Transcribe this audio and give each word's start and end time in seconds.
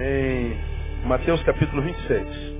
em 0.00 1.06
Mateus 1.06 1.42
capítulo 1.44 1.82
26. 1.82 2.58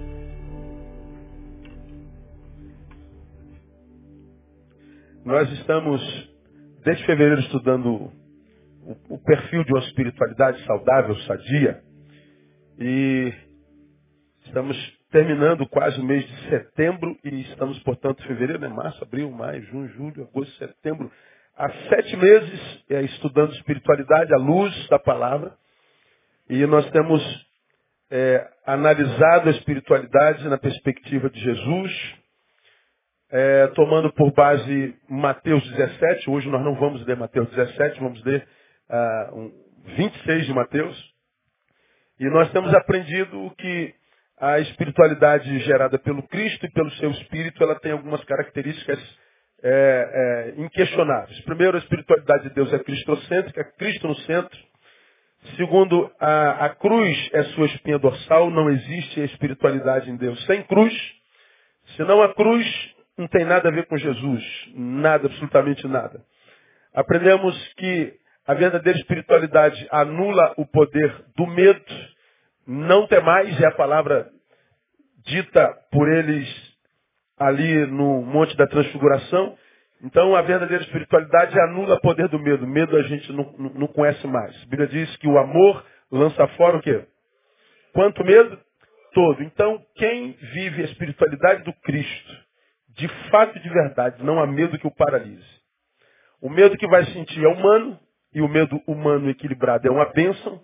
Nós 5.24 5.50
estamos, 5.52 6.00
desde 6.84 7.04
fevereiro, 7.04 7.40
estudando 7.42 8.10
o, 8.82 9.14
o 9.14 9.18
perfil 9.18 9.62
de 9.64 9.72
uma 9.72 9.84
espiritualidade 9.84 10.64
saudável, 10.64 11.14
sadia. 11.20 11.82
E 12.78 13.32
estamos 14.46 14.76
terminando 15.10 15.66
quase 15.68 16.00
o 16.00 16.04
mês 16.04 16.26
de 16.26 16.48
setembro 16.48 17.16
e 17.24 17.42
estamos, 17.42 17.78
portanto, 17.80 18.22
fevereiro, 18.26 18.60
né? 18.60 18.68
março, 18.68 19.02
abril, 19.02 19.30
maio, 19.30 19.62
junho, 19.64 19.88
julho, 19.88 20.22
agosto, 20.22 20.54
setembro. 20.56 21.10
Há 21.60 21.68
sete 21.88 22.16
meses 22.16 22.84
é, 22.88 23.02
estudando 23.02 23.52
espiritualidade 23.54 24.32
à 24.32 24.36
luz 24.36 24.88
da 24.90 24.96
palavra. 24.96 25.56
E 26.48 26.64
nós 26.66 26.88
temos 26.92 27.20
é, 28.08 28.48
analisado 28.64 29.48
a 29.48 29.50
espiritualidade 29.50 30.48
na 30.48 30.56
perspectiva 30.56 31.28
de 31.28 31.40
Jesus, 31.40 32.14
é, 33.32 33.66
tomando 33.74 34.12
por 34.12 34.32
base 34.34 34.94
Mateus 35.08 35.68
17. 35.72 36.30
Hoje 36.30 36.48
nós 36.48 36.62
não 36.62 36.76
vamos 36.76 37.04
ler 37.04 37.16
Mateus 37.16 37.50
17, 37.50 37.98
vamos 37.98 38.22
ler 38.22 38.46
uh, 38.88 39.36
um, 39.40 39.52
26 39.96 40.46
de 40.46 40.54
Mateus. 40.54 41.14
E 42.20 42.30
nós 42.30 42.52
temos 42.52 42.72
aprendido 42.72 43.52
que 43.58 43.92
a 44.38 44.60
espiritualidade 44.60 45.58
gerada 45.58 45.98
pelo 45.98 46.22
Cristo 46.28 46.66
e 46.66 46.70
pelo 46.70 46.90
seu 46.92 47.10
Espírito, 47.10 47.60
ela 47.64 47.74
tem 47.80 47.90
algumas 47.90 48.22
características 48.22 49.00
é, 49.62 50.54
é, 50.56 50.60
inquestionáveis. 50.60 51.40
Primeiro, 51.40 51.76
a 51.76 51.80
espiritualidade 51.80 52.44
de 52.44 52.54
Deus 52.54 52.72
é 52.72 52.78
cristocêntrica, 52.78 53.64
Cristo 53.76 54.08
no 54.08 54.16
centro. 54.20 54.58
Segundo, 55.56 56.10
a, 56.20 56.66
a 56.66 56.68
cruz 56.70 57.30
é 57.32 57.42
sua 57.44 57.66
espinha 57.66 57.98
dorsal, 57.98 58.50
não 58.50 58.70
existe 58.70 59.20
a 59.20 59.24
espiritualidade 59.24 60.10
em 60.10 60.16
Deus 60.16 60.44
sem 60.46 60.62
cruz. 60.64 60.94
Senão 61.96 62.22
a 62.22 62.34
cruz 62.34 62.66
não 63.16 63.26
tem 63.28 63.44
nada 63.44 63.68
a 63.68 63.72
ver 63.72 63.86
com 63.86 63.96
Jesus, 63.96 64.44
nada, 64.74 65.26
absolutamente 65.26 65.86
nada. 65.86 66.22
Aprendemos 66.94 67.56
que 67.74 68.14
a 68.46 68.54
verdadeira 68.54 68.98
espiritualidade 68.98 69.86
anula 69.90 70.54
o 70.56 70.66
poder 70.66 71.24
do 71.36 71.46
medo. 71.46 71.84
Não 72.66 73.06
temais 73.06 73.60
é 73.60 73.66
a 73.66 73.72
palavra 73.72 74.30
dita 75.24 75.68
por 75.90 76.08
eles 76.08 76.67
ali 77.38 77.86
no 77.86 78.22
Monte 78.22 78.56
da 78.56 78.66
Transfiguração. 78.66 79.56
Então 80.02 80.34
a 80.34 80.42
verdadeira 80.42 80.82
espiritualidade 80.82 81.58
anula 81.60 81.94
o 81.94 82.00
poder 82.00 82.28
do 82.28 82.38
medo. 82.38 82.66
Medo 82.66 82.96
a 82.96 83.02
gente 83.02 83.32
não, 83.32 83.52
não 83.74 83.86
conhece 83.88 84.26
mais. 84.26 84.54
A 84.62 84.66
Bíblia 84.66 84.88
diz 84.88 85.16
que 85.16 85.28
o 85.28 85.38
amor 85.38 85.84
lança 86.10 86.46
fora 86.48 86.76
o 86.76 86.82
quê? 86.82 87.04
Quanto 87.92 88.24
medo? 88.24 88.58
Todo. 89.12 89.42
Então 89.42 89.82
quem 89.96 90.32
vive 90.32 90.82
a 90.82 90.86
espiritualidade 90.86 91.64
do 91.64 91.72
Cristo, 91.82 92.36
de 92.90 93.08
fato 93.30 93.56
e 93.58 93.62
de 93.62 93.68
verdade, 93.68 94.22
não 94.22 94.40
há 94.40 94.46
medo 94.46 94.78
que 94.78 94.86
o 94.86 94.94
paralise. 94.94 95.58
O 96.40 96.48
medo 96.48 96.76
que 96.76 96.86
vai 96.86 97.04
sentir 97.06 97.44
é 97.44 97.48
humano, 97.48 97.98
e 98.32 98.40
o 98.40 98.48
medo 98.48 98.80
humano 98.86 99.28
equilibrado 99.28 99.88
é 99.88 99.90
uma 99.90 100.06
bênção, 100.12 100.62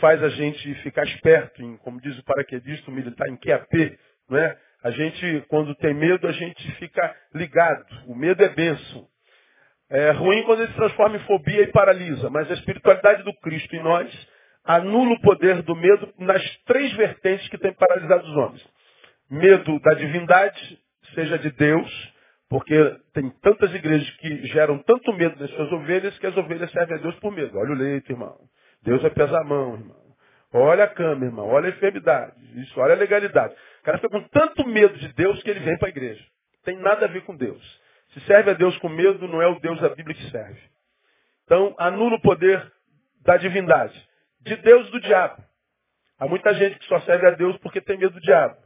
faz 0.00 0.22
a 0.22 0.28
gente 0.28 0.74
ficar 0.82 1.04
esperto, 1.04 1.62
em, 1.62 1.76
como 1.78 2.00
diz 2.00 2.18
o 2.18 2.24
paraquedista, 2.24 2.90
o 2.90 2.94
militar, 2.94 3.28
em 3.28 3.36
QAP, 3.36 3.98
não 4.28 4.38
é? 4.38 4.58
A 4.82 4.90
gente, 4.90 5.44
quando 5.48 5.74
tem 5.76 5.92
medo, 5.94 6.26
a 6.26 6.32
gente 6.32 6.72
fica 6.72 7.14
ligado. 7.34 7.86
O 8.06 8.14
medo 8.14 8.42
é 8.42 8.48
benção. 8.48 9.06
É 9.90 10.10
ruim 10.10 10.42
quando 10.44 10.60
ele 10.60 10.70
se 10.70 10.76
transforma 10.76 11.16
em 11.16 11.20
fobia 11.20 11.62
e 11.62 11.72
paralisa, 11.72 12.28
mas 12.28 12.50
a 12.50 12.54
espiritualidade 12.54 13.22
do 13.22 13.32
Cristo 13.40 13.74
em 13.74 13.82
nós 13.82 14.28
anula 14.64 15.14
o 15.14 15.20
poder 15.22 15.62
do 15.62 15.74
medo 15.74 16.12
nas 16.18 16.42
três 16.66 16.92
vertentes 16.92 17.48
que 17.48 17.56
tem 17.56 17.72
paralisado 17.72 18.28
os 18.28 18.36
homens. 18.36 18.62
Medo 19.30 19.80
da 19.80 19.94
divindade, 19.94 20.78
seja 21.14 21.38
de 21.38 21.50
Deus, 21.52 22.12
porque 22.50 22.96
tem 23.14 23.30
tantas 23.42 23.74
igrejas 23.74 24.08
que 24.16 24.46
geram 24.48 24.78
tanto 24.78 25.12
medo 25.14 25.40
nas 25.40 25.50
suas 25.50 25.72
ovelhas 25.72 26.18
que 26.18 26.26
as 26.26 26.36
ovelhas 26.36 26.70
servem 26.70 26.98
a 26.98 27.00
Deus 27.00 27.14
por 27.16 27.32
medo. 27.32 27.58
Olha 27.58 27.70
o 27.70 27.74
leite, 27.74 28.10
irmão. 28.10 28.36
Deus 28.82 29.00
vai 29.00 29.10
pesar 29.10 29.40
a 29.40 29.44
mão, 29.44 29.74
irmão. 29.74 30.08
Olha 30.52 30.84
a 30.84 30.88
cama, 30.88 31.24
irmão. 31.24 31.46
Olha 31.46 31.66
a 31.66 31.70
enfermidade. 31.70 32.32
Isso, 32.60 32.80
olha 32.80 32.94
a 32.94 32.98
legalidade. 32.98 33.54
Cara 33.88 33.96
fica 33.96 34.10
com 34.10 34.22
tanto 34.28 34.68
medo 34.68 34.98
de 34.98 35.08
Deus 35.14 35.42
que 35.42 35.48
ele 35.48 35.60
vem 35.60 35.78
para 35.78 35.88
a 35.88 35.90
igreja. 35.90 36.22
Tem 36.62 36.76
nada 36.76 37.06
a 37.06 37.08
ver 37.08 37.22
com 37.22 37.34
Deus. 37.34 37.80
Se 38.12 38.20
serve 38.26 38.50
a 38.50 38.52
Deus 38.52 38.76
com 38.80 38.88
medo, 38.90 39.26
não 39.26 39.40
é 39.40 39.46
o 39.46 39.58
Deus 39.60 39.80
da 39.80 39.88
Bíblia 39.88 40.14
que 40.14 40.30
serve. 40.30 40.60
Então, 41.44 41.74
anula 41.78 42.16
o 42.16 42.20
poder 42.20 42.70
da 43.24 43.38
divindade. 43.38 43.98
De 44.42 44.56
Deus 44.56 44.90
do 44.90 45.00
diabo. 45.00 45.42
Há 46.18 46.28
muita 46.28 46.52
gente 46.52 46.78
que 46.78 46.84
só 46.84 47.00
serve 47.00 47.28
a 47.28 47.30
Deus 47.30 47.56
porque 47.60 47.80
tem 47.80 47.96
medo 47.96 48.12
do 48.12 48.20
diabo. 48.20 48.58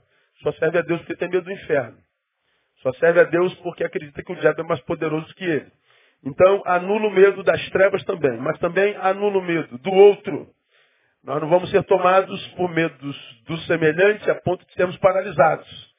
Só 0.42 0.50
serve 0.54 0.78
a 0.78 0.82
Deus 0.82 1.00
porque 1.02 1.14
tem 1.14 1.28
medo 1.28 1.44
do 1.44 1.52
inferno. 1.52 1.98
Só 2.82 2.92
serve 2.94 3.20
a 3.20 3.24
Deus 3.24 3.54
porque 3.60 3.84
acredita 3.84 4.24
que 4.24 4.32
o 4.32 4.40
diabo 4.40 4.60
é 4.60 4.64
mais 4.64 4.80
poderoso 4.80 5.32
que 5.36 5.44
ele. 5.44 5.70
Então, 6.24 6.64
anula 6.66 7.06
o 7.06 7.12
medo 7.12 7.44
das 7.44 7.64
trevas 7.70 8.02
também, 8.02 8.38
mas 8.38 8.58
também 8.58 8.96
anula 8.96 9.38
o 9.38 9.42
medo 9.42 9.78
do 9.78 9.90
outro. 9.92 10.52
Nós 11.24 11.40
não 11.40 11.48
vamos 11.48 11.70
ser 11.70 11.84
tomados 11.84 12.48
por 12.56 12.68
medos 12.68 13.16
do 13.46 13.56
semelhante 13.58 14.28
a 14.28 14.34
ponto 14.34 14.66
de 14.66 14.72
sermos 14.72 14.96
paralisados. 14.96 15.92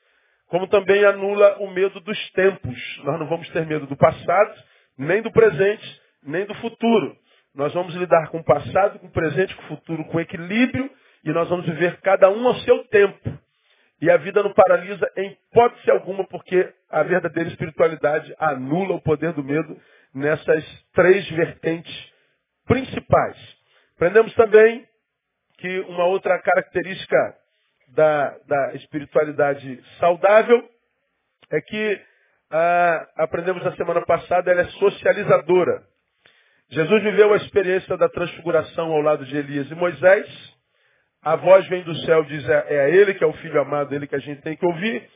Como 0.47 0.67
também 0.67 1.05
anula 1.05 1.59
o 1.59 1.71
medo 1.71 2.01
dos 2.01 2.31
tempos. 2.31 3.01
Nós 3.05 3.17
não 3.17 3.27
vamos 3.27 3.49
ter 3.49 3.65
medo 3.65 3.87
do 3.87 3.95
passado, 3.95 4.53
nem 4.97 5.21
do 5.21 5.31
presente, 5.31 6.01
nem 6.23 6.45
do 6.45 6.53
futuro. 6.55 7.15
Nós 7.55 7.73
vamos 7.73 7.95
lidar 7.95 8.27
com 8.29 8.39
o 8.39 8.43
passado, 8.43 8.99
com 8.99 9.07
o 9.07 9.11
presente, 9.11 9.55
com 9.55 9.63
o 9.63 9.67
futuro, 9.67 10.03
com 10.05 10.19
equilíbrio, 10.19 10.91
e 11.23 11.31
nós 11.31 11.47
vamos 11.47 11.65
viver 11.65 12.01
cada 12.01 12.29
um 12.29 12.45
ao 12.45 12.55
seu 12.55 12.83
tempo. 12.89 13.39
E 14.01 14.11
a 14.11 14.17
vida 14.17 14.43
não 14.43 14.51
paralisa 14.51 15.09
em 15.15 15.31
hipótese 15.31 15.89
alguma, 15.89 16.27
porque 16.27 16.69
a 16.89 17.01
verdadeira 17.03 17.49
espiritualidade 17.49 18.35
anula 18.37 18.95
o 18.95 19.01
poder 19.01 19.31
do 19.31 19.43
medo 19.43 19.79
nessas 20.13 20.65
três 20.93 21.29
vertentes 21.29 22.11
principais. 22.65 23.37
Aprendemos 23.95 24.33
também 24.33 24.85
que 25.57 25.79
uma 25.81 26.05
outra 26.05 26.39
característica 26.41 27.37
da, 27.89 28.37
da 28.47 28.73
espiritualidade 28.75 29.81
saudável 29.99 30.67
é 31.51 31.61
que 31.61 32.01
ah, 32.51 33.07
aprendemos 33.17 33.63
na 33.63 33.75
semana 33.75 34.01
passada, 34.05 34.51
ela 34.51 34.61
é 34.61 34.65
socializadora. 34.65 35.83
Jesus 36.69 37.03
viveu 37.03 37.33
a 37.33 37.37
experiência 37.37 37.95
da 37.97 38.09
transfiguração 38.09 38.91
ao 38.91 39.01
lado 39.01 39.25
de 39.25 39.35
Elias 39.35 39.69
e 39.69 39.75
Moisés, 39.75 40.53
a 41.23 41.37
voz 41.37 41.65
vem 41.67 41.83
do 41.83 41.95
céu, 41.99 42.23
diz 42.25 42.47
é, 42.49 42.65
é 42.69 42.79
a 42.81 42.89
ele 42.89 43.13
que 43.13 43.23
é 43.23 43.27
o 43.27 43.33
filho 43.33 43.61
amado, 43.61 43.95
ele 43.95 44.07
que 44.07 44.15
a 44.15 44.19
gente 44.19 44.41
tem 44.41 44.57
que 44.57 44.65
ouvir. 44.65 45.09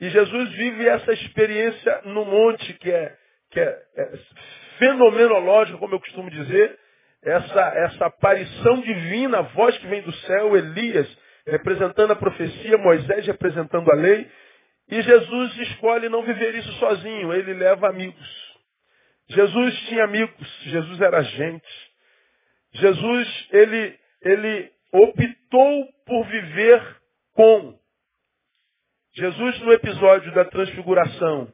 E 0.00 0.08
Jesus 0.08 0.52
vive 0.52 0.86
essa 0.86 1.12
experiência 1.12 2.02
no 2.04 2.24
monte 2.24 2.72
que 2.74 2.90
é, 2.90 3.16
que 3.50 3.58
é, 3.58 3.82
é 3.96 4.18
fenomenológica, 4.78 5.78
como 5.78 5.94
eu 5.94 6.00
costumo 6.00 6.30
dizer, 6.30 6.78
essa, 7.22 7.60
essa 7.60 8.06
aparição 8.06 8.80
divina, 8.80 9.38
a 9.38 9.42
voz 9.42 9.76
que 9.78 9.86
vem 9.86 10.02
do 10.02 10.12
céu, 10.12 10.56
Elias 10.56 11.22
representando 11.46 12.12
a 12.12 12.16
profecia, 12.16 12.78
Moisés 12.78 13.26
representando 13.26 13.90
a 13.90 13.96
lei. 13.96 14.30
E 14.88 15.00
Jesus 15.00 15.58
escolhe 15.58 16.08
não 16.08 16.22
viver 16.22 16.54
isso 16.54 16.72
sozinho, 16.74 17.32
ele 17.32 17.54
leva 17.54 17.88
amigos. 17.88 18.52
Jesus 19.28 19.78
tinha 19.88 20.04
amigos, 20.04 20.60
Jesus 20.64 21.00
era 21.00 21.22
gente. 21.22 21.92
Jesus, 22.72 23.48
ele, 23.52 23.98
ele 24.22 24.70
optou 24.92 25.88
por 26.06 26.26
viver 26.26 26.96
com. 27.34 27.78
Jesus, 29.14 29.60
no 29.60 29.72
episódio 29.72 30.32
da 30.32 30.44
transfiguração, 30.46 31.52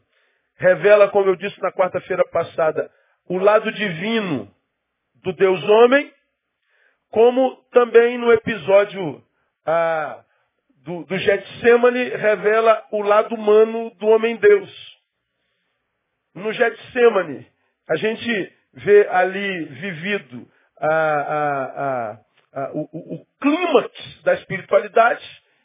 revela, 0.56 1.08
como 1.08 1.28
eu 1.28 1.36
disse 1.36 1.60
na 1.60 1.72
quarta-feira 1.72 2.24
passada, 2.30 2.90
o 3.28 3.36
lado 3.38 3.70
divino 3.72 4.52
do 5.22 5.32
Deus 5.32 5.62
homem, 5.62 6.12
como 7.10 7.56
também 7.72 8.18
no 8.18 8.32
episódio 8.32 9.22
ah, 9.66 10.24
do, 10.84 11.04
do 11.04 11.18
Getsemane 11.18 12.08
revela 12.10 12.86
o 12.90 13.02
lado 13.02 13.34
humano 13.34 13.90
do 13.98 14.06
homem-deus. 14.08 14.98
No 16.34 16.52
Getsemane, 16.52 17.46
a 17.88 17.96
gente 17.96 18.52
vê 18.72 19.08
ali 19.08 19.64
vivido 19.64 20.48
a, 20.80 20.86
a, 20.86 22.20
a, 22.52 22.70
o, 22.72 22.88
o, 22.92 23.14
o 23.16 23.26
clímax 23.40 24.22
da 24.22 24.34
espiritualidade 24.34 25.24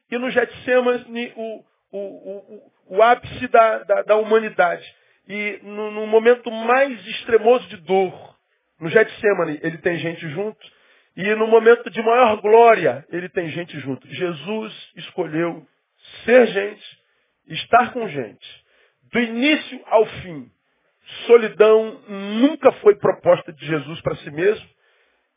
e 0.09 0.17
no 0.17 0.29
Getsemane 0.29 1.33
o, 1.35 1.63
o, 1.91 1.97
o, 1.97 2.71
o 2.97 3.01
ápice 3.01 3.47
da, 3.47 3.79
da, 3.79 4.01
da, 4.03 4.15
humanidade. 4.15 4.83
E 5.27 5.59
no, 5.63 5.91
no, 5.91 6.07
momento 6.07 6.51
mais 6.51 6.99
extremoso 7.07 7.67
de 7.69 7.77
dor, 7.77 8.32
no 8.79 8.89
Getsemane, 8.89 9.59
ele 9.61 9.77
tem 9.77 9.97
gente 9.97 10.27
junto. 10.29 10.59
E 11.15 11.35
no 11.35 11.47
momento 11.47 11.89
de 11.89 12.01
maior 12.01 12.41
glória, 12.41 13.05
ele 13.09 13.29
tem 13.29 13.49
gente 13.49 13.79
junto. 13.79 14.07
Jesus 14.07 14.91
escolheu 14.95 15.65
ser 16.25 16.47
gente, 16.47 16.99
estar 17.47 17.93
com 17.93 18.07
gente. 18.07 18.63
Do 19.11 19.19
início 19.19 19.81
ao 19.87 20.05
fim. 20.05 20.49
Solidão 21.27 22.01
nunca 22.07 22.71
foi 22.73 22.95
proposta 22.95 23.53
de 23.53 23.65
Jesus 23.65 24.01
para 24.01 24.15
si 24.15 24.31
mesmo. 24.31 24.67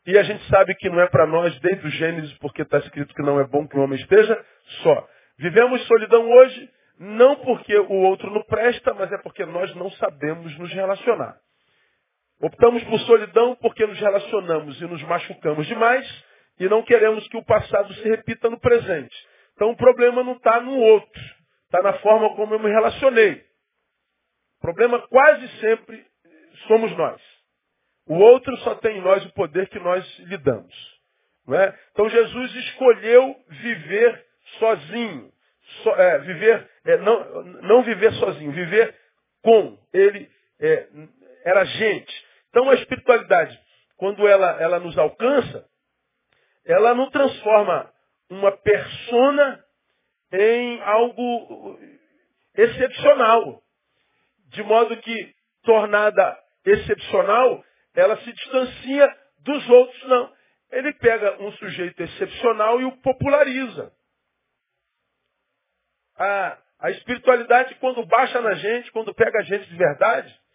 E 0.07 0.17
a 0.17 0.23
gente 0.23 0.43
sabe 0.47 0.73
que 0.75 0.89
não 0.89 1.01
é 1.01 1.07
para 1.07 1.27
nós 1.27 1.59
desde 1.59 1.85
o 1.85 1.89
Gênesis, 1.91 2.33
porque 2.39 2.61
está 2.61 2.79
escrito 2.79 3.13
que 3.13 3.21
não 3.21 3.39
é 3.39 3.45
bom 3.45 3.67
que 3.67 3.77
o 3.77 3.81
homem 3.81 3.99
esteja 3.99 4.41
só. 4.81 5.07
Vivemos 5.37 5.85
solidão 5.85 6.27
hoje, 6.31 6.69
não 6.97 7.35
porque 7.35 7.77
o 7.77 7.93
outro 7.93 8.31
não 8.31 8.41
presta, 8.43 8.93
mas 8.93 9.11
é 9.11 9.17
porque 9.17 9.45
nós 9.45 9.75
não 9.75 9.91
sabemos 9.91 10.57
nos 10.57 10.71
relacionar. 10.73 11.37
Optamos 12.41 12.83
por 12.83 12.99
solidão 13.01 13.55
porque 13.55 13.85
nos 13.85 13.99
relacionamos 13.99 14.79
e 14.79 14.85
nos 14.85 15.01
machucamos 15.03 15.65
demais 15.65 16.25
e 16.59 16.67
não 16.69 16.83
queremos 16.83 17.27
que 17.27 17.37
o 17.37 17.45
passado 17.45 17.93
se 17.95 18.09
repita 18.09 18.49
no 18.49 18.59
presente. 18.59 19.15
Então 19.55 19.71
o 19.71 19.77
problema 19.77 20.23
não 20.23 20.33
está 20.33 20.59
no 20.59 20.77
outro, 20.77 21.21
está 21.65 21.81
na 21.81 21.93
forma 21.99 22.35
como 22.35 22.53
eu 22.53 22.59
me 22.59 22.69
relacionei. 22.69 23.43
O 24.59 24.61
problema 24.61 24.99
quase 25.07 25.47
sempre 25.59 26.05
somos 26.67 26.95
nós. 26.95 27.21
O 28.07 28.15
outro 28.15 28.55
só 28.57 28.75
tem 28.75 28.97
em 28.97 29.01
nós 29.01 29.25
o 29.25 29.33
poder 29.33 29.67
que 29.69 29.79
nós 29.79 30.19
lhe 30.19 30.37
damos. 30.37 30.97
É? 31.49 31.73
Então 31.91 32.09
Jesus 32.09 32.55
escolheu 32.55 33.35
viver 33.49 34.25
sozinho. 34.59 35.31
So, 35.83 35.89
é, 35.91 36.19
viver, 36.19 36.69
é, 36.85 36.97
não, 36.97 37.43
não 37.43 37.83
viver 37.83 38.11
sozinho, 38.13 38.51
viver 38.51 38.95
com. 39.41 39.77
Ele 39.93 40.29
é, 40.59 40.87
era 41.45 41.65
gente. 41.65 42.26
Então 42.57 42.71
a 42.71 42.73
espiritualidade, 42.73 43.61
quando 43.97 44.27
ela, 44.27 44.59
ela 44.59 44.79
nos 44.79 44.97
alcança, 44.97 45.69
ela 46.65 46.95
não 46.95 47.07
transforma 47.11 47.93
uma 48.31 48.51
persona 48.51 49.63
em 50.33 50.81
algo 50.81 51.79
excepcional. 52.55 53.61
De 54.47 54.63
modo 54.63 54.97
que, 54.97 55.35
tornada 55.61 56.35
excepcional, 56.65 57.63
ela 57.93 58.17
se 58.21 58.33
distancia 58.33 59.15
dos 59.41 59.69
outros, 59.69 60.03
não. 60.07 60.33
Ele 60.71 60.91
pega 60.93 61.39
um 61.39 61.51
sujeito 61.51 62.01
excepcional 62.01 62.81
e 62.81 62.85
o 62.85 62.97
populariza. 63.03 63.93
A, 66.17 66.57
a 66.79 66.89
espiritualidade, 66.89 67.75
quando 67.75 68.03
baixa 68.07 68.41
na 68.41 68.55
gente, 68.55 68.91
quando 68.91 69.13
pega 69.13 69.41
a 69.41 69.43
gente 69.43 69.69
de 69.69 69.77
verdade, 69.77 70.46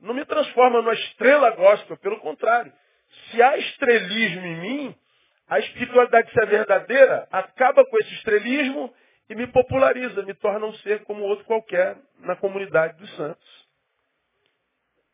não 0.00 0.14
me 0.14 0.24
transforma 0.24 0.80
numa 0.80 0.94
estrela 0.94 1.50
gospel, 1.50 1.96
pelo 1.98 2.18
contrário. 2.20 2.72
Se 3.30 3.42
há 3.42 3.56
estrelismo 3.58 4.46
em 4.46 4.60
mim, 4.60 4.96
a 5.48 5.58
espiritualidade, 5.58 6.30
se 6.32 6.40
é 6.40 6.46
verdadeira, 6.46 7.28
acaba 7.30 7.84
com 7.84 7.98
esse 7.98 8.14
estrelismo 8.14 8.92
e 9.28 9.34
me 9.34 9.46
populariza, 9.48 10.22
me 10.22 10.34
torna 10.34 10.66
um 10.66 10.74
ser 10.74 11.04
como 11.04 11.22
outro 11.22 11.44
qualquer 11.44 11.96
na 12.20 12.36
comunidade 12.36 12.96
dos 12.98 13.14
santos. 13.16 13.68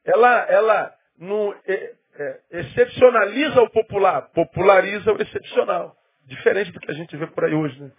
Ela, 0.05 0.47
ela 0.49 0.95
não 1.19 1.55
é, 1.67 1.95
é, 2.15 2.41
excepcionaliza 2.51 3.61
o 3.63 3.71
popular, 3.71 4.31
populariza 4.33 5.13
o 5.13 5.21
excepcional. 5.21 5.97
Diferente 6.27 6.73
do 6.73 6.81
que 6.81 6.91
a 6.91 6.95
gente 6.95 7.17
vê 7.17 7.27
por 7.29 7.45
aí 7.45 7.55
hoje, 7.55 7.81
né? 7.81 7.91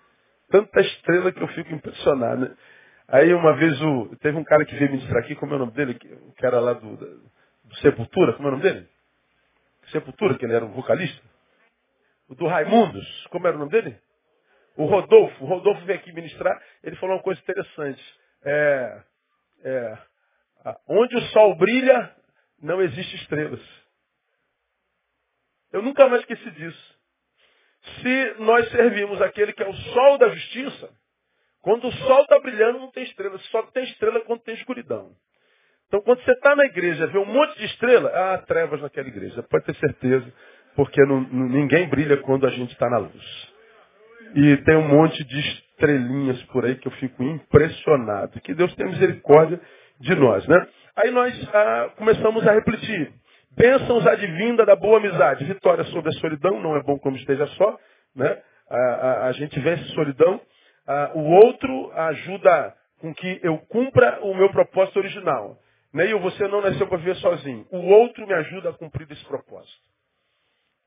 Tanta 0.50 0.80
estrela 0.82 1.32
que 1.32 1.42
eu 1.42 1.48
fico 1.50 1.74
impressionado, 1.74 2.42
né? 2.42 2.58
Aí 3.08 3.34
uma 3.34 3.56
vez 3.56 3.82
o, 3.82 4.16
teve 4.18 4.38
um 4.38 4.44
cara 4.44 4.66
que 4.66 4.76
veio 4.76 4.92
ministrar 4.92 5.24
aqui, 5.24 5.36
como 5.36 5.54
é 5.54 5.56
o 5.56 5.60
nome 5.60 5.72
dele? 5.72 5.98
O 6.28 6.34
cara 6.34 6.60
lá 6.60 6.74
do, 6.74 6.98
do 6.98 7.76
Sepultura, 7.78 8.34
como 8.34 8.48
é 8.48 8.52
o 8.52 8.58
nome 8.58 8.64
dele? 8.64 8.88
Sepultura, 9.92 10.38
que 10.38 10.46
ele 10.46 10.54
era 10.54 10.66
um 10.66 10.74
vocalista. 10.74 11.24
O 12.28 12.36
do 12.36 12.46
Raimundos, 12.48 13.28
como 13.28 13.48
era 13.48 13.56
o 13.56 13.60
nome 13.60 13.72
dele? 13.72 13.98
O 14.76 14.86
Rodolfo. 14.86 15.44
O 15.44 15.48
Rodolfo 15.48 15.86
veio 15.86 16.00
aqui 16.00 16.12
ministrar, 16.12 16.62
ele 16.84 16.98
falou 16.98 17.16
uma 17.16 17.24
coisa 17.24 17.40
interessante. 17.40 18.04
É, 18.44 19.04
é, 19.64 19.98
onde 20.88 21.16
o 21.16 21.22
sol 21.30 21.56
brilha, 21.56 22.14
não 22.62 22.82
existe 22.82 23.16
estrelas. 23.16 23.62
Eu 25.72 25.82
nunca 25.82 26.08
mais 26.10 26.22
esqueci 26.22 26.52
disso. 26.52 26.98
Se 28.02 28.36
nós 28.40 28.70
servimos 28.72 29.22
aquele 29.22 29.54
que 29.54 29.64
é 29.64 29.68
o 29.68 29.74
sol 29.74 30.18
da 30.18 30.30
justiça, 30.30 30.90
quando 31.68 31.86
o 31.86 31.92
sol 31.92 32.22
está 32.22 32.40
brilhando, 32.40 32.80
não 32.80 32.90
tem 32.92 33.04
estrela. 33.04 33.38
Só 33.52 33.62
tem 33.74 33.84
estrela 33.84 34.22
quando 34.22 34.40
tem 34.40 34.56
escuridão. 34.56 35.10
Então, 35.86 36.00
quando 36.00 36.24
você 36.24 36.32
está 36.32 36.56
na 36.56 36.64
igreja, 36.64 37.08
vê 37.08 37.18
um 37.18 37.26
monte 37.26 37.58
de 37.58 37.66
estrela, 37.66 38.10
há 38.10 38.38
trevas 38.38 38.82
naquela 38.82 39.10
igreja. 39.10 39.44
Pode 39.44 39.66
ter 39.66 39.76
certeza. 39.76 40.34
Porque 40.78 41.02
não, 41.04 41.20
ninguém 41.20 41.90
brilha 41.90 42.16
quando 42.22 42.48
a 42.48 42.52
gente 42.52 42.72
está 42.72 42.90
na 42.90 43.00
luz. 43.00 43.54
E 44.34 44.56
tem 44.64 44.78
um 44.78 44.88
monte 44.88 45.22
de 45.26 45.40
estrelinhas 45.40 46.42
por 46.44 46.64
aí 46.64 46.76
que 46.76 46.88
eu 46.88 46.92
fico 46.94 47.22
impressionado. 47.22 48.40
Que 48.40 48.54
Deus 48.54 48.74
tenha 48.76 48.90
misericórdia 48.90 49.60
de 50.00 50.16
nós, 50.16 50.48
né? 50.48 50.68
Aí 50.96 51.12
nós 51.12 51.50
ah, 51.54 51.92
começamos 51.98 52.48
a 52.48 52.54
refletir. 52.54 53.12
Bênçãos 53.58 54.08
advinda 54.08 54.66
da 54.66 54.78
boa 54.78 55.00
amizade. 55.00 55.44
Vitória 55.44 55.84
sobre 55.86 56.12
a 56.12 56.20
solidão, 56.22 56.62
não 56.62 56.78
é 56.78 56.84
bom 56.84 56.98
como 56.98 57.18
esteja 57.18 57.46
só. 57.46 57.78
Né? 58.16 58.42
A, 58.70 58.78
a, 58.78 59.28
a 59.28 59.32
gente 59.34 59.60
vence 59.60 59.84
solidão 59.90 60.40
ah, 60.88 61.12
o 61.16 61.32
outro 61.32 61.92
ajuda 61.92 62.76
com 63.00 63.14
que 63.14 63.40
eu 63.44 63.58
cumpra 63.68 64.20
o 64.24 64.34
meu 64.34 64.50
propósito 64.52 64.98
original. 64.98 65.60
Neil, 65.94 66.20
você 66.20 66.48
não 66.48 66.62
nasceu 66.62 66.88
para 66.88 66.98
viver 66.98 67.16
sozinho. 67.18 67.68
O 67.72 67.78
outro 67.78 68.26
me 68.26 68.34
ajuda 68.34 68.70
a 68.70 68.74
cumprir 68.74 69.12
esse 69.12 69.24
propósito. 69.26 69.82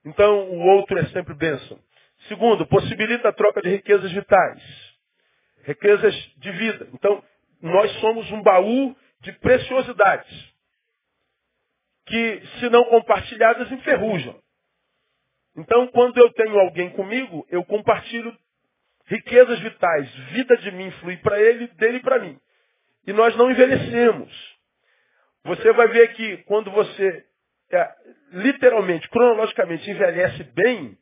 Então, 0.04 0.50
o 0.50 0.60
outro 0.76 0.98
é 0.98 1.06
sempre 1.08 1.34
bênção. 1.34 1.78
Segundo, 2.28 2.66
possibilita 2.66 3.28
a 3.28 3.32
troca 3.32 3.60
de 3.60 3.68
riquezas 3.68 4.10
vitais. 4.12 4.62
Riquezas 5.64 6.14
de 6.38 6.50
vida. 6.52 6.88
Então, 6.94 7.22
nós 7.60 7.90
somos 8.00 8.30
um 8.30 8.42
baú 8.42 8.96
de 9.20 9.32
preciosidades. 9.34 10.50
Que, 12.06 12.42
se 12.58 12.70
não 12.70 12.84
compartilhadas, 12.84 13.70
enferrujam. 13.70 14.40
Então, 15.56 15.86
quando 15.88 16.18
eu 16.18 16.32
tenho 16.32 16.58
alguém 16.58 16.90
comigo, 16.90 17.46
eu 17.50 17.64
compartilho 17.64 18.36
riquezas 19.10 19.58
vitais, 19.58 20.08
vida 20.32 20.56
de 20.58 20.70
mim 20.70 20.90
flui 21.00 21.16
para 21.16 21.40
ele, 21.40 21.66
dele 21.74 21.98
para 22.00 22.20
mim. 22.20 22.38
E 23.06 23.12
nós 23.12 23.36
não 23.36 23.50
envelhecemos. 23.50 24.32
Você 25.44 25.72
vai 25.72 25.88
ver 25.88 26.14
que 26.14 26.36
quando 26.44 26.70
você 26.70 27.24
é, 27.72 27.90
literalmente, 28.32 29.08
cronologicamente 29.10 29.90
envelhece 29.90 30.44
bem, 30.54 30.96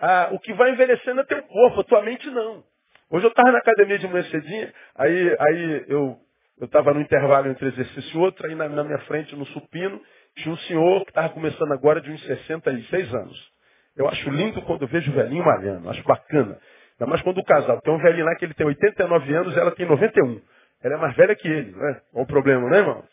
ah, 0.00 0.30
o 0.32 0.40
que 0.40 0.52
vai 0.54 0.72
envelhecendo 0.72 1.20
é 1.20 1.24
teu 1.24 1.42
corpo, 1.44 1.80
a 1.80 1.84
tua 1.84 2.02
mente 2.02 2.28
não. 2.30 2.64
Hoje 3.10 3.24
eu 3.24 3.30
estava 3.30 3.52
na 3.52 3.58
academia 3.58 3.98
de 3.98 4.08
manhã 4.08 4.24
cedinha, 4.24 4.74
aí, 4.96 5.36
aí 5.38 5.84
eu 5.88 6.18
estava 6.60 6.92
no 6.92 7.00
intervalo 7.00 7.48
entre 7.48 7.68
exercício 7.68 8.16
e 8.16 8.18
outro, 8.18 8.46
aí 8.46 8.54
na, 8.54 8.68
na 8.68 8.82
minha 8.82 8.98
frente, 9.00 9.34
no 9.36 9.46
supino, 9.46 10.00
tinha 10.36 10.52
um 10.52 10.58
senhor 10.58 11.04
que 11.04 11.10
estava 11.10 11.28
começando 11.30 11.72
agora 11.72 12.00
de 12.00 12.10
uns 12.10 12.22
66 12.26 13.14
anos. 13.14 13.52
Eu 13.96 14.08
acho 14.08 14.28
lindo 14.30 14.60
quando 14.62 14.82
eu 14.82 14.88
vejo 14.88 15.10
o 15.10 15.14
velhinho 15.14 15.44
malhando, 15.44 15.88
acho 15.88 16.02
bacana. 16.04 16.58
Ainda 17.00 17.10
mais 17.10 17.22
quando 17.22 17.38
o 17.38 17.44
casal 17.44 17.80
tem 17.80 17.94
um 17.94 17.98
velhinho 17.98 18.24
lá 18.24 18.34
que 18.34 18.44
ele 18.44 18.54
tem 18.54 18.66
89 18.66 19.34
anos 19.34 19.56
ela 19.56 19.70
tem 19.70 19.86
91. 19.86 20.40
Ela 20.82 20.94
é 20.94 20.98
mais 20.98 21.14
velha 21.16 21.34
que 21.34 21.48
ele, 21.48 21.72
né? 21.72 22.00
Qual 22.12 22.24
o 22.24 22.26
problema, 22.26 22.68
né, 22.68 22.78
irmão? 22.78 23.04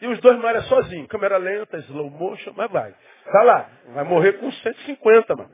E 0.00 0.06
os 0.06 0.20
dois 0.20 0.38
malham 0.38 0.62
sozinhos, 0.62 1.08
câmera 1.08 1.36
lenta, 1.38 1.78
slow 1.78 2.10
motion, 2.10 2.52
mas 2.56 2.70
vai. 2.70 2.94
Tá 3.32 3.42
lá, 3.42 3.70
vai 3.94 4.04
morrer 4.04 4.34
com 4.34 4.50
150, 4.50 5.34
mano. 5.34 5.50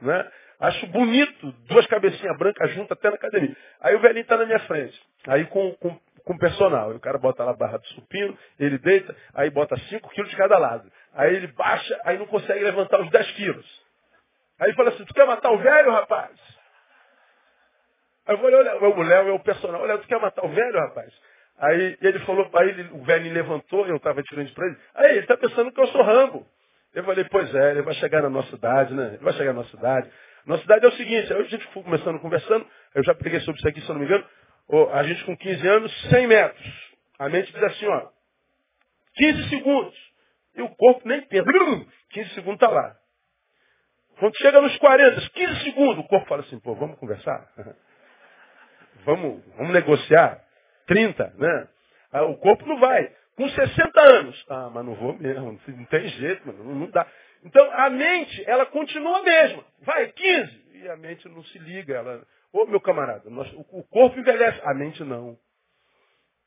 Né? 0.00 0.30
Acho 0.60 0.86
bonito, 0.86 1.52
duas 1.68 1.86
cabecinhas 1.86 2.36
brancas 2.38 2.70
juntas 2.72 2.96
até 2.96 3.10
na 3.10 3.16
academia. 3.16 3.56
Aí 3.80 3.94
o 3.94 4.00
velhinho 4.00 4.24
tá 4.24 4.36
na 4.36 4.46
minha 4.46 4.60
frente. 4.60 4.98
Aí 5.26 5.44
com, 5.46 5.72
com, 5.74 5.98
com 6.24 6.38
personal. 6.38 6.90
O 6.90 7.00
cara 7.00 7.18
bota 7.18 7.44
lá 7.44 7.50
a 7.50 7.56
barra 7.56 7.78
do 7.78 7.86
supino, 7.88 8.36
ele 8.58 8.78
deita, 8.78 9.14
aí 9.34 9.50
bota 9.50 9.76
5 9.76 10.08
quilos 10.10 10.30
de 10.30 10.36
cada 10.36 10.56
lado. 10.58 10.90
Aí 11.14 11.34
ele 11.36 11.48
baixa, 11.48 12.00
aí 12.04 12.16
não 12.16 12.26
consegue 12.26 12.64
levantar 12.64 13.00
os 13.00 13.10
10 13.10 13.30
quilos. 13.32 13.82
Aí 14.58 14.72
fala 14.74 14.90
assim, 14.90 15.04
tu 15.04 15.12
quer 15.12 15.26
matar 15.26 15.50
o 15.50 15.58
velho, 15.58 15.90
rapaz? 15.90 16.30
Aí 18.26 18.34
eu 18.34 18.38
falei, 18.38 18.56
olha, 18.56 18.76
o 18.76 19.02
Léo 19.02 19.28
é 19.28 19.32
o 19.32 19.40
personal. 19.40 19.82
Olha, 19.82 19.98
tu 19.98 20.06
quer 20.06 20.20
matar 20.20 20.44
o 20.44 20.48
velho, 20.48 20.78
rapaz? 20.78 21.12
Aí 21.58 21.96
ele 22.00 22.18
falou, 22.20 22.48
aí 22.54 22.68
ele, 22.68 22.88
o 22.92 23.04
velho 23.04 23.32
levantou, 23.32 23.86
eu 23.86 23.96
estava 23.96 24.22
frente 24.22 24.52
para 24.52 24.66
ele. 24.66 24.76
Aí 24.94 25.10
ele 25.12 25.20
está 25.20 25.36
pensando 25.36 25.72
que 25.72 25.80
eu 25.80 25.86
sou 25.88 26.02
Rambo. 26.02 26.46
Eu 26.94 27.04
falei, 27.04 27.24
pois 27.24 27.54
é, 27.54 27.70
ele 27.70 27.82
vai 27.82 27.94
chegar 27.94 28.22
na 28.22 28.30
nossa 28.30 28.54
idade, 28.54 28.94
né? 28.94 29.14
Ele 29.14 29.24
vai 29.24 29.32
chegar 29.32 29.52
na 29.52 29.60
nossa 29.60 29.76
idade. 29.76 30.10
Nossa 30.44 30.64
idade 30.64 30.84
é 30.84 30.88
o 30.88 30.92
seguinte, 30.92 31.32
aí 31.32 31.40
a 31.40 31.44
gente 31.44 31.64
foi 31.68 31.82
começando 31.84 32.18
conversando, 32.18 32.66
eu 32.94 33.04
já 33.04 33.14
peguei 33.14 33.38
sobre 33.40 33.60
isso 33.60 33.68
aqui, 33.68 33.80
se 33.80 33.88
eu 33.88 33.94
não 33.94 34.00
me 34.00 34.06
engano, 34.06 34.26
a 34.92 35.02
gente 35.04 35.24
com 35.24 35.36
15 35.36 35.68
anos, 35.68 36.10
100 36.10 36.26
metros. 36.26 36.92
A 37.18 37.28
mente 37.28 37.52
diz 37.52 37.62
assim, 37.62 37.86
ó, 37.86 38.08
15 39.14 39.48
segundos. 39.48 40.12
E 40.56 40.62
o 40.62 40.68
corpo 40.70 41.08
nem 41.08 41.22
pensa. 41.22 41.50
15 42.10 42.34
segundos 42.34 42.54
está 42.54 42.68
lá. 42.68 42.96
Quando 44.18 44.36
chega 44.38 44.60
nos 44.60 44.76
40, 44.78 45.30
15 45.30 45.62
segundos, 45.62 46.04
o 46.04 46.08
corpo 46.08 46.26
fala 46.26 46.42
assim, 46.42 46.58
pô, 46.60 46.74
vamos 46.74 46.98
conversar? 46.98 47.48
vamos, 49.04 49.42
vamos 49.56 49.72
negociar. 49.72 50.42
30, 50.86 51.34
né? 51.38 51.68
Ah, 52.12 52.24
o 52.24 52.36
corpo 52.36 52.66
não 52.66 52.78
vai. 52.78 53.10
Com 53.36 53.48
60 53.48 54.00
anos. 54.00 54.44
Ah, 54.48 54.70
mas 54.72 54.84
não 54.84 54.94
vou 54.94 55.14
mesmo. 55.18 55.58
Não 55.68 55.84
tem 55.86 56.08
jeito, 56.08 56.46
mano. 56.46 56.74
Não, 56.74 56.90
dá. 56.90 57.06
Então, 57.44 57.70
a 57.72 57.90
mente, 57.90 58.44
ela 58.46 58.66
continua 58.66 59.18
a 59.18 59.22
mesma. 59.22 59.64
Vai, 59.80 60.08
15. 60.08 60.62
E 60.74 60.88
a 60.88 60.96
mente 60.96 61.28
não 61.28 61.42
se 61.44 61.58
liga. 61.58 61.94
Ela, 61.94 62.22
ô 62.52 62.66
meu 62.66 62.80
camarada, 62.80 63.28
nós, 63.30 63.50
o, 63.54 63.78
o 63.78 63.84
corpo 63.84 64.18
envelhece. 64.18 64.60
A 64.64 64.74
mente 64.74 65.02
não. 65.02 65.36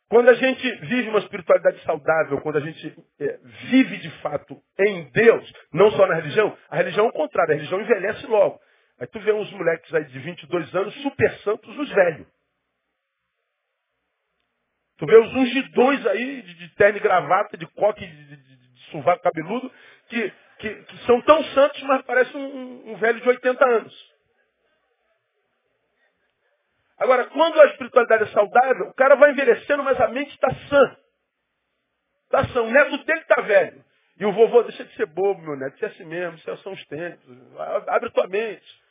Quando 0.07 0.29
a 0.29 0.33
gente 0.33 0.71
vive 0.85 1.09
uma 1.09 1.19
espiritualidade 1.19 1.81
saudável, 1.83 2.39
quando 2.41 2.57
a 2.57 2.61
gente 2.61 2.95
é, 3.19 3.39
vive 3.71 3.97
de 3.97 4.09
fato 4.21 4.61
em 4.79 5.09
Deus, 5.09 5.51
não 5.73 5.89
só 5.91 6.05
na 6.05 6.15
religião, 6.15 6.55
a 6.69 6.75
religião 6.75 7.07
é 7.07 7.09
o 7.09 7.11
contrário, 7.11 7.53
a 7.53 7.55
religião 7.57 7.81
envelhece 7.81 8.27
logo. 8.27 8.59
Aí 8.99 9.07
tu 9.07 9.19
vê 9.19 9.33
uns 9.33 9.51
moleques 9.51 9.91
aí 9.93 10.05
de 10.05 10.19
22 10.19 10.75
anos, 10.75 10.93
super 11.01 11.31
santos, 11.39 11.77
os 11.77 11.89
velhos. 11.89 12.27
Tu 14.97 15.05
vê 15.05 15.17
os 15.17 15.33
ungidões 15.33 16.05
aí, 16.07 16.41
de, 16.41 16.53
de 16.53 16.75
terno 16.75 16.97
e 16.97 17.01
gravata, 17.01 17.57
de 17.57 17.67
coque, 17.67 18.05
de, 18.05 18.25
de, 18.25 18.37
de, 18.37 19.21
cabeludo, 19.21 19.71
que, 20.07 20.33
que, 20.59 20.75
que, 20.75 20.97
são 21.05 21.21
tão 21.21 21.43
santos, 21.45 21.81
mas 21.83 22.01
parecem 22.03 22.39
um, 22.39 22.91
um 22.91 22.95
velho 22.95 23.19
de 23.19 23.27
80 23.27 23.65
anos. 23.67 24.15
Agora, 26.97 27.25
quando 27.25 27.59
a 27.59 27.65
espiritualidade 27.67 28.23
é 28.23 28.27
saudável, 28.27 28.87
o 28.87 28.93
cara 28.93 29.15
vai 29.15 29.31
envelhecendo, 29.31 29.83
mas 29.83 29.99
a 29.99 30.07
mente 30.07 30.31
está 30.31 30.49
sã. 30.69 30.97
Está 32.25 32.47
sã. 32.53 32.61
O 32.61 32.71
neto 32.71 32.97
dele 33.03 33.19
está 33.19 33.41
velho. 33.41 33.83
E 34.17 34.25
o 34.25 34.31
vovô, 34.31 34.63
deixa 34.63 34.85
de 34.85 34.95
ser 34.95 35.07
bobo, 35.07 35.41
meu 35.41 35.57
neto. 35.57 35.75
Isso 35.75 35.83
é 35.83 35.87
assim 35.89 36.05
mesmo, 36.05 36.37
isso 36.37 36.57
são 36.57 36.71
os 36.71 36.85
tempos. 36.85 37.21
Abre 37.87 38.09
tua 38.11 38.27
mente. 38.27 38.84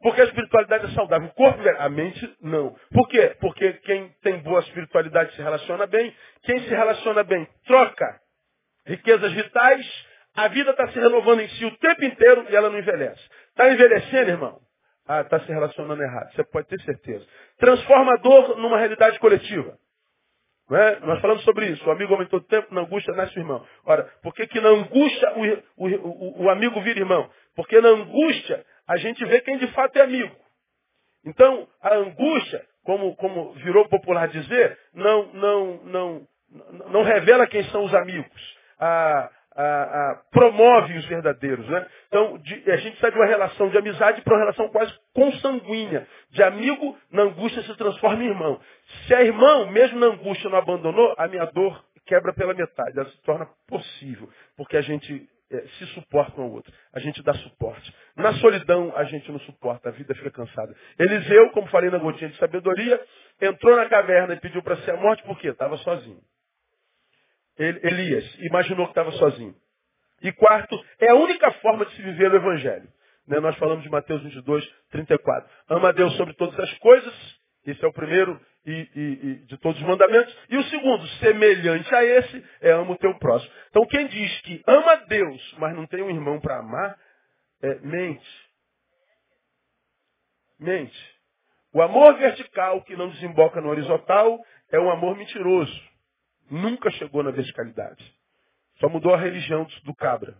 Porque 0.00 0.20
a 0.20 0.24
espiritualidade 0.24 0.86
é 0.86 0.90
saudável. 0.90 1.28
O 1.28 1.34
corpo, 1.34 1.60
a 1.78 1.88
mente, 1.88 2.36
não. 2.40 2.74
Por 2.92 3.08
quê? 3.08 3.36
Porque 3.40 3.72
quem 3.84 4.08
tem 4.22 4.38
boa 4.38 4.60
espiritualidade 4.60 5.34
se 5.34 5.42
relaciona 5.42 5.86
bem. 5.86 6.14
Quem 6.42 6.60
se 6.60 6.68
relaciona 6.68 7.24
bem 7.24 7.46
troca 7.66 8.20
riquezas 8.86 9.32
vitais. 9.32 10.06
A 10.36 10.48
vida 10.48 10.70
está 10.70 10.88
se 10.88 10.98
renovando 10.98 11.40
em 11.40 11.48
si 11.48 11.64
o 11.64 11.76
tempo 11.78 12.04
inteiro 12.04 12.46
e 12.48 12.54
ela 12.54 12.70
não 12.70 12.78
envelhece. 12.78 13.20
Está 13.48 13.72
envelhecendo, 13.72 14.30
irmão? 14.30 14.60
Ah, 15.06 15.22
está 15.22 15.40
se 15.40 15.48
relacionando 15.50 16.02
errado. 16.02 16.32
Você 16.32 16.44
pode 16.44 16.68
ter 16.68 16.80
certeza. 16.82 17.26
Transformador 17.58 18.56
numa 18.58 18.78
realidade 18.78 19.18
coletiva. 19.18 19.76
É? 20.70 21.00
Nós 21.00 21.20
falamos 21.20 21.42
sobre 21.44 21.66
isso. 21.66 21.84
O 21.88 21.90
amigo 21.90 22.12
aumentou 22.12 22.38
o 22.38 22.44
tempo, 22.44 22.74
na 22.74 22.82
angústia 22.82 23.14
nasce 23.14 23.36
o 23.38 23.40
irmão. 23.40 23.66
Ora, 23.86 24.04
por 24.22 24.34
que, 24.34 24.46
que 24.46 24.60
na 24.60 24.68
angústia 24.68 25.32
o, 25.76 25.86
o, 25.86 25.88
o, 25.88 26.44
o 26.44 26.50
amigo 26.50 26.80
vira 26.82 27.00
irmão? 27.00 27.28
Porque 27.56 27.80
na 27.80 27.88
angústia 27.88 28.64
a 28.88 28.96
gente 28.96 29.24
vê 29.26 29.42
quem 29.42 29.58
de 29.58 29.66
fato 29.68 29.96
é 29.96 30.02
amigo. 30.02 30.34
Então, 31.24 31.68
a 31.82 31.94
angústia, 31.94 32.64
como, 32.82 33.14
como 33.16 33.52
virou 33.52 33.86
popular 33.88 34.28
dizer, 34.28 34.78
não, 34.94 35.26
não, 35.34 35.76
não, 35.84 36.28
não 36.90 37.02
revela 37.02 37.46
quem 37.46 37.62
são 37.64 37.84
os 37.84 37.94
amigos. 37.94 38.56
A, 38.80 39.30
a, 39.54 39.62
a, 39.62 40.14
promove 40.30 40.96
os 40.96 41.04
verdadeiros. 41.06 41.68
Né? 41.68 41.86
Então, 42.06 42.38
de, 42.38 42.70
a 42.70 42.76
gente 42.76 42.98
sai 42.98 43.10
de 43.10 43.18
uma 43.18 43.26
relação 43.26 43.68
de 43.68 43.76
amizade 43.76 44.22
para 44.22 44.34
uma 44.34 44.40
relação 44.40 44.68
quase 44.68 44.94
consanguínea. 45.12 46.06
De 46.30 46.42
amigo, 46.42 46.96
na 47.10 47.24
angústia 47.24 47.62
se 47.62 47.76
transforma 47.76 48.22
em 48.22 48.28
irmão. 48.28 48.58
Se 49.06 49.14
é 49.14 49.22
irmão, 49.24 49.66
mesmo 49.70 49.98
na 49.98 50.06
angústia 50.06 50.48
não 50.48 50.58
abandonou, 50.58 51.14
a 51.18 51.28
minha 51.28 51.44
dor 51.46 51.84
quebra 52.06 52.32
pela 52.32 52.54
metade. 52.54 52.98
Ela 52.98 53.10
se 53.10 53.20
torna 53.22 53.46
possível. 53.66 54.30
Porque 54.56 54.76
a 54.76 54.80
gente 54.80 55.28
é, 55.50 55.66
se 55.78 55.86
suporta 55.94 56.40
um 56.40 56.44
ao 56.44 56.52
outro. 56.52 56.72
A 56.92 57.00
gente 57.00 57.22
dá 57.22 57.32
suporte. 57.34 57.94
Na 58.16 58.34
solidão, 58.34 58.92
a 58.96 59.04
gente 59.04 59.30
não 59.30 59.40
suporta, 59.40 59.88
a 59.88 59.92
vida 59.92 60.14
fica 60.14 60.30
cansada. 60.30 60.74
Eliseu, 60.98 61.50
como 61.50 61.66
falei 61.68 61.90
na 61.90 61.98
gotinha 61.98 62.30
de 62.30 62.36
sabedoria, 62.36 63.00
entrou 63.40 63.76
na 63.76 63.88
caverna 63.88 64.34
e 64.34 64.40
pediu 64.40 64.62
para 64.62 64.76
ser 64.78 64.92
a 64.92 64.96
morte, 64.96 65.22
por 65.22 65.38
quê? 65.38 65.48
Estava 65.48 65.76
sozinho. 65.78 66.20
Elias 67.58 68.24
imaginou 68.40 68.86
que 68.86 68.92
estava 68.92 69.10
sozinho. 69.12 69.54
E 70.22 70.32
quarto, 70.32 70.78
é 71.00 71.10
a 71.10 71.14
única 71.14 71.50
forma 71.54 71.86
de 71.86 71.94
se 71.94 72.02
viver 72.02 72.32
o 72.32 72.36
Evangelho. 72.36 72.88
Né? 73.26 73.40
Nós 73.40 73.56
falamos 73.56 73.82
de 73.82 73.90
Mateus 73.90 74.22
22, 74.22 74.64
34. 74.90 75.48
Ama 75.68 75.88
a 75.88 75.92
Deus 75.92 76.16
sobre 76.16 76.34
todas 76.34 76.58
as 76.58 76.78
coisas. 76.78 77.14
Esse 77.66 77.84
é 77.84 77.88
o 77.88 77.92
primeiro 77.92 78.40
e, 78.68 78.90
e, 78.94 79.02
e 79.02 79.34
de 79.46 79.56
todos 79.58 79.80
os 79.80 79.86
mandamentos. 79.86 80.36
E 80.50 80.56
o 80.56 80.62
segundo, 80.64 81.06
semelhante 81.20 81.94
a 81.94 82.04
esse, 82.04 82.44
é 82.60 82.70
ama 82.72 82.92
o 82.92 82.98
teu 82.98 83.18
próximo. 83.18 83.52
Então 83.70 83.86
quem 83.86 84.06
diz 84.08 84.40
que 84.42 84.62
ama 84.66 84.96
Deus, 85.06 85.56
mas 85.58 85.74
não 85.74 85.86
tem 85.86 86.02
um 86.02 86.10
irmão 86.10 86.40
para 86.40 86.58
amar, 86.58 86.98
é, 87.62 87.74
mente. 87.80 88.48
Mente. 90.58 91.18
O 91.72 91.82
amor 91.82 92.16
vertical 92.18 92.82
que 92.82 92.96
não 92.96 93.08
desemboca 93.10 93.60
no 93.60 93.68
horizontal 93.68 94.38
é 94.70 94.78
um 94.78 94.90
amor 94.90 95.16
mentiroso. 95.16 95.88
Nunca 96.50 96.90
chegou 96.92 97.22
na 97.22 97.30
verticalidade. 97.30 98.04
Só 98.80 98.88
mudou 98.88 99.14
a 99.14 99.18
religião 99.18 99.66
do 99.84 99.94
cabra. 99.94 100.36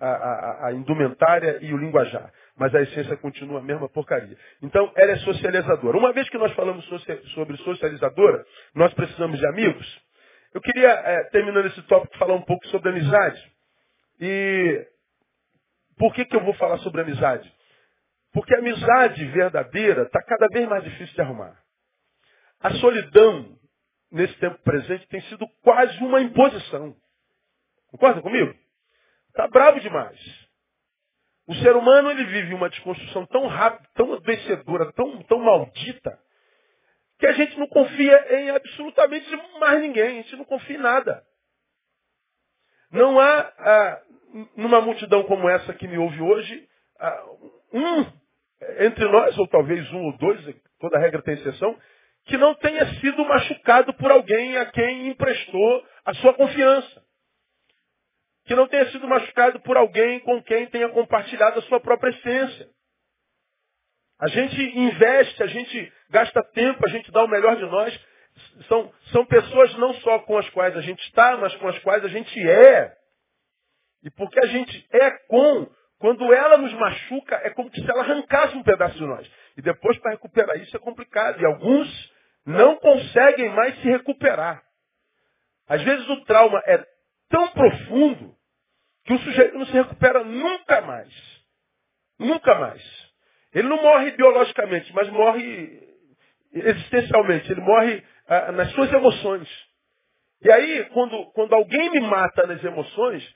A, 0.00 0.08
a, 0.08 0.66
a, 0.68 0.72
indumentária 0.72 1.58
e 1.60 1.74
o 1.74 1.76
linguajar. 1.76 2.32
Mas 2.56 2.74
a 2.74 2.80
essência 2.80 3.16
continua 3.18 3.58
a 3.58 3.62
mesma 3.62 3.86
porcaria. 3.88 4.36
Então, 4.62 4.90
ela 4.96 5.12
é 5.12 5.16
socializadora. 5.18 5.98
Uma 5.98 6.12
vez 6.12 6.26
que 6.30 6.38
nós 6.38 6.52
falamos 6.52 6.84
sobre 7.34 7.56
socializadora, 7.58 8.44
nós 8.74 8.94
precisamos 8.94 9.38
de 9.38 9.46
amigos. 9.46 10.02
Eu 10.54 10.60
queria, 10.60 10.88
é, 10.88 11.24
terminando 11.24 11.66
esse 11.66 11.82
tópico, 11.82 12.16
falar 12.16 12.34
um 12.34 12.42
pouco 12.42 12.66
sobre 12.68 12.88
amizade. 12.88 13.40
E 14.20 14.86
por 15.98 16.14
que, 16.14 16.24
que 16.24 16.34
eu 16.34 16.42
vou 16.42 16.54
falar 16.54 16.78
sobre 16.78 17.02
amizade? 17.02 17.52
Porque 18.32 18.54
a 18.54 18.58
amizade 18.58 19.24
verdadeira 19.26 20.02
está 20.02 20.22
cada 20.22 20.46
vez 20.48 20.68
mais 20.68 20.82
difícil 20.84 21.14
de 21.14 21.20
arrumar. 21.20 21.56
A 22.60 22.70
solidão, 22.72 23.56
nesse 24.10 24.34
tempo 24.38 24.58
presente, 24.62 25.06
tem 25.08 25.20
sido 25.22 25.46
quase 25.62 25.96
uma 26.02 26.20
imposição. 26.20 26.96
Concorda 27.88 28.22
comigo? 28.22 28.54
Está 29.30 29.48
bravo 29.48 29.80
demais. 29.80 30.18
O 31.46 31.54
ser 31.56 31.74
humano 31.74 32.10
ele 32.10 32.24
vive 32.24 32.54
uma 32.54 32.68
desconstrução 32.68 33.26
tão 33.26 33.46
rápida, 33.46 33.88
tão 33.94 34.12
adoecedora, 34.12 34.92
tão, 34.92 35.22
tão 35.24 35.40
maldita, 35.40 36.18
que 37.18 37.26
a 37.26 37.32
gente 37.32 37.58
não 37.58 37.66
confia 37.66 38.36
em 38.38 38.50
absolutamente 38.50 39.28
mais 39.58 39.80
ninguém. 39.80 40.20
A 40.20 40.22
gente 40.22 40.36
não 40.36 40.44
confia 40.44 40.76
em 40.76 40.80
nada. 40.80 41.24
Não 42.92 43.18
há, 43.18 43.52
ah, 43.58 44.02
numa 44.56 44.80
multidão 44.80 45.24
como 45.24 45.48
essa 45.48 45.74
que 45.74 45.88
me 45.88 45.98
ouve 45.98 46.20
hoje, 46.20 46.68
ah, 46.98 47.24
um 47.72 48.20
entre 48.78 49.06
nós, 49.08 49.36
ou 49.38 49.46
talvez 49.48 49.90
um 49.92 50.04
ou 50.04 50.16
dois, 50.18 50.56
toda 50.78 50.98
regra 50.98 51.22
tem 51.22 51.34
exceção, 51.34 51.78
que 52.26 52.36
não 52.36 52.54
tenha 52.54 52.86
sido 53.00 53.24
machucado 53.24 53.92
por 53.94 54.10
alguém 54.10 54.56
a 54.56 54.66
quem 54.66 55.08
emprestou 55.08 55.84
a 56.04 56.14
sua 56.14 56.34
confiança. 56.34 57.09
Que 58.50 58.56
não 58.56 58.66
tenha 58.66 58.90
sido 58.90 59.06
machucado 59.06 59.60
por 59.60 59.76
alguém 59.76 60.18
com 60.18 60.42
quem 60.42 60.66
tenha 60.66 60.88
compartilhado 60.88 61.60
a 61.60 61.62
sua 61.62 61.78
própria 61.78 62.10
essência. 62.10 62.68
A 64.18 64.26
gente 64.26 64.60
investe, 64.76 65.40
a 65.40 65.46
gente 65.46 65.92
gasta 66.10 66.42
tempo, 66.42 66.84
a 66.84 66.90
gente 66.90 67.12
dá 67.12 67.22
o 67.22 67.28
melhor 67.28 67.54
de 67.54 67.64
nós. 67.66 67.96
São, 68.66 68.92
são 69.12 69.24
pessoas 69.24 69.72
não 69.76 69.94
só 70.00 70.18
com 70.18 70.36
as 70.36 70.50
quais 70.50 70.76
a 70.76 70.80
gente 70.80 71.00
está, 71.04 71.36
mas 71.36 71.54
com 71.58 71.68
as 71.68 71.78
quais 71.78 72.04
a 72.04 72.08
gente 72.08 72.50
é. 72.50 72.92
E 74.02 74.10
porque 74.10 74.40
a 74.40 74.46
gente 74.48 74.84
é 74.94 75.10
com, 75.28 75.70
quando 76.00 76.34
ela 76.34 76.58
nos 76.58 76.72
machuca, 76.72 77.36
é 77.44 77.50
como 77.50 77.72
se 77.72 77.88
ela 77.88 78.02
arrancasse 78.02 78.56
um 78.56 78.64
pedaço 78.64 78.96
de 78.96 79.06
nós. 79.06 79.30
E 79.58 79.62
depois 79.62 79.96
para 80.00 80.10
recuperar 80.10 80.56
isso 80.56 80.76
é 80.76 80.80
complicado. 80.80 81.40
E 81.40 81.46
alguns 81.46 82.12
não 82.44 82.74
conseguem 82.78 83.50
mais 83.50 83.80
se 83.80 83.88
recuperar. 83.88 84.60
Às 85.68 85.84
vezes 85.84 86.08
o 86.08 86.24
trauma 86.24 86.60
é 86.66 86.84
tão 87.28 87.46
profundo 87.52 88.39
que 89.04 89.12
o 89.12 89.18
sujeito 89.18 89.58
não 89.58 89.66
se 89.66 89.72
recupera 89.72 90.24
nunca 90.24 90.80
mais. 90.82 91.12
Nunca 92.18 92.54
mais. 92.56 93.10
Ele 93.52 93.68
não 93.68 93.82
morre 93.82 94.10
biologicamente, 94.12 94.92
mas 94.92 95.08
morre 95.08 95.88
existencialmente. 96.52 97.50
Ele 97.50 97.60
morre 97.60 98.04
ah, 98.26 98.52
nas 98.52 98.70
suas 98.72 98.92
emoções. 98.92 99.48
E 100.42 100.50
aí, 100.50 100.84
quando, 100.90 101.26
quando 101.32 101.54
alguém 101.54 101.90
me 101.90 102.00
mata 102.00 102.46
nas 102.46 102.62
emoções, 102.62 103.34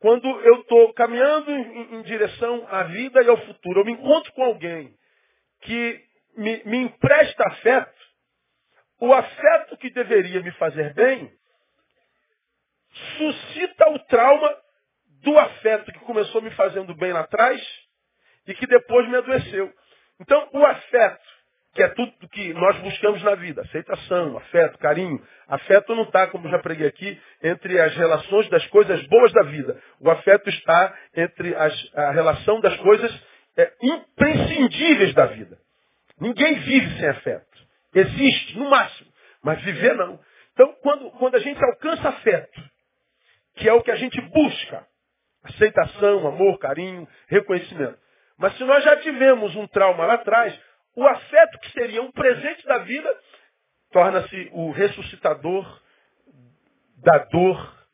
quando 0.00 0.26
eu 0.26 0.60
estou 0.62 0.92
caminhando 0.94 1.50
em, 1.50 1.94
em, 1.94 2.02
direção 2.02 2.66
à 2.68 2.84
vida 2.84 3.22
e 3.22 3.28
ao 3.28 3.36
futuro, 3.46 3.80
eu 3.80 3.84
me 3.84 3.92
encontro 3.92 4.32
com 4.32 4.42
alguém 4.42 4.92
que 5.60 6.04
me, 6.36 6.62
me 6.64 6.78
empresta 6.78 7.46
afeto, 7.46 8.02
o 9.00 9.12
afeto 9.12 9.76
que 9.76 9.90
deveria 9.90 10.40
me 10.42 10.50
fazer 10.52 10.92
bem 10.94 11.32
suscita 13.16 13.90
o 13.90 13.98
trauma 14.00 14.61
do 15.22 15.38
afeto 15.38 15.92
que 15.92 16.00
começou 16.00 16.42
me 16.42 16.50
fazendo 16.52 16.94
bem 16.94 17.12
lá 17.12 17.20
atrás 17.20 17.60
e 18.46 18.54
que 18.54 18.66
depois 18.66 19.08
me 19.08 19.16
adoeceu. 19.16 19.72
Então, 20.20 20.48
o 20.52 20.64
afeto 20.64 21.32
que 21.74 21.82
é 21.82 21.88
tudo 21.88 22.12
que 22.28 22.52
nós 22.52 22.76
buscamos 22.80 23.22
na 23.22 23.34
vida. 23.34 23.62
Aceitação, 23.62 24.36
afeto, 24.36 24.78
carinho. 24.78 25.22
Afeto 25.48 25.94
não 25.94 26.02
está, 26.02 26.26
como 26.26 26.48
já 26.48 26.58
preguei 26.58 26.86
aqui, 26.86 27.20
entre 27.42 27.80
as 27.80 27.96
relações 27.96 28.48
das 28.50 28.66
coisas 28.66 29.02
boas 29.06 29.32
da 29.32 29.42
vida. 29.44 29.80
O 29.98 30.10
afeto 30.10 30.50
está 30.50 30.94
entre 31.16 31.54
as, 31.54 31.90
a 31.94 32.10
relação 32.10 32.60
das 32.60 32.76
coisas 32.76 33.10
é, 33.56 33.72
imprescindíveis 33.82 35.14
da 35.14 35.26
vida. 35.26 35.58
Ninguém 36.20 36.58
vive 36.60 36.98
sem 36.98 37.08
afeto. 37.08 37.46
Existe, 37.94 38.58
no 38.58 38.68
máximo. 38.68 39.10
Mas 39.42 39.62
viver 39.62 39.94
não. 39.94 40.20
Então, 40.52 40.74
quando, 40.82 41.10
quando 41.12 41.36
a 41.36 41.40
gente 41.40 41.62
alcança 41.64 42.10
afeto, 42.10 42.62
que 43.56 43.68
é 43.68 43.72
o 43.72 43.82
que 43.82 43.90
a 43.90 43.96
gente 43.96 44.20
busca, 44.20 44.86
aceitação, 45.42 46.26
amor, 46.26 46.58
carinho, 46.58 47.08
reconhecimento. 47.28 47.98
Mas 48.38 48.56
se 48.56 48.64
nós 48.64 48.82
já 48.84 48.96
tivemos 48.98 49.54
um 49.56 49.66
trauma 49.66 50.06
lá 50.06 50.14
atrás, 50.14 50.58
o 50.96 51.06
afeto 51.06 51.58
que 51.60 51.72
seria 51.72 52.02
um 52.02 52.10
presente 52.12 52.66
da 52.66 52.78
vida 52.78 53.18
torna-se 53.90 54.50
o 54.52 54.70
ressuscitador 54.70 55.80
da 56.96 57.18
dor 57.18 57.86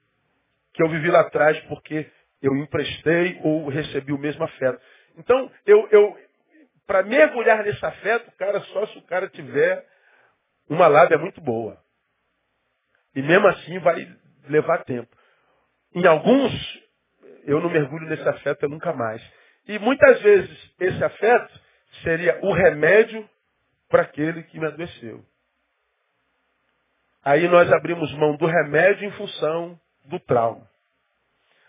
que 0.72 0.82
eu 0.82 0.88
vivi 0.88 1.10
lá 1.10 1.20
atrás 1.20 1.58
porque 1.64 2.10
eu 2.40 2.56
emprestei 2.56 3.40
ou 3.42 3.68
recebi 3.68 4.12
o 4.12 4.18
mesmo 4.18 4.44
afeto. 4.44 4.80
Então, 5.16 5.50
eu, 5.66 5.88
eu 5.90 6.16
para 6.86 7.02
mergulhar 7.02 7.64
nesse 7.64 7.84
afeto, 7.84 8.30
cara, 8.38 8.60
só 8.60 8.86
se 8.86 8.98
o 8.98 9.02
cara 9.02 9.28
tiver 9.28 9.84
uma 10.68 10.86
lábia 10.86 11.18
muito 11.18 11.40
boa. 11.40 11.78
E 13.14 13.22
mesmo 13.22 13.46
assim 13.48 13.78
vai 13.80 14.08
levar 14.48 14.84
tempo. 14.84 15.14
Em 15.94 16.06
alguns, 16.06 16.52
eu 17.44 17.60
não 17.60 17.70
mergulho 17.70 18.08
nesse 18.08 18.28
afeto 18.28 18.68
nunca 18.68 18.92
mais. 18.92 19.22
E 19.66 19.78
muitas 19.78 20.20
vezes 20.22 20.74
esse 20.80 21.02
afeto 21.04 21.60
seria 22.02 22.38
o 22.42 22.52
remédio 22.52 23.28
para 23.88 24.02
aquele 24.02 24.42
que 24.44 24.58
me 24.58 24.66
adoeceu. 24.66 25.24
Aí 27.24 27.48
nós 27.48 27.70
abrimos 27.72 28.12
mão 28.14 28.36
do 28.36 28.46
remédio 28.46 29.06
em 29.06 29.12
função 29.12 29.78
do 30.06 30.18
trauma. 30.20 30.66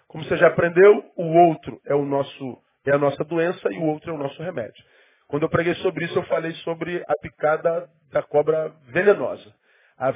Como 0.07 0.23
você 0.23 0.37
já 0.37 0.47
aprendeu, 0.47 1.11
o 1.15 1.25
outro 1.47 1.79
é 1.85 1.93
o 1.93 2.05
nosso 2.05 2.61
é 2.85 2.91
a 2.91 2.97
nossa 2.97 3.23
doença 3.23 3.71
e 3.71 3.77
o 3.77 3.83
outro 3.83 4.09
é 4.09 4.13
o 4.13 4.17
nosso 4.17 4.41
remédio. 4.41 4.83
Quando 5.27 5.43
eu 5.43 5.49
preguei 5.49 5.75
sobre 5.75 6.05
isso, 6.05 6.17
eu 6.17 6.23
falei 6.23 6.51
sobre 6.63 7.03
a 7.07 7.13
picada 7.21 7.87
da 8.11 8.23
cobra 8.23 8.73
venenosa. 8.87 9.53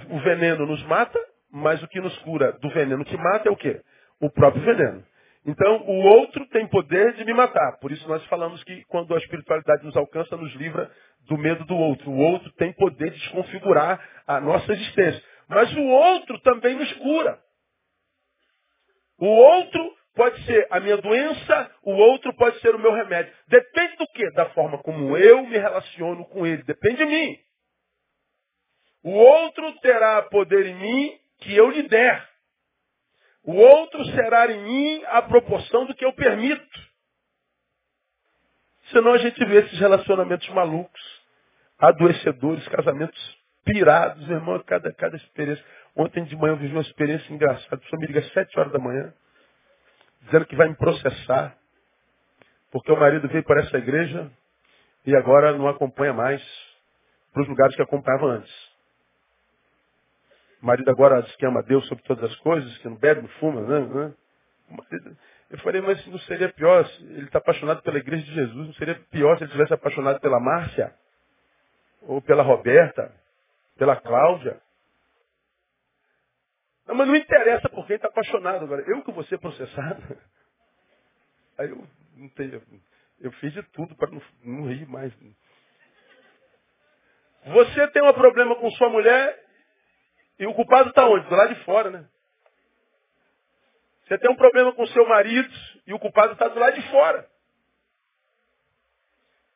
o 0.09 0.19
veneno 0.21 0.65
nos 0.65 0.81
mata, 0.85 1.19
mas 1.51 1.83
o 1.83 1.87
que 1.87 1.99
nos 1.99 2.17
cura 2.19 2.53
do 2.53 2.69
veneno 2.69 3.05
que 3.05 3.15
mata 3.15 3.47
é 3.47 3.51
o 3.51 3.55
quê? 3.55 3.81
O 4.19 4.29
próprio 4.29 4.63
veneno. 4.63 5.05
Então, 5.45 5.83
o 5.85 5.99
outro 6.17 6.45
tem 6.47 6.67
poder 6.67 7.13
de 7.13 7.25
me 7.25 7.33
matar. 7.33 7.77
Por 7.79 7.91
isso 7.91 8.07
nós 8.07 8.23
falamos 8.27 8.63
que 8.63 8.83
quando 8.85 9.13
a 9.13 9.17
espiritualidade 9.17 9.83
nos 9.83 9.95
alcança, 9.97 10.37
nos 10.37 10.53
livra 10.55 10.89
do 11.27 11.37
medo 11.37 11.65
do 11.65 11.75
outro. 11.75 12.09
O 12.09 12.17
outro 12.17 12.51
tem 12.53 12.71
poder 12.73 13.11
de 13.11 13.19
desconfigurar 13.19 13.99
a 14.25 14.39
nossa 14.39 14.71
existência. 14.71 15.21
Mas 15.49 15.73
o 15.75 15.83
outro 15.85 16.39
também 16.41 16.75
nos 16.75 16.91
cura. 16.93 17.39
O 19.19 19.27
outro 19.27 19.95
pode 20.15 20.45
ser 20.45 20.67
a 20.69 20.79
minha 20.79 20.97
doença, 20.97 21.71
o 21.83 21.91
outro 21.91 22.33
pode 22.35 22.59
ser 22.59 22.73
o 22.73 22.79
meu 22.79 22.93
remédio. 22.93 23.33
Depende 23.47 23.97
do 23.97 24.07
quê? 24.07 24.31
Da 24.31 24.49
forma 24.51 24.77
como 24.79 25.17
eu 25.17 25.45
me 25.45 25.57
relaciono 25.57 26.25
com 26.25 26.47
ele. 26.47 26.63
Depende 26.63 26.97
de 26.97 27.05
mim. 27.05 27.37
O 29.03 29.11
outro 29.11 29.71
terá 29.81 30.21
poder 30.23 30.65
em 30.65 30.75
mim 30.75 31.19
que 31.39 31.53
eu 31.53 31.69
lhe 31.69 31.83
der. 31.83 32.32
O 33.43 33.55
outro 33.55 34.05
será 34.05 34.51
em 34.51 34.63
mim 34.63 35.03
a 35.07 35.21
proporção 35.21 35.85
do 35.85 35.93
que 35.93 36.05
eu 36.05 36.13
permito. 36.13 36.93
Senão 38.91 39.13
a 39.13 39.17
gente 39.17 39.43
vê 39.45 39.59
esses 39.59 39.79
relacionamentos 39.79 40.47
malucos, 40.49 41.01
adoecedores, 41.77 42.65
casamentos 42.69 43.43
pirados, 43.65 44.29
irmão, 44.29 44.61
cada, 44.65 44.93
cada 44.93 45.17
experiência. 45.17 45.63
Ontem 45.95 46.23
de 46.23 46.35
manhã 46.35 46.53
eu 46.53 46.57
vivi 46.57 46.73
uma 46.73 46.81
experiência 46.81 47.33
engraçada. 47.33 47.75
A 47.75 47.77
pessoa 47.77 47.99
me 47.99 48.07
liga 48.07 48.19
às 48.19 48.31
sete 48.33 48.57
horas 48.57 48.71
da 48.71 48.79
manhã, 48.79 49.13
dizendo 50.21 50.45
que 50.45 50.55
vai 50.55 50.69
me 50.69 50.75
processar, 50.75 51.57
porque 52.71 52.91
o 52.91 52.99
marido 52.99 53.27
veio 53.27 53.43
para 53.43 53.61
essa 53.61 53.77
igreja 53.77 54.31
e 55.05 55.15
agora 55.15 55.57
não 55.57 55.67
acompanha 55.67 56.13
mais 56.13 56.41
para 57.33 57.43
os 57.43 57.49
lugares 57.49 57.75
que 57.75 57.81
acompanhava 57.81 58.25
antes. 58.25 58.72
O 60.63 60.65
marido 60.65 60.89
agora 60.89 61.21
diz 61.21 61.35
que 61.35 61.45
ama 61.45 61.61
Deus 61.61 61.85
sobre 61.89 62.05
todas 62.05 62.23
as 62.23 62.35
coisas, 62.37 62.77
que 62.77 62.87
não 62.87 62.95
bebe, 62.95 63.21
não 63.21 63.27
fuma, 63.31 63.59
né? 63.59 63.79
né? 63.81 64.13
Eu 65.49 65.59
falei, 65.59 65.81
mas 65.81 66.07
não 66.07 66.17
seria 66.19 66.47
pior, 66.53 66.89
ele 67.01 67.25
está 67.25 67.39
apaixonado 67.39 67.81
pela 67.83 67.97
igreja 67.97 68.23
de 68.23 68.33
Jesus, 68.33 68.67
não 68.67 68.73
seria 68.75 68.95
pior 69.11 69.37
se 69.37 69.43
ele 69.43 69.51
tivesse 69.51 69.73
apaixonado 69.73 70.21
pela 70.21 70.39
Márcia? 70.39 70.95
Ou 72.03 72.21
pela 72.21 72.41
Roberta? 72.43 73.13
Pela 73.77 73.97
Cláudia? 73.97 74.61
Não, 76.87 76.95
mas 76.95 77.09
não 77.09 77.15
interessa 77.17 77.67
por 77.67 77.85
quem 77.85 77.97
está 77.97 78.07
apaixonado 78.07 78.63
agora. 78.63 78.83
Eu 78.87 79.03
que 79.03 79.11
vou 79.11 79.25
ser 79.25 79.39
processado. 79.39 80.17
Aí 81.59 81.69
eu 81.69 81.85
não 82.15 82.29
tenho, 82.29 82.63
eu 83.19 83.31
fiz 83.33 83.51
de 83.51 83.63
tudo 83.63 83.97
para 83.97 84.09
não, 84.11 84.21
não 84.45 84.69
rir 84.69 84.87
mais. 84.87 85.13
Você 87.47 87.87
tem 87.89 88.01
um 88.01 88.13
problema 88.13 88.55
com 88.55 88.71
sua 88.71 88.89
mulher, 88.89 89.42
e 90.39 90.47
o 90.47 90.53
culpado 90.53 90.89
está 90.89 91.07
onde? 91.07 91.27
Do 91.27 91.35
lado 91.35 91.53
de 91.53 91.63
fora, 91.63 91.89
né? 91.89 92.05
Você 94.03 94.17
tem 94.17 94.31
um 94.31 94.35
problema 94.35 94.73
com 94.73 94.85
seu 94.87 95.07
marido 95.07 95.53
e 95.87 95.93
o 95.93 95.99
culpado 95.99 96.33
está 96.33 96.47
do 96.47 96.59
lado 96.59 96.75
de 96.75 96.89
fora. 96.89 97.29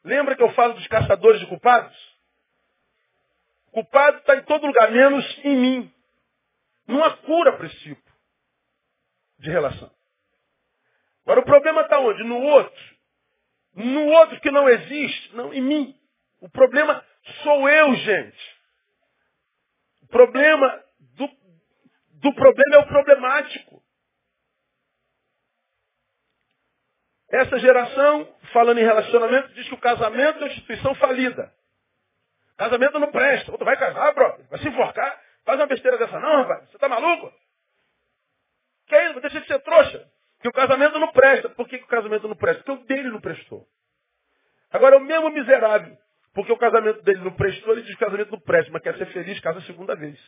Lembra 0.04 0.36
que 0.36 0.44
eu 0.44 0.52
falo 0.54 0.74
dos 0.74 0.88
caçadores 0.88 1.40
de 1.42 1.48
culpados? 1.48 1.96
O 3.68 3.72
culpado 3.72 4.18
está 4.20 4.38
em 4.38 4.44
todo 4.44 4.66
lugar, 4.66 4.90
menos 4.92 5.40
em 5.44 5.56
mim. 5.56 5.94
Não 6.88 7.04
há 7.04 7.18
cura 7.18 7.58
para 7.58 7.68
esse 7.68 7.80
tipo 7.80 8.12
de 9.40 9.50
relação. 9.50 9.92
Agora 11.24 11.42
o 11.42 11.46
problema 11.46 11.82
está 11.82 12.00
onde? 12.00 12.24
No 12.24 12.42
outro. 12.42 12.98
No 13.76 14.06
outro 14.08 14.40
que 14.40 14.50
não 14.50 14.68
existe, 14.70 15.36
não 15.36 15.54
em 15.54 15.62
mim. 15.62 16.00
O 16.40 16.50
problema 16.50 17.04
sou 17.44 17.70
eu, 17.70 17.94
gente. 17.96 18.57
Problema 20.10 20.84
do, 21.00 21.30
do 22.22 22.34
problema 22.34 22.76
é 22.76 22.80
o 22.80 22.88
problemático. 22.88 23.84
Essa 27.30 27.60
geração, 27.60 28.36
falando 28.54 28.80
em 28.80 28.86
relacionamento, 28.86 29.54
diz 29.54 29.68
que 29.68 29.74
o 29.74 29.80
casamento 29.80 30.38
é 30.38 30.42
uma 30.44 30.48
instituição 30.48 30.96
falida. 30.96 31.54
Casamento 32.56 33.00
não 33.00 33.12
presta. 33.12 33.52
Outro 33.52 33.66
vai 33.66 33.78
casar. 33.78 34.14
Vai 34.50 34.60
se 34.60 34.68
enforcar. 34.68 35.22
Faz 35.46 35.60
uma 35.60 35.68
besteira 35.68 35.98
dessa 35.98 36.20
não, 36.20 36.44
rapaz. 36.44 36.70
Você 36.70 36.78
tá 36.78 36.88
maluco? 36.88 37.32
Que 38.88 38.96
é 38.96 39.10
isso? 39.12 39.22
Deixa 39.22 39.42
de 39.42 39.48
ser 39.48 39.60
trouxa. 39.60 40.10
Que 40.40 40.48
o 40.48 40.54
casamento 40.54 40.98
não 41.00 41.12
presta. 41.12 41.50
Por 41.50 41.68
que, 41.68 41.78
que 41.78 41.84
o 41.84 41.88
casamento 41.88 42.28
não 42.28 42.36
presta? 42.36 42.64
Porque 42.64 42.84
o 42.84 42.86
dele 42.86 43.10
não 43.10 43.20
prestou. 43.20 43.68
Agora, 44.72 44.98
o 44.98 45.02
mesmo 45.02 45.30
miserável 45.30 45.98
porque 46.38 46.54
o 46.54 46.58
casamento 46.58 47.02
dele 47.02 47.22
não 47.22 47.32
prestou, 47.32 47.74
ele 47.74 47.82
diz 47.82 47.96
que 47.96 48.04
o 48.04 48.06
casamento 48.06 48.32
não 48.32 48.40
presta, 48.40 48.72
mas 48.72 48.84
quer 48.84 48.96
ser 48.96 49.08
feliz, 49.08 49.40
casa 49.40 49.58
a 49.58 49.64
segunda 49.64 49.96
vez. 49.96 50.20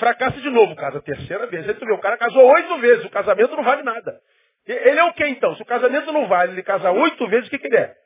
Fracassa 0.00 0.40
de 0.40 0.50
novo, 0.50 0.74
casa 0.74 0.98
a 0.98 1.00
terceira 1.00 1.46
vez. 1.46 1.68
Aí 1.68 1.74
tu 1.74 1.86
vê, 1.86 1.92
o 1.92 2.00
cara 2.00 2.18
casou 2.18 2.44
oito 2.44 2.76
vezes, 2.78 3.04
o 3.04 3.10
casamento 3.10 3.54
não 3.54 3.62
vale 3.62 3.84
nada. 3.84 4.20
Ele 4.66 4.98
é 4.98 5.04
o 5.04 5.12
que 5.12 5.24
então? 5.28 5.54
Se 5.54 5.62
o 5.62 5.64
casamento 5.64 6.10
não 6.10 6.26
vale, 6.26 6.54
ele 6.54 6.62
casa 6.64 6.90
oito 6.90 7.24
vezes, 7.28 7.46
o 7.46 7.50
que, 7.50 7.58
que 7.60 7.68
ele 7.68 7.76
é? 7.76 7.96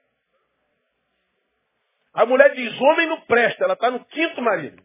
A 2.12 2.26
mulher 2.26 2.54
diz, 2.54 2.78
homem 2.78 3.06
não 3.06 3.22
presta, 3.22 3.64
ela 3.64 3.72
está 3.72 3.90
no 3.90 4.04
quinto 4.04 4.42
marido. 4.42 4.82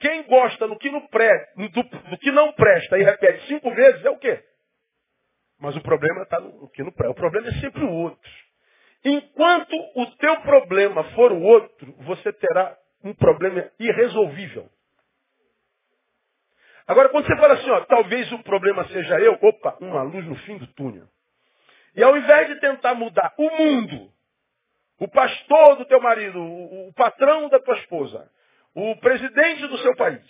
Quem 0.00 0.24
gosta 0.24 0.66
no 0.66 0.76
que, 0.76 0.90
não 0.90 1.06
presta, 1.06 1.54
do, 1.54 1.82
do 1.84 2.18
que 2.18 2.32
não 2.32 2.52
presta 2.54 2.98
e 2.98 3.04
repete 3.04 3.46
cinco 3.46 3.72
vezes 3.72 4.04
é 4.04 4.10
o 4.10 4.18
quê? 4.18 4.42
Mas 5.60 5.76
o 5.76 5.80
problema 5.82 6.24
está 6.24 6.40
no, 6.40 6.62
no 6.62 6.68
que 6.68 6.82
não 6.82 6.90
presta. 6.90 7.12
O 7.12 7.14
problema 7.14 7.46
é 7.46 7.60
sempre 7.60 7.84
o 7.84 7.92
outro. 7.92 8.51
Enquanto 9.04 9.74
o 9.96 10.06
teu 10.16 10.40
problema 10.42 11.02
for 11.14 11.32
o 11.32 11.42
outro, 11.42 11.92
você 12.00 12.32
terá 12.32 12.76
um 13.02 13.12
problema 13.12 13.68
irresolvível. 13.78 14.68
Agora, 16.86 17.08
quando 17.08 17.26
você 17.26 17.36
fala 17.36 17.54
assim, 17.54 17.70
ó, 17.70 17.80
talvez 17.82 18.30
o 18.32 18.42
problema 18.42 18.86
seja 18.88 19.18
eu, 19.20 19.38
opa, 19.40 19.76
uma 19.80 20.02
luz 20.02 20.24
no 20.26 20.36
fim 20.36 20.58
do 20.58 20.66
túnel. 20.68 21.06
E 21.94 22.02
ao 22.02 22.16
invés 22.16 22.48
de 22.48 22.60
tentar 22.60 22.94
mudar 22.94 23.32
o 23.36 23.50
mundo, 23.50 24.10
o 24.98 25.08
pastor 25.08 25.76
do 25.76 25.84
teu 25.84 26.00
marido, 26.00 26.40
o, 26.40 26.92
patrão 26.94 27.48
da 27.48 27.58
tua 27.60 27.76
esposa, 27.78 28.30
o 28.74 28.96
presidente 28.96 29.66
do 29.66 29.78
seu 29.78 29.94
país, 29.96 30.22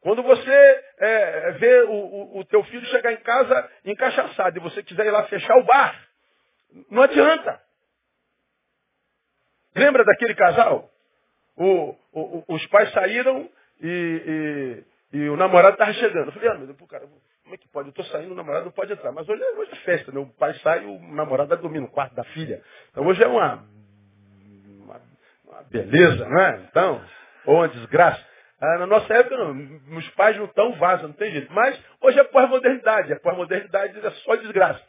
quando 0.00 0.22
você 0.22 0.84
é, 0.98 1.50
vê 1.52 1.82
o, 1.82 1.92
o, 1.92 2.38
o 2.38 2.44
teu 2.44 2.62
filho 2.64 2.86
chegar 2.86 3.12
em 3.12 3.18
casa 3.18 3.70
encaixaçado 3.84 4.56
e 4.56 4.62
você 4.62 4.82
quiser 4.82 5.06
ir 5.06 5.10
lá 5.10 5.24
fechar 5.24 5.56
o 5.56 5.64
bar, 5.64 6.08
não 6.90 7.02
adianta. 7.02 7.65
Lembra 9.76 10.04
daquele 10.04 10.34
casal? 10.34 10.90
O, 11.56 11.94
o, 12.12 12.44
os 12.48 12.66
pais 12.66 12.90
saíram 12.92 13.48
e, 13.80 14.82
e, 15.12 15.18
e 15.18 15.28
o 15.28 15.36
namorado 15.36 15.74
estava 15.74 15.92
chegando. 15.92 16.28
Eu 16.28 16.32
falei, 16.32 16.48
ah, 16.48 16.54
meu 16.54 16.66
Deus, 16.66 16.78
cara, 16.88 17.06
como 17.42 17.54
é 17.54 17.58
que 17.58 17.68
pode? 17.68 17.88
Eu 17.88 17.90
estou 17.90 18.04
saindo, 18.06 18.32
o 18.32 18.36
namorado 18.36 18.64
não 18.64 18.72
pode 18.72 18.92
entrar. 18.92 19.12
Mas 19.12 19.28
hoje, 19.28 19.42
é, 19.42 19.50
hoje 19.52 19.70
é 19.72 19.76
festa, 19.76 20.10
né? 20.10 20.18
O 20.18 20.26
pai 20.26 20.54
sai 20.62 20.82
e 20.82 20.86
o 20.86 20.98
namorado 21.14 21.50
vai 21.50 21.58
dormir 21.58 21.80
no 21.80 21.88
quarto 21.88 22.14
da 22.14 22.24
filha. 22.24 22.62
Então 22.90 23.06
hoje 23.06 23.22
é 23.22 23.26
uma, 23.26 23.64
uma, 24.82 25.00
uma 25.44 25.62
beleza, 25.70 26.26
não 26.26 26.40
é? 26.40 26.66
Então, 26.70 27.02
ou 27.44 27.56
uma 27.56 27.68
desgraça. 27.68 28.24
Ah, 28.60 28.78
na 28.78 28.86
nossa 28.86 29.12
época, 29.12 29.36
não, 29.36 29.98
os 29.98 30.08
pais 30.10 30.36
não 30.38 30.46
estão 30.46 30.72
vaza, 30.72 31.02
não 31.02 31.12
tem 31.12 31.30
jeito. 31.30 31.52
Mas 31.52 31.78
hoje 32.00 32.18
é 32.18 32.24
pós-modernidade. 32.24 33.12
A 33.12 33.20
pós-modernidade 33.20 33.98
é 33.98 34.10
só 34.10 34.36
desgraça. 34.36 34.82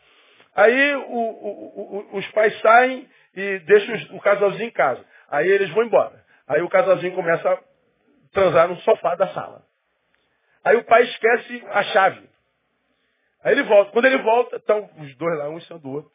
Aí 0.55 0.95
o, 0.95 0.99
o, 1.01 2.07
o, 2.13 2.17
os 2.17 2.27
pais 2.29 2.57
saem 2.61 3.07
e 3.37 3.59
deixa 3.59 4.15
o 4.15 4.19
casalzinho 4.19 4.67
em 4.67 4.71
casa. 4.71 5.05
Aí 5.29 5.47
eles 5.47 5.69
vão 5.69 5.83
embora. 5.83 6.25
Aí 6.47 6.61
o 6.63 6.69
casalzinho 6.69 7.13
começa 7.13 7.47
a 7.47 7.59
transar 8.33 8.67
no 8.67 8.77
sofá 8.77 9.13
da 9.13 9.27
sala. 9.27 9.63
Aí 10.63 10.75
o 10.75 10.83
pai 10.83 11.03
esquece 11.03 11.63
a 11.69 11.83
chave. 11.83 12.27
Aí 13.43 13.53
ele 13.53 13.61
volta. 13.63 13.91
Quando 13.91 14.05
ele 14.05 14.17
volta, 14.17 14.55
estão 14.55 14.89
os 14.97 15.15
dois 15.17 15.37
lá, 15.37 15.49
um 15.49 15.57
em 15.57 15.61
cima 15.61 15.77
do 15.77 15.91
outro. 15.91 16.11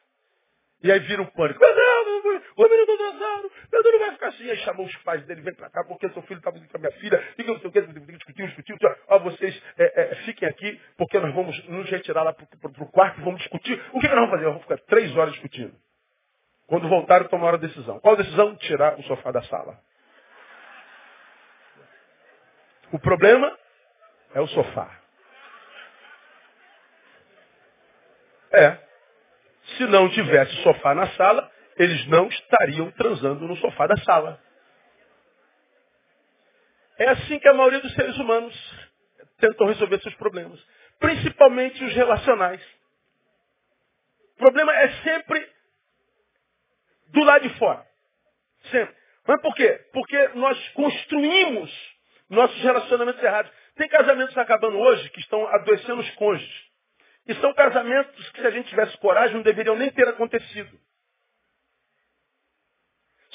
E 0.83 0.91
aí 0.91 0.99
vira 0.99 1.23
o 1.23 1.31
pânico. 1.31 1.61
Meu 1.61 1.75
Deus, 1.75 2.43
o 2.57 2.63
menino 2.65 2.87
do 2.87 2.93
atrasado, 2.93 3.53
meu 3.71 3.83
Deus 3.85 3.95
não 3.95 4.01
vai 4.01 4.13
ficar 4.15 4.29
assim. 4.29 4.51
Aí 4.51 4.57
chamou 4.57 4.85
os 4.85 4.97
pais 4.97 5.25
dele, 5.27 5.43
vem 5.43 5.55
pra 5.55 5.71
cá, 5.71 5.85
porque 5.85 6.09
seu 6.09 6.23
filho 6.23 6.39
estava 6.39 6.59
com 6.59 6.77
a 6.77 6.81
minha 6.81 6.93
filha, 6.93 7.23
fica 7.37 7.53
não 7.53 7.61
sei 7.61 7.69
o 7.69 7.73
que, 7.73 7.81
discutiu, 7.83 8.47
discutiu. 8.49 8.77
Ó, 9.07 9.19
vocês 9.21 9.63
é, 9.79 10.03
é, 10.03 10.15
fiquem 10.25 10.49
aqui, 10.49 10.81
porque 10.99 11.21
nós 11.21 11.33
vamos 11.33 11.69
nos 11.69 11.89
retirar 11.89 12.25
lá 12.25 12.33
pro, 12.33 12.47
pro 12.73 12.87
quarto 12.87 13.21
e 13.21 13.25
vamos 13.25 13.39
discutir. 13.39 13.81
O 13.93 14.01
que, 14.01 14.09
que 14.09 14.15
nós 14.15 14.29
vamos 14.29 14.31
fazer? 14.31 14.45
Vamos 14.47 14.63
ficar 14.63 14.79
três 14.79 15.17
horas 15.17 15.33
discutindo. 15.35 15.73
Quando 16.73 16.89
voltaram, 16.89 17.29
tomaram 17.29 17.59
a 17.59 17.61
decisão. 17.61 18.01
Qual 18.01 18.17
decisão? 18.17 18.57
Tirar 18.57 18.99
o 18.99 19.03
sofá 19.03 19.31
da 19.31 19.43
sala. 19.43 19.79
O 22.91 22.99
problema 22.99 23.59
é 24.33 24.41
o 24.41 24.47
sofá. 24.47 24.99
É. 28.53 28.79
Se 29.77 29.85
não 29.85 30.09
tivesse 30.13 30.51
sofá 30.63 30.95
na 30.95 31.09
sala, 31.09 31.53
eles 31.77 32.07
não 32.07 32.29
estariam 32.29 32.91
transando 32.93 33.47
no 33.47 33.57
sofá 33.59 33.87
da 33.87 33.97
sala. 33.99 34.41
É 36.99 37.11
assim 37.11 37.39
que 37.39 37.49
a 37.49 37.53
maioria 37.53 37.83
dos 37.83 37.93
seres 37.93 38.17
humanos 38.17 38.89
tentam 39.39 39.67
resolver 39.67 40.01
seus 40.01 40.15
problemas. 40.15 40.59
Principalmente 40.99 41.85
os 41.85 41.95
relacionais. 41.95 42.63
O 44.37 44.39
problema 44.39 44.75
é 44.75 44.89
sempre 45.03 45.52
do 47.12 47.25
lado 47.25 47.48
de 47.48 47.59
fora. 47.59 47.87
Sempre. 48.70 48.94
Mas 49.27 49.40
por 49.40 49.55
quê? 49.55 49.68
Porque 49.92 50.29
nós 50.35 50.68
construímos 50.70 51.92
nossos 52.29 52.61
relacionamentos 52.62 53.22
errados. 53.22 53.53
Tem 53.77 53.88
casamentos 53.88 54.37
acabando 54.37 54.79
hoje 54.79 55.09
que 55.11 55.20
estão 55.20 55.46
adoecendo 55.46 56.01
os 56.01 56.11
cônjuges. 56.12 56.72
E 57.27 57.35
são 57.37 57.55
casamentos 57.55 58.31
que, 58.31 58.40
se 58.40 58.46
a 58.46 58.51
gente 58.51 58.68
tivesse 58.68 58.96
coragem, 58.98 59.37
não 59.37 59.42
deveriam 59.42 59.77
nem 59.77 59.90
ter 59.90 60.09
acontecido. 60.09 60.81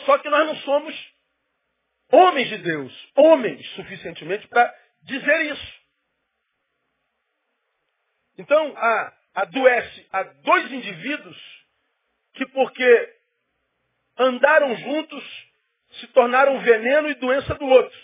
Só 0.05 0.17
que 0.17 0.29
nós 0.29 0.45
não 0.45 0.55
somos 0.57 1.13
homens 2.11 2.49
de 2.49 2.57
Deus, 2.57 3.11
homens 3.15 3.65
suficientemente 3.71 4.47
para 4.47 4.73
dizer 5.03 5.53
isso. 5.53 5.77
Então, 8.37 8.75
adoece 9.33 10.07
a 10.11 10.23
dois 10.23 10.71
indivíduos 10.71 11.37
que, 12.33 12.45
porque 12.47 13.16
andaram 14.17 14.75
juntos, 14.75 15.23
se 15.99 16.07
tornaram 16.07 16.59
veneno 16.59 17.09
e 17.09 17.15
doença 17.15 17.55
do 17.55 17.65
outro. 17.65 17.99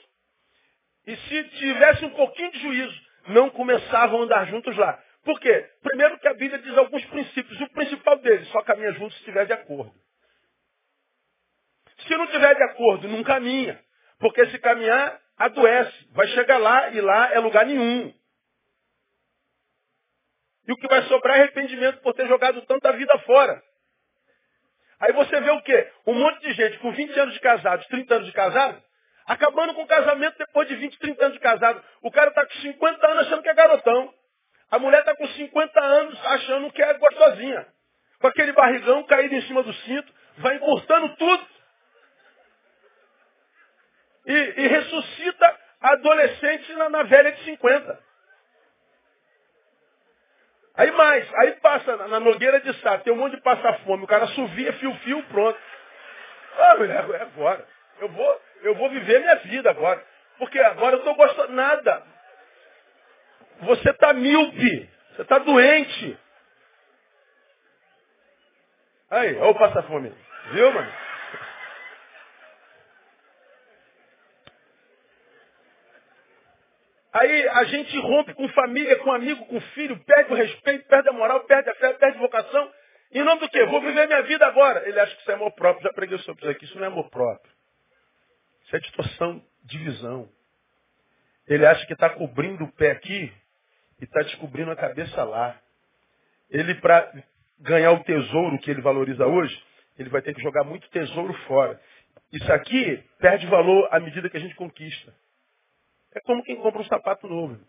E 1.05 1.15
se 1.15 1.43
tivesse 1.43 2.05
um 2.05 2.11
pouquinho 2.11 2.51
de 2.51 2.59
juízo, 2.59 3.01
não 3.27 3.49
começavam 3.49 4.21
a 4.21 4.23
andar 4.23 4.47
juntos 4.47 4.75
lá. 4.77 5.01
Por 5.23 5.39
quê? 5.39 5.69
Primeiro 5.81 6.19
que 6.19 6.27
a 6.27 6.33
Bíblia 6.33 6.61
diz 6.61 6.77
alguns 6.77 7.03
princípios. 7.05 7.59
O 7.61 7.69
principal 7.69 8.17
deles, 8.17 8.47
só 8.49 8.61
caminha 8.61 8.91
junto 8.93 9.13
se 9.13 9.19
estiver 9.19 9.45
de 9.45 9.53
acordo. 9.53 9.93
Se 12.07 12.17
não 12.17 12.27
tiver 12.27 12.55
de 12.55 12.63
acordo, 12.63 13.07
não 13.07 13.23
caminha. 13.23 13.79
Porque 14.19 14.45
se 14.47 14.59
caminhar, 14.59 15.19
adoece. 15.37 16.07
Vai 16.11 16.27
chegar 16.27 16.57
lá 16.57 16.89
e 16.89 16.99
lá 16.99 17.33
é 17.33 17.39
lugar 17.39 17.65
nenhum. 17.65 18.13
E 20.67 20.71
o 20.71 20.77
que 20.77 20.87
vai 20.87 21.01
sobrar 21.03 21.37
é 21.37 21.41
arrependimento 21.41 22.01
por 22.01 22.13
ter 22.13 22.27
jogado 22.27 22.61
tanta 22.63 22.91
vida 22.93 23.17
fora. 23.19 23.61
Aí 25.03 25.11
você 25.11 25.37
vê 25.41 25.51
o 25.51 25.61
quê? 25.61 25.91
Um 26.07 26.13
monte 26.13 26.39
de 26.39 26.53
gente 26.53 26.79
com 26.79 26.89
20 26.89 27.19
anos 27.19 27.33
de 27.33 27.39
casado, 27.41 27.85
30 27.89 28.15
anos 28.15 28.25
de 28.25 28.31
casado, 28.31 28.81
acabando 29.25 29.73
com 29.73 29.83
o 29.83 29.87
casamento 29.87 30.37
depois 30.37 30.65
de 30.69 30.77
20, 30.77 30.97
30 30.97 31.25
anos 31.25 31.33
de 31.33 31.43
casado. 31.43 31.83
O 32.01 32.09
cara 32.09 32.29
está 32.29 32.45
com 32.45 32.53
50 32.53 33.07
anos 33.07 33.27
achando 33.27 33.43
que 33.43 33.49
é 33.49 33.53
garotão. 33.53 34.13
A 34.71 34.79
mulher 34.79 34.99
está 35.01 35.13
com 35.13 35.27
50 35.27 35.83
anos 35.83 36.25
achando 36.25 36.71
que 36.71 36.81
é 36.81 36.93
gostosinha. 36.93 37.67
Com 38.21 38.27
aquele 38.27 38.53
barrigão 38.53 39.03
caído 39.03 39.35
em 39.35 39.41
cima 39.41 39.61
do 39.61 39.73
cinto, 39.73 40.13
vai 40.37 40.55
encurtando 40.55 41.13
tudo. 41.17 41.47
E, 44.25 44.33
e 44.33 44.67
ressuscita 44.67 45.59
adolescente 45.81 46.73
na, 46.75 46.89
na, 46.89 47.03
velha 47.03 47.33
de 47.33 47.43
50. 47.43 47.99
Aí 50.75 50.91
mais, 50.91 51.33
aí 51.35 51.51
passa 51.53 51.95
na, 51.97 52.19
Nogueira 52.19 52.59
de 52.59 52.73
Sá, 52.81 52.97
tem 52.97 53.13
um 53.13 53.17
monte 53.17 53.35
de 53.35 53.41
passar 53.41 53.79
fome, 53.79 54.03
o 54.03 54.07
cara 54.07 54.25
suvia, 54.27 54.73
fio-fio, 54.73 55.23
pronto. 55.25 55.59
Ah, 56.57 56.75
mulher, 56.77 57.09
é 57.09 57.21
agora. 57.21 57.67
Eu 57.99 58.09
vou, 58.09 58.41
eu 58.63 58.75
vou 58.75 58.89
viver 58.89 59.19
minha 59.19 59.35
vida 59.35 59.69
agora. 59.69 60.03
Porque 60.37 60.59
agora 60.59 60.95
eu 60.95 60.99
estou 60.99 61.15
gostando 61.15 61.53
nada. 61.53 62.03
Você 63.61 63.89
está 63.89 64.13
míope. 64.13 64.89
Você 65.15 65.21
está 65.21 65.37
doente. 65.39 66.17
Aí, 69.11 69.35
olha 69.37 69.51
o 69.51 69.55
passa-fome. 69.59 70.11
Viu, 70.51 70.71
mano? 70.71 70.91
Aí 77.13 77.47
a 77.49 77.63
gente 77.65 77.95
rompe 77.99 78.33
com 78.33 78.49
família, 78.49 78.97
com 78.99 79.11
amigo, 79.11 79.45
com 79.45 79.61
filho, 79.61 79.99
perde 80.03 80.33
o 80.33 80.35
respeito, 80.35 80.87
perde 80.87 81.09
a 81.09 81.13
moral, 81.13 81.41
perde 81.41 81.69
a 81.69 81.75
fé, 81.75 81.93
perde 81.93 82.17
a 82.17 82.21
vocação. 82.21 82.71
Em 83.11 83.23
nome 83.23 83.41
do 83.41 83.49
quê? 83.49 83.63
Vou 83.65 83.81
viver 83.81 84.07
minha 84.07 84.23
vida 84.23 84.47
agora. 84.47 84.87
Ele 84.89 84.99
acha 84.99 85.13
que 85.15 85.21
isso 85.21 85.29
é 85.29 85.35
amor 85.35 85.51
próprio. 85.51 85.83
Já 85.83 85.93
preguei 85.93 86.17
sobre 86.19 86.41
isso 86.41 86.49
aqui. 86.49 86.65
Isso 86.65 86.75
não 86.75 86.85
é 86.85 86.87
amor 86.87 87.11
próprio. 87.11 87.53
Isso 88.63 88.75
é 88.75 88.79
distorção 88.79 89.45
de 89.63 89.77
visão. 89.77 90.27
Ele 91.47 91.63
acha 91.67 91.85
que 91.85 91.93
está 91.93 92.09
cobrindo 92.09 92.63
o 92.63 92.71
pé 92.71 92.89
aqui 92.89 93.31
e 94.01 94.03
está 94.03 94.21
descobrindo 94.23 94.71
a 94.71 94.75
cabeça 94.75 95.23
lá. 95.23 95.55
Ele, 96.49 96.73
para 96.75 97.13
ganhar 97.59 97.91
o 97.91 98.03
tesouro 98.03 98.57
que 98.57 98.71
ele 98.71 98.81
valoriza 98.81 99.27
hoje, 99.27 99.63
ele 99.99 100.09
vai 100.09 100.23
ter 100.23 100.33
que 100.33 100.41
jogar 100.41 100.63
muito 100.63 100.89
tesouro 100.89 101.33
fora. 101.45 101.79
Isso 102.31 102.51
aqui 102.51 103.03
perde 103.19 103.45
valor 103.45 103.87
à 103.91 103.99
medida 103.99 104.27
que 104.29 104.37
a 104.37 104.39
gente 104.39 104.55
conquista. 104.55 105.13
É 106.15 106.19
como 106.21 106.43
quem 106.43 106.57
compra 106.57 106.81
um 106.81 106.85
sapato 106.85 107.27
novo. 107.27 107.59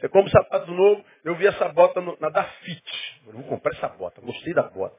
É 0.00 0.08
como 0.08 0.26
um 0.26 0.30
sapato 0.30 0.70
novo. 0.70 1.04
Eu 1.24 1.36
vi 1.36 1.46
essa 1.46 1.68
bota 1.68 2.00
no, 2.00 2.16
na 2.20 2.28
da 2.28 2.44
Fit. 2.44 3.22
Eu 3.26 3.34
vou 3.34 3.44
comprar 3.44 3.72
essa 3.72 3.88
bota. 3.88 4.20
Gostei 4.20 4.54
da 4.54 4.64
bota. 4.64 4.96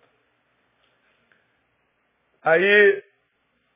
Aí, 2.41 3.03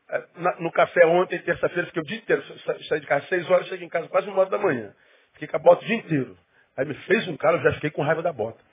é, 0.09 0.27
no 0.59 0.71
café 0.71 1.05
ontem, 1.05 1.39
terça-feira, 1.41 1.87
fiquei 1.87 2.01
o 2.01 2.05
dia 2.05 2.17
inteiro. 2.17 2.43
Saí 2.87 2.99
de 2.99 3.07
casa 3.07 3.25
seis 3.27 3.49
horas, 3.49 3.67
cheguei 3.67 3.85
em 3.85 3.89
casa 3.89 4.07
quase 4.07 4.27
uma 4.29 4.39
hora 4.39 4.49
da 4.49 4.57
manhã. 4.57 4.95
Fiquei 5.33 5.47
com 5.47 5.57
a 5.57 5.59
bota 5.59 5.83
o 5.83 5.87
dia 5.87 5.97
inteiro. 5.97 6.37
Aí 6.77 6.85
me 6.85 6.93
fez 6.93 7.27
um 7.27 7.37
cara, 7.37 7.57
eu 7.57 7.63
já 7.63 7.73
fiquei 7.73 7.91
com 7.91 8.03
raiva 8.03 8.21
da 8.21 8.31
bota. 8.31 8.63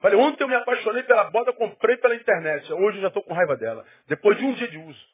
Falei, 0.00 0.18
ontem 0.18 0.44
eu 0.44 0.48
me 0.48 0.54
apaixonei 0.54 1.02
pela 1.04 1.30
bota, 1.30 1.52
comprei 1.52 1.96
pela 1.98 2.14
internet. 2.14 2.72
Hoje 2.72 2.98
eu 2.98 3.02
já 3.02 3.08
estou 3.08 3.22
com 3.22 3.32
raiva 3.32 3.56
dela. 3.56 3.84
Depois 4.06 4.36
de 4.38 4.44
um 4.44 4.54
dia 4.54 4.68
de 4.68 4.78
uso. 4.78 5.13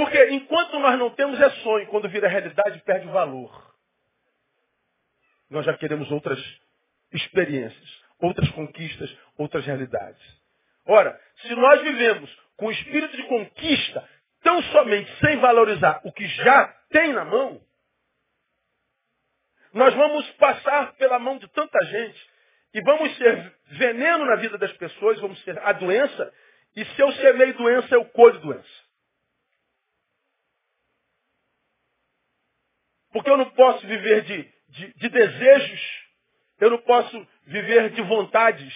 Porque 0.00 0.30
enquanto 0.30 0.78
nós 0.78 0.98
não 0.98 1.10
temos 1.10 1.38
é 1.38 1.50
sonho, 1.62 1.86
quando 1.88 2.08
vira 2.08 2.26
realidade 2.26 2.82
perde 2.86 3.06
o 3.06 3.10
valor. 3.10 3.74
Nós 5.50 5.66
já 5.66 5.76
queremos 5.76 6.10
outras 6.10 6.42
experiências, 7.12 8.02
outras 8.18 8.48
conquistas, 8.52 9.14
outras 9.36 9.66
realidades. 9.66 10.22
Ora, 10.86 11.20
se 11.42 11.54
nós 11.54 11.82
vivemos 11.82 12.34
com 12.56 12.68
o 12.68 12.70
espírito 12.70 13.14
de 13.14 13.24
conquista, 13.24 14.08
tão 14.42 14.62
somente 14.72 15.14
sem 15.18 15.36
valorizar 15.36 16.00
o 16.02 16.12
que 16.12 16.26
já 16.28 16.68
tem 16.88 17.12
na 17.12 17.26
mão, 17.26 17.60
nós 19.74 19.92
vamos 19.94 20.26
passar 20.32 20.94
pela 20.94 21.18
mão 21.18 21.36
de 21.36 21.46
tanta 21.48 21.78
gente 21.84 22.30
e 22.72 22.80
vamos 22.80 23.14
ser 23.18 23.54
veneno 23.72 24.24
na 24.24 24.36
vida 24.36 24.56
das 24.56 24.72
pessoas, 24.78 25.20
vamos 25.20 25.38
ser 25.44 25.58
a 25.58 25.72
doença, 25.72 26.32
e 26.74 26.86
se 26.86 27.02
eu 27.02 27.12
semeio 27.12 27.52
doença, 27.52 27.94
eu 27.94 28.06
colho 28.06 28.40
doença. 28.40 28.89
Porque 33.12 33.30
eu 33.30 33.36
não 33.36 33.50
posso 33.50 33.86
viver 33.86 34.22
de, 34.22 34.48
de, 34.68 34.94
de 34.94 35.08
desejos, 35.08 35.80
eu 36.60 36.70
não 36.70 36.78
posso 36.78 37.26
viver 37.46 37.90
de 37.90 38.02
vontades. 38.02 38.74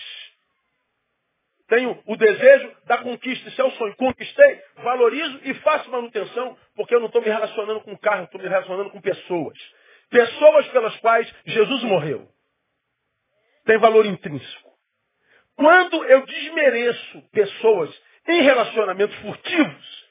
Tenho 1.69 2.03
o 2.07 2.17
desejo 2.17 2.77
da 2.85 2.99
conquista, 2.99 3.49
esse 3.49 3.61
é 3.61 3.65
o 3.65 3.71
sonho. 3.73 3.97
Conquistei, 3.97 4.63
valorizo 4.77 5.41
e 5.45 5.55
faço 5.55 5.91
manutenção, 5.91 6.59
porque 6.75 6.95
eu 6.95 7.01
não 7.01 7.07
estou 7.07 7.23
me 7.23 7.29
relacionando 7.29 7.81
com 7.81 7.97
carro, 7.97 8.25
estou 8.25 8.41
me 8.41 8.49
relacionando 8.49 8.91
com 8.91 9.01
pessoas. 9.01 9.59
Pessoas 10.11 10.69
pelas 10.69 10.97
quais 10.99 11.33
Jesus 11.47 11.83
morreu. 11.85 12.29
Tem 13.65 13.79
valor 13.79 14.05
intrínseco. 14.05 14.75
Quando 15.57 16.05
eu 16.05 16.27
desmereço 16.27 17.23
pessoas 17.31 18.03
em 18.29 18.43
relacionamentos 18.43 19.17
furtivos, 19.17 20.05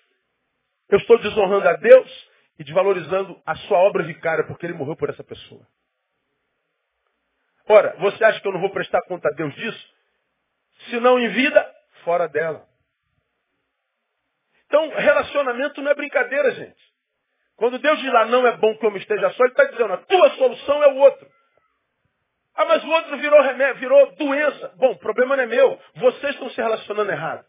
eu 0.90 0.98
estou 0.98 1.18
desonrando 1.20 1.68
a 1.68 1.74
Deus 1.74 2.33
e 2.64 2.66
desvalorizando 2.66 3.40
a 3.46 3.56
sua 3.56 3.78
obra 3.80 4.04
vicária, 4.04 4.46
porque 4.46 4.66
ele 4.66 4.74
morreu 4.74 4.96
por 4.96 5.10
essa 5.10 5.24
pessoa. 5.24 5.68
Ora, 7.68 7.94
você 8.00 8.24
acha 8.24 8.40
que 8.40 8.48
eu 8.48 8.54
não 8.54 8.62
vou 8.62 8.70
prestar 8.70 9.02
conta 9.04 9.28
a 9.28 9.32
Deus 9.32 9.54
disso? 9.54 9.94
Se 10.90 11.00
não 11.00 11.20
em 11.20 11.28
vida, 11.30 11.76
fora 12.04 12.28
dela. 12.28 12.66
Então, 14.66 14.90
relacionamento 14.90 15.82
não 15.82 15.92
é 15.92 15.96
brincadeira, 15.96 16.52
gente. 16.52 16.94
Quando 17.58 17.80
Deus 17.80 18.00
diz 18.00 18.12
lá, 18.12 18.26
não 18.26 18.48
é 18.48 18.58
bom 18.58 18.76
que 18.78 18.86
eu 18.86 18.92
me 18.92 19.00
esteja 19.00 19.30
só, 19.32 19.44
Ele 19.44 19.52
está 19.52 19.66
dizendo, 19.66 19.94
a 19.94 19.98
tua 19.98 20.30
solução 20.32 20.84
é 20.84 20.88
o 20.88 20.98
outro. 20.98 21.28
Ah, 22.56 22.66
mas 22.66 22.84
o 22.84 22.90
outro 22.90 23.18
virou 23.18 23.42
remédio, 23.42 23.82
virou 23.82 24.16
doença. 24.16 24.74
Bom, 24.78 24.92
o 24.92 25.00
problema 25.00 25.36
não 25.36 25.44
é 25.44 25.48
meu. 25.48 25.80
Vocês 25.96 26.34
estão 26.34 26.50
se 26.50 26.62
relacionando 26.62 27.12
errado. 27.12 27.46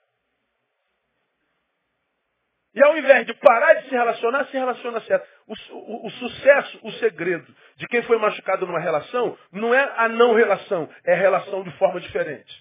E 2.74 2.82
ao 2.82 2.98
invés 2.98 3.24
de 3.24 3.34
parar 3.34 3.74
de 3.74 3.88
se 3.88 3.94
relacionar, 3.94 4.46
se 4.46 4.56
relaciona 4.56 5.00
certo. 5.02 5.26
O, 5.46 5.54
o, 5.74 6.06
o, 6.06 6.10
sucesso, 6.10 6.80
o 6.82 6.92
segredo 6.92 7.54
de 7.76 7.86
quem 7.86 8.02
foi 8.02 8.18
machucado 8.18 8.66
numa 8.66 8.80
relação, 8.80 9.38
não 9.52 9.72
é 9.72 9.92
a 9.96 10.08
não 10.08 10.34
relação, 10.34 10.88
é 11.04 11.14
relação 11.14 11.62
de 11.62 11.70
forma 11.78 12.00
diferente. 12.00 12.52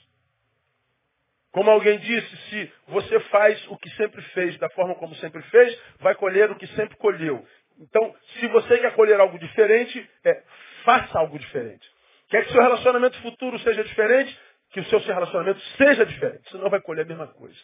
Como 1.52 1.70
alguém 1.70 1.98
disse, 2.00 2.38
se 2.50 2.74
você 2.88 3.20
faz 3.22 3.68
o 3.70 3.78
que 3.78 3.90
sempre 3.92 4.22
fez, 4.34 4.58
da 4.58 4.70
forma 4.70 4.96
como 4.96 5.16
sempre 5.16 5.42
fez, 5.44 5.80
vai 6.00 6.14
colher 6.16 6.52
o 6.52 6.56
que 6.56 6.68
sempre 6.68 6.96
colheu. 6.98 7.44
Então, 7.80 8.16
se 8.40 8.48
você 8.48 8.78
quer 8.78 8.94
colher 8.94 9.20
algo 9.20 9.38
diferente, 9.40 10.10
é, 10.24 10.44
faça 10.84 11.18
algo 11.18 11.40
diferente. 11.40 11.88
Quer 12.30 12.46
que 12.46 12.52
seu 12.52 12.62
relacionamento 12.62 13.20
futuro 13.22 13.58
seja 13.60 13.84
diferente, 13.84 14.40
que 14.72 14.80
o 14.80 14.86
seu 14.86 15.00
relacionamento 15.00 15.60
seja 15.78 16.06
diferente, 16.06 16.50
senão 16.50 16.70
vai 16.70 16.82
colher 16.82 17.04
a 17.04 17.08
mesma 17.08 17.28
coisa. 17.28 17.60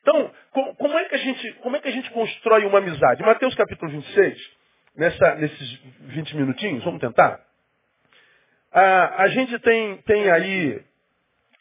Então, 0.00 0.32
como 0.76 0.98
é 0.98 1.04
que 1.04 1.14
a 1.14 1.18
gente, 1.18 1.52
como 1.54 1.76
é 1.76 1.80
que 1.80 1.88
a 1.88 1.92
gente 1.92 2.10
constrói 2.10 2.64
uma 2.64 2.78
amizade? 2.78 3.22
Mateus 3.22 3.54
capítulo 3.54 3.90
26, 3.90 4.50
nessa, 4.96 5.34
nesses 5.36 5.80
20 6.00 6.36
minutinhos, 6.36 6.84
vamos 6.84 7.00
tentar? 7.00 7.40
Ah, 8.72 9.22
a 9.22 9.28
gente 9.28 9.58
tem, 9.60 9.96
tem 10.02 10.30
aí 10.30 10.82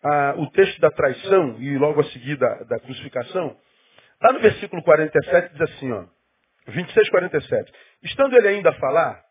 ah, 0.03 0.35
o 0.37 0.49
texto 0.51 0.79
da 0.79 0.91
traição 0.91 1.57
e 1.59 1.77
logo 1.77 2.01
a 2.01 2.03
seguir 2.05 2.37
da, 2.37 2.79
crucificação. 2.79 3.57
Lá 4.21 4.33
no 4.33 4.39
versículo 4.39 4.83
47 4.83 5.53
diz 5.53 5.61
assim, 5.61 5.91
ó, 5.91 6.05
26, 6.67 7.09
47. 7.09 7.71
Estando 8.03 8.35
ele 8.37 8.47
ainda 8.47 8.69
a 8.69 8.73
falar, 8.73 9.23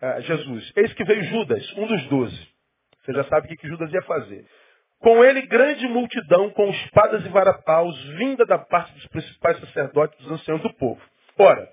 ah, 0.00 0.20
Jesus, 0.20 0.72
eis 0.76 0.92
que 0.94 1.04
veio 1.04 1.24
Judas, 1.24 1.72
um 1.76 1.86
dos 1.86 2.04
doze. 2.08 2.48
Você 3.04 3.12
já 3.14 3.24
sabe 3.24 3.52
o 3.52 3.56
que 3.56 3.68
Judas 3.68 3.92
ia 3.92 4.02
fazer. 4.02 4.46
Com 5.02 5.24
ele, 5.24 5.42
grande 5.42 5.86
multidão, 5.88 6.50
com 6.50 6.70
espadas 6.70 7.26
e 7.26 7.28
varapaus, 7.28 8.00
vinda 8.18 8.46
da 8.46 8.56
parte 8.56 8.92
dos 8.94 9.06
principais 9.08 9.58
sacerdotes 9.58 10.16
dos 10.20 10.30
anciãos 10.30 10.62
do 10.62 10.72
povo. 10.74 11.00
Ora, 11.36 11.68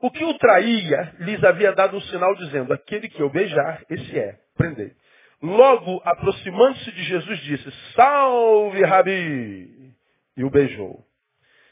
o 0.00 0.10
que 0.10 0.24
o 0.24 0.36
traía 0.38 1.14
lhes 1.20 1.42
havia 1.44 1.72
dado 1.72 1.96
um 1.96 2.00
sinal 2.00 2.34
dizendo, 2.34 2.72
aquele 2.72 3.08
que 3.08 3.22
eu 3.22 3.30
beijar, 3.30 3.84
esse 3.88 4.18
é, 4.18 4.36
prendei. 4.56 4.92
Logo, 5.40 6.02
aproximando-se 6.04 6.90
de 6.90 7.04
Jesus, 7.04 7.38
disse, 7.40 7.70
salve, 7.94 8.82
Rabi! 8.84 9.94
E 10.36 10.42
o 10.42 10.50
beijou. 10.50 11.06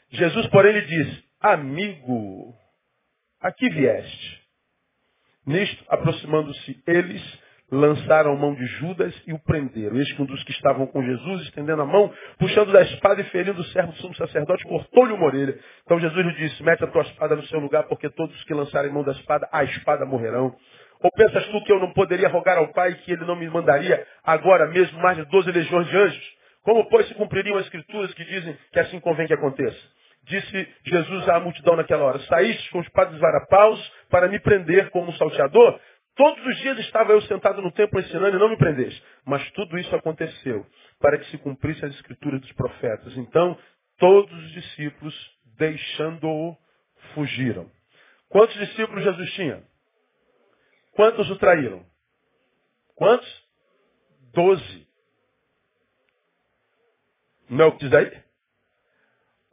Jesus, 0.09 0.47
porém, 0.47 0.71
lhe 0.71 0.85
disse, 0.85 1.23
amigo, 1.41 2.55
aqui 3.41 3.69
vieste. 3.69 4.41
Nisto, 5.45 5.83
aproximando-se 5.89 6.81
eles, 6.87 7.42
lançaram 7.73 8.37
mão 8.37 8.53
de 8.53 8.65
Judas 8.65 9.13
e 9.25 9.33
o 9.33 9.39
prenderam. 9.39 9.97
Eis 9.97 10.11
que 10.13 10.21
um 10.21 10.25
dos 10.25 10.43
que 10.43 10.51
estavam 10.51 10.85
com 10.85 11.03
Jesus, 11.03 11.41
estendendo 11.43 11.81
a 11.81 11.85
mão, 11.85 12.13
puxando 12.37 12.71
da 12.71 12.81
espada 12.81 13.21
e 13.21 13.23
ferindo 13.25 13.59
o 13.59 13.63
servo 13.65 13.91
do 13.91 13.97
sumo 13.97 14.15
sacerdote, 14.15 14.63
cortou-lhe 14.63 15.13
uma 15.13 15.25
orelha. 15.25 15.57
Então 15.83 15.99
Jesus 15.99 16.25
lhe 16.25 16.33
disse, 16.33 16.61
mete 16.63 16.83
a 16.83 16.87
tua 16.87 17.01
espada 17.01 17.35
no 17.35 17.43
seu 17.47 17.59
lugar, 17.59 17.83
porque 17.87 18.09
todos 18.11 18.43
que 18.43 18.53
lançarem 18.53 18.91
mão 18.91 19.03
da 19.03 19.11
espada, 19.13 19.49
a 19.51 19.63
espada 19.63 20.05
morrerão. 20.05 20.55
Ou 21.01 21.11
pensas 21.11 21.45
tu 21.47 21.63
que 21.63 21.73
eu 21.73 21.79
não 21.79 21.91
poderia 21.91 22.29
rogar 22.29 22.57
ao 22.57 22.67
Pai 22.69 22.93
que 23.03 23.11
ele 23.11 23.25
não 23.25 23.35
me 23.35 23.49
mandaria 23.49 24.05
agora 24.23 24.67
mesmo 24.67 24.99
mais 24.99 25.17
de 25.17 25.25
doze 25.25 25.51
legiões 25.51 25.87
de 25.87 25.97
anjos? 25.97 26.33
Como, 26.63 26.87
pois, 26.89 27.07
se 27.07 27.15
cumpririam 27.15 27.57
as 27.57 27.65
escrituras 27.65 28.13
que 28.13 28.23
dizem 28.23 28.57
que 28.71 28.79
assim 28.79 28.99
convém 28.99 29.27
que 29.27 29.33
aconteça? 29.33 29.77
Disse 30.25 30.67
Jesus 30.85 31.27
à 31.27 31.39
multidão 31.41 31.75
naquela 31.75 32.05
hora, 32.05 32.19
saíste 32.19 32.71
com 32.71 32.79
espadas 32.79 33.15
e 33.15 33.19
varapaus 33.19 33.91
para 34.09 34.29
me 34.29 34.39
prender 34.39 34.89
como 34.89 35.09
um 35.09 35.13
salteador? 35.13 35.77
Todos 36.15 36.45
os 36.45 36.57
dias 36.57 36.77
estava 36.79 37.11
eu 37.11 37.21
sentado 37.23 37.61
no 37.61 37.71
templo 37.71 37.99
ensinando 37.99 38.37
e 38.37 38.39
não 38.39 38.49
me 38.49 38.57
prendeste. 38.57 39.03
Mas 39.25 39.49
tudo 39.51 39.77
isso 39.77 39.95
aconteceu 39.95 40.65
para 40.99 41.17
que 41.17 41.25
se 41.31 41.37
cumprisse 41.39 41.83
as 41.83 41.93
escrituras 41.95 42.39
dos 42.39 42.51
profetas. 42.53 43.17
Então, 43.17 43.57
todos 43.97 44.31
os 44.31 44.51
discípulos, 44.51 45.15
deixando-o, 45.57 46.55
fugiram. 47.13 47.69
Quantos 48.29 48.55
discípulos 48.55 49.03
Jesus 49.03 49.33
tinha? 49.33 49.63
Quantos 50.93 51.29
o 51.29 51.35
traíram? 51.37 51.83
Quantos? 52.95 53.43
Doze. 54.33 54.87
Não 57.49 57.65
é 57.65 57.67
o 57.67 57.71
que 57.73 57.85
diz 57.87 57.93
aí? 57.93 58.23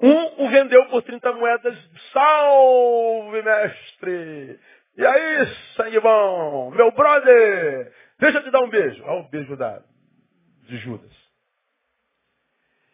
Um 0.03 0.45
o 0.45 0.49
vendeu 0.51 0.87
por 0.89 1.03
30 1.03 1.33
moedas. 1.33 1.77
Salve, 2.13 3.43
mestre! 3.43 4.61
E 4.97 5.07
aí, 5.07 5.47
sangue 5.77 6.01
bom, 6.01 6.71
meu 6.73 6.91
brother, 6.93 7.93
deixa 8.19 8.39
eu 8.39 8.43
te 8.43 8.51
dar 8.51 8.61
um 8.61 8.69
beijo. 8.69 9.03
Olha 9.05 9.21
o 9.21 9.29
beijo 9.29 9.57
da, 9.57 9.83
de 10.67 10.77
Judas. 10.79 11.13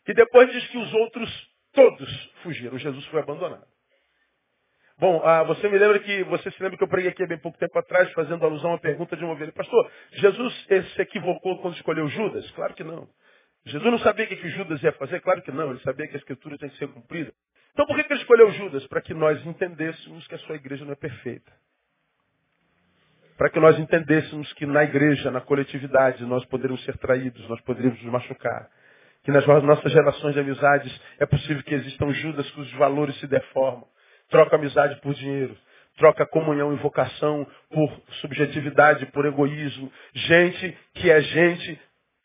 E 0.06 0.14
depois 0.14 0.52
diz 0.52 0.66
que 0.68 0.78
os 0.78 0.92
outros 0.94 1.50
todos 1.72 2.32
fugiram. 2.42 2.78
Jesus 2.78 3.04
foi 3.06 3.20
abandonado. 3.20 3.66
Bom, 4.98 5.20
ah, 5.24 5.42
você 5.42 5.68
me 5.68 5.78
lembra 5.78 5.98
que, 5.98 6.22
você 6.24 6.50
se 6.50 6.62
lembra 6.62 6.78
que 6.78 6.85
eu 6.85 6.88
preguei 6.88 7.11
aqui 7.11 7.22
há 7.22 7.26
bem 7.26 7.38
pouco 7.38 7.59
tempo 7.59 7.78
atrás, 7.78 8.11
fazendo 8.12 8.44
alusão 8.44 8.72
à 8.72 8.78
pergunta 8.78 9.16
de 9.16 9.24
uma 9.24 9.32
ovelha. 9.32 9.52
Pastor, 9.52 9.90
Jesus 10.12 10.66
se 10.94 11.02
equivocou 11.02 11.61
quando 11.61 11.74
escolheu 11.74 12.09
Judas? 12.09 12.50
Claro 12.52 12.72
que 12.74 12.85
não. 12.85 13.09
Jesus 13.64 13.90
não 13.90 13.98
sabia 13.98 14.26
o 14.26 14.28
que, 14.28 14.48
Judas 14.50 14.82
ia 14.82 14.92
fazer? 14.92 15.20
Claro 15.20 15.42
que 15.42 15.50
não. 15.50 15.70
Ele 15.70 15.80
sabia 15.80 16.06
que 16.06 16.14
a 16.14 16.18
escritura 16.18 16.56
tem 16.56 16.70
que 16.70 16.78
ser 16.78 16.88
cumprida. 16.88 17.32
Então 17.72 17.85
por 17.85 17.96
que 17.96 18.11
ele 18.11 18.20
escolheu 18.20 18.50
Judas? 18.52 18.87
Para 18.87 19.02
que 19.02 19.12
nós 19.12 19.44
entendêssemos 19.44 20.26
que 20.28 20.35
a 20.35 20.38
sua 20.38 20.54
igreja 20.54 20.85
não 20.85 20.92
é 20.92 20.96
perfeita 20.96 21.52
para 23.37 23.51
que 23.51 23.61
nós 23.61 23.79
entendêssemos 23.79 24.53
que 24.55 24.64
na 24.64 24.83
igreja, 24.85 25.31
na 25.31 25.40
coletividade, 25.40 26.25
nós 26.25 26.44
poderíamos 26.46 26.83
ser 26.85 26.96
traídos, 26.99 27.46
nós 27.49 27.61
poderíamos 27.62 28.03
nos 28.03 28.12
machucar. 28.12 28.68
Que 29.22 29.31
nas 29.31 29.46
nossas 29.46 29.92
relações 29.92 30.35
de 30.35 30.40
amizades 30.40 31.01
é 31.18 31.27
possível 31.27 31.62
que 31.62 31.75
existam 31.75 32.11
Judas 32.12 32.49
cujos 32.53 32.72
valores 32.75 33.18
se 33.20 33.27
deformam. 33.27 33.87
Troca 34.31 34.57
amizade 34.57 35.01
por 35.01 35.14
dinheiro. 35.14 35.57
Troca 35.99 36.27
comunhão 36.27 36.72
e 36.72 36.77
vocação 36.77 37.46
por 37.70 37.90
subjetividade, 38.20 39.07
por 39.07 39.25
egoísmo. 39.25 39.90
Gente 40.14 40.79
que 40.94 41.11
é 41.11 41.20
gente 41.20 41.81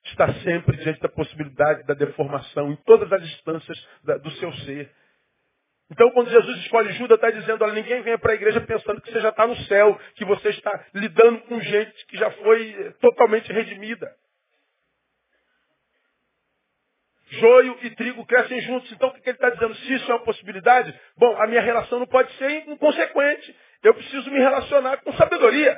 está 0.06 0.34
sempre 0.36 0.78
diante 0.78 1.00
da 1.00 1.10
possibilidade 1.10 1.84
da 1.86 1.94
deformação 1.94 2.72
em 2.72 2.76
todas 2.86 3.12
as 3.12 3.24
instâncias 3.24 3.88
do 4.22 4.32
seu 4.32 4.52
ser. 4.54 4.92
Então, 5.92 6.10
quando 6.12 6.30
Jesus 6.30 6.58
escolhe 6.60 6.94
Judas, 6.94 7.18
está 7.18 7.30
dizendo, 7.30 7.66
olha, 7.66 7.74
ninguém 7.74 8.02
venha 8.02 8.18
para 8.18 8.32
a 8.32 8.36
igreja 8.36 8.62
pensando 8.62 9.02
que 9.02 9.12
você 9.12 9.20
já 9.20 9.28
está 9.28 9.46
no 9.46 9.58
céu, 9.66 10.00
que 10.16 10.24
você 10.24 10.50
está 10.50 10.86
lidando 10.94 11.42
com 11.42 11.60
gente 11.60 12.06
que 12.06 12.18
já 12.18 12.32
foi 12.32 12.72
eh, 12.72 12.92
totalmente 13.02 13.52
redimida. 13.52 14.10
Joio 17.28 17.78
e 17.82 17.90
trigo 17.90 18.26
crescem 18.26 18.62
juntos. 18.62 18.90
Então, 18.94 19.10
o 19.10 19.14
que 19.14 19.30
ele 19.30 19.36
está 19.36 19.50
dizendo? 19.50 19.76
Se 19.76 19.94
isso 19.94 20.10
é 20.10 20.16
uma 20.16 20.24
possibilidade, 20.24 20.98
bom, 21.18 21.36
a 21.42 21.48
minha 21.48 21.62
relação 21.62 22.00
não 22.00 22.08
pode 22.08 22.32
ser 22.38 22.70
inconsequente. 22.70 23.54
Eu 23.84 23.94
preciso 23.94 24.32
me 24.32 24.40
relacionar 24.40 24.98
com 25.02 25.12
sabedoria. 25.14 25.78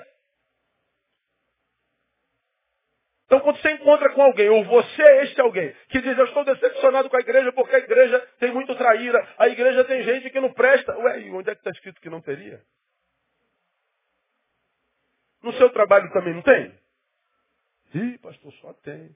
Então, 3.34 3.42
quando 3.42 3.60
você 3.60 3.72
encontra 3.72 4.14
com 4.14 4.22
alguém, 4.22 4.48
ou 4.48 4.64
você 4.64 5.02
é 5.02 5.24
este 5.24 5.42
alguém, 5.42 5.74
que 5.90 6.00
diz, 6.00 6.16
eu 6.16 6.26
estou 6.26 6.46
decepcionado 6.46 7.10
com 7.10 7.18
a 7.18 7.20
igreja 7.20 7.52
porque 7.52 7.76
a 7.76 7.80
igreja 7.80 8.20
tem 8.38 8.52
muito 8.52 8.76
traíra, 8.76 9.28
a 9.40 9.48
igreja 9.48 9.84
tem 9.86 10.04
gente 10.04 10.30
que 10.30 10.40
não 10.40 10.54
presta. 10.54 10.96
Ué, 11.00 11.22
e 11.22 11.32
onde 11.32 11.50
é 11.50 11.56
que 11.56 11.62
está 11.62 11.72
escrito 11.72 12.00
que 12.00 12.12
não 12.12 12.22
teria? 12.22 12.62
No 15.42 15.52
seu 15.54 15.68
trabalho 15.72 16.12
também 16.12 16.36
não 16.36 16.44
tem? 16.44 16.80
Ih, 17.96 18.20
pastor, 18.20 18.54
só 18.62 18.72
tem. 18.74 19.10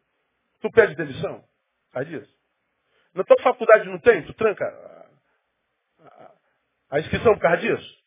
Tu 0.62 0.72
pede 0.72 0.96
demissão? 0.96 1.44
Faz 1.92 2.10
isso. 2.10 2.36
Na 3.14 3.24
tua 3.24 3.38
faculdade 3.44 3.88
não 3.88 4.00
tem? 4.00 4.24
Tu 4.24 4.34
tranca 4.34 4.66
a, 4.66 6.06
a, 6.08 6.32
a 6.90 7.00
inscrição 7.02 7.36
por 7.36 7.42
causa 7.42 7.58
disso? 7.58 7.98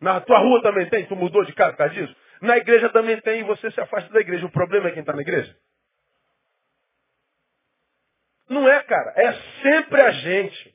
Na 0.00 0.20
tua 0.20 0.38
rua 0.38 0.62
também 0.62 0.88
tem? 0.88 1.08
Tu 1.08 1.16
mudou 1.16 1.44
de 1.44 1.52
casa 1.54 1.72
por 1.72 1.78
causa 1.78 1.94
disso? 1.94 2.16
Na 2.44 2.58
igreja 2.58 2.90
também 2.90 3.18
tem 3.22 3.42
você 3.42 3.70
se 3.70 3.80
afasta 3.80 4.12
da 4.12 4.20
igreja. 4.20 4.44
O 4.44 4.50
problema 4.52 4.88
é 4.88 4.92
quem 4.92 5.00
está 5.00 5.14
na 5.14 5.22
igreja. 5.22 5.56
Não 8.48 8.68
é, 8.68 8.82
cara. 8.82 9.14
É 9.16 9.32
sempre 9.62 10.00
a 10.02 10.10
gente. 10.10 10.74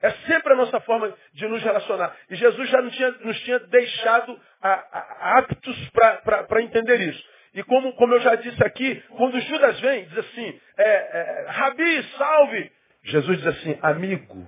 É 0.00 0.10
sempre 0.10 0.52
a 0.52 0.56
nossa 0.56 0.80
forma 0.80 1.12
de 1.32 1.48
nos 1.48 1.62
relacionar. 1.62 2.16
E 2.30 2.36
Jesus 2.36 2.70
já 2.70 2.80
nos 2.80 2.94
tinha, 2.94 3.10
nos 3.10 3.40
tinha 3.40 3.58
deixado 3.58 4.40
a, 4.62 4.72
a, 4.72 5.38
aptos 5.40 5.90
para 5.90 6.62
entender 6.62 7.00
isso. 7.00 7.22
E 7.52 7.64
como, 7.64 7.92
como 7.94 8.14
eu 8.14 8.20
já 8.20 8.36
disse 8.36 8.64
aqui, 8.64 9.02
quando 9.16 9.40
Judas 9.40 9.80
vem, 9.80 10.04
diz 10.06 10.18
assim, 10.18 10.60
é, 10.78 10.84
é, 10.84 11.46
Rabi, 11.48 12.02
salve. 12.16 12.72
Jesus 13.02 13.38
diz 13.38 13.46
assim, 13.48 13.78
amigo. 13.82 14.46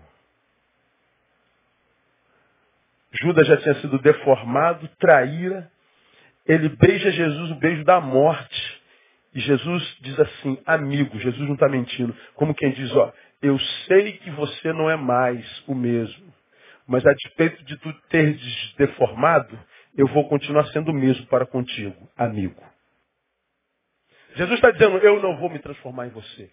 Judas 3.20 3.46
já 3.48 3.56
tinha 3.56 3.74
sido 3.76 3.98
deformado, 3.98 4.88
traíra. 5.00 5.71
Ele 6.46 6.68
beija 6.68 7.11
Jesus 7.11 7.50
o 7.50 7.57
beijo 7.57 7.85
da 7.85 8.00
morte. 8.00 8.83
E 9.35 9.40
Jesus 9.40 9.98
diz 10.00 10.18
assim, 10.20 10.61
amigo, 10.66 11.18
Jesus 11.18 11.46
não 11.46 11.55
está 11.55 11.68
mentindo. 11.68 12.14
Como 12.35 12.55
quem 12.55 12.72
diz, 12.72 12.94
ó, 12.94 13.12
eu 13.40 13.59
sei 13.87 14.18
que 14.18 14.31
você 14.31 14.72
não 14.72 14.90
é 14.90 14.96
mais 14.96 15.64
o 15.66 15.74
mesmo. 15.74 16.33
Mas 16.87 17.07
a 17.07 17.12
despeito 17.12 17.62
de 17.64 17.76
tu 17.78 17.92
teres 18.09 18.74
deformado, 18.76 19.59
eu 19.96 20.07
vou 20.09 20.28
continuar 20.28 20.66
sendo 20.66 20.90
o 20.90 20.94
mesmo 20.94 21.26
para 21.26 21.46
contigo, 21.46 22.09
amigo. 22.16 22.62
Jesus 24.35 24.55
está 24.55 24.70
dizendo, 24.70 24.98
eu 24.98 25.22
não 25.22 25.37
vou 25.38 25.50
me 25.50 25.59
transformar 25.59 26.07
em 26.07 26.11
você. 26.11 26.50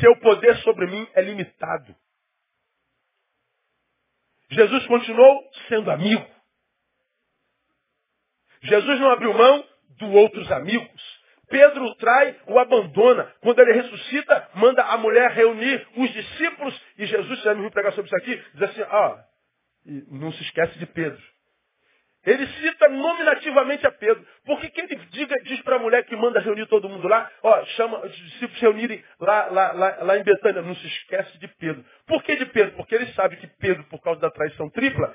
Seu 0.00 0.16
poder 0.16 0.56
sobre 0.58 0.86
mim 0.86 1.06
é 1.14 1.22
limitado. 1.22 1.94
Jesus 4.50 4.86
continuou 4.86 5.50
sendo 5.68 5.90
amigo. 5.90 6.37
Jesus 8.62 9.00
não 9.00 9.10
abriu 9.10 9.32
mão 9.34 9.64
dos 9.98 10.14
outros 10.14 10.50
amigos. 10.52 11.18
Pedro 11.48 11.84
o 11.84 11.94
trai, 11.96 12.36
o 12.46 12.58
abandona. 12.58 13.32
Quando 13.40 13.58
ele 13.60 13.72
ressuscita, 13.72 14.48
manda 14.54 14.82
a 14.82 14.96
mulher 14.98 15.30
reunir 15.30 15.86
os 15.96 16.12
discípulos. 16.12 16.78
E 16.98 17.06
Jesus, 17.06 17.42
se 17.42 17.54
me 17.54 17.70
pregar 17.70 17.92
sobre 17.92 18.06
isso 18.06 18.16
aqui, 18.16 18.42
diz 18.54 18.62
assim, 18.62 18.82
ó, 18.82 19.18
não 20.10 20.32
se 20.32 20.42
esquece 20.42 20.78
de 20.78 20.86
Pedro. 20.86 21.22
Ele 22.26 22.46
cita 22.46 22.88
nominativamente 22.88 23.86
a 23.86 23.92
Pedro. 23.92 24.26
Por 24.44 24.60
que, 24.60 24.68
que 24.68 24.80
ele 24.80 24.96
diga, 25.10 25.34
diz 25.44 25.62
para 25.62 25.76
a 25.76 25.78
mulher 25.78 26.04
que 26.04 26.14
manda 26.16 26.40
reunir 26.40 26.66
todo 26.66 26.88
mundo 26.88 27.08
lá? 27.08 27.30
Ó, 27.42 27.64
chama 27.76 28.04
os 28.04 28.14
discípulos 28.14 28.60
reunirem 28.60 29.02
lá, 29.18 29.46
lá, 29.46 29.72
lá, 29.72 29.98
lá 30.02 30.18
em 30.18 30.22
Betânia. 30.22 30.60
Não 30.60 30.74
se 30.74 30.86
esquece 30.86 31.38
de 31.38 31.48
Pedro. 31.48 31.82
Por 32.06 32.22
que 32.22 32.36
de 32.36 32.44
Pedro? 32.46 32.76
Porque 32.76 32.94
ele 32.94 33.06
sabe 33.12 33.36
que 33.36 33.46
Pedro, 33.46 33.84
por 33.84 34.02
causa 34.02 34.20
da 34.20 34.30
traição 34.30 34.68
tripla, 34.68 35.14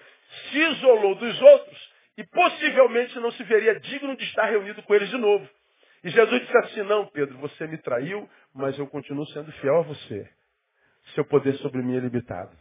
se 0.50 0.58
isolou 0.58 1.14
dos 1.16 1.42
outros 1.42 1.93
e 2.18 2.24
possivelmente 2.28 3.20
não 3.20 3.32
se 3.32 3.44
veria 3.44 3.80
digno 3.80 4.16
de 4.16 4.24
estar 4.26 4.46
reunido 4.46 4.82
com 4.84 4.94
eles 4.94 5.10
de 5.10 5.18
novo. 5.18 5.48
E 6.04 6.10
Jesus 6.10 6.42
disse 6.42 6.58
assim, 6.58 6.84
não, 6.84 7.08
Pedro, 7.08 7.38
você 7.38 7.66
me 7.66 7.78
traiu, 7.78 8.30
mas 8.54 8.78
eu 8.78 8.86
continuo 8.88 9.26
sendo 9.28 9.52
fiel 9.54 9.78
a 9.78 9.82
você. 9.84 10.30
Seu 11.16 11.26
poder 11.26 11.56
sobre 11.58 11.82
mim 11.82 11.96
é 11.96 12.00
limitado. 12.00 12.56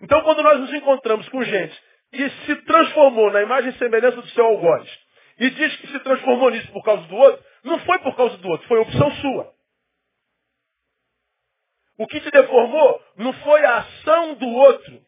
Então, 0.00 0.22
quando 0.22 0.42
nós 0.42 0.60
nos 0.60 0.72
encontramos 0.72 1.28
com 1.28 1.42
gente 1.42 1.82
que 2.12 2.28
se 2.28 2.56
transformou 2.62 3.30
na 3.32 3.42
imagem 3.42 3.70
e 3.70 3.78
semelhança 3.78 4.20
do 4.20 4.28
seu 4.28 4.44
algoz 4.44 4.88
e 5.38 5.50
diz 5.50 5.76
que 5.76 5.88
se 5.88 5.98
transformou 6.00 6.50
nisso 6.50 6.70
por 6.72 6.84
causa 6.84 7.02
do 7.06 7.16
outro, 7.16 7.44
não 7.64 7.78
foi 7.80 7.98
por 7.98 8.14
causa 8.16 8.36
do 8.38 8.48
outro, 8.48 8.68
foi 8.68 8.78
opção 8.78 9.10
sua. 9.16 9.54
O 11.98 12.06
que 12.06 12.20
te 12.20 12.30
deformou 12.30 13.02
não 13.16 13.32
foi 13.32 13.64
a 13.64 13.78
ação 13.78 14.34
do 14.34 14.48
outro, 14.48 15.02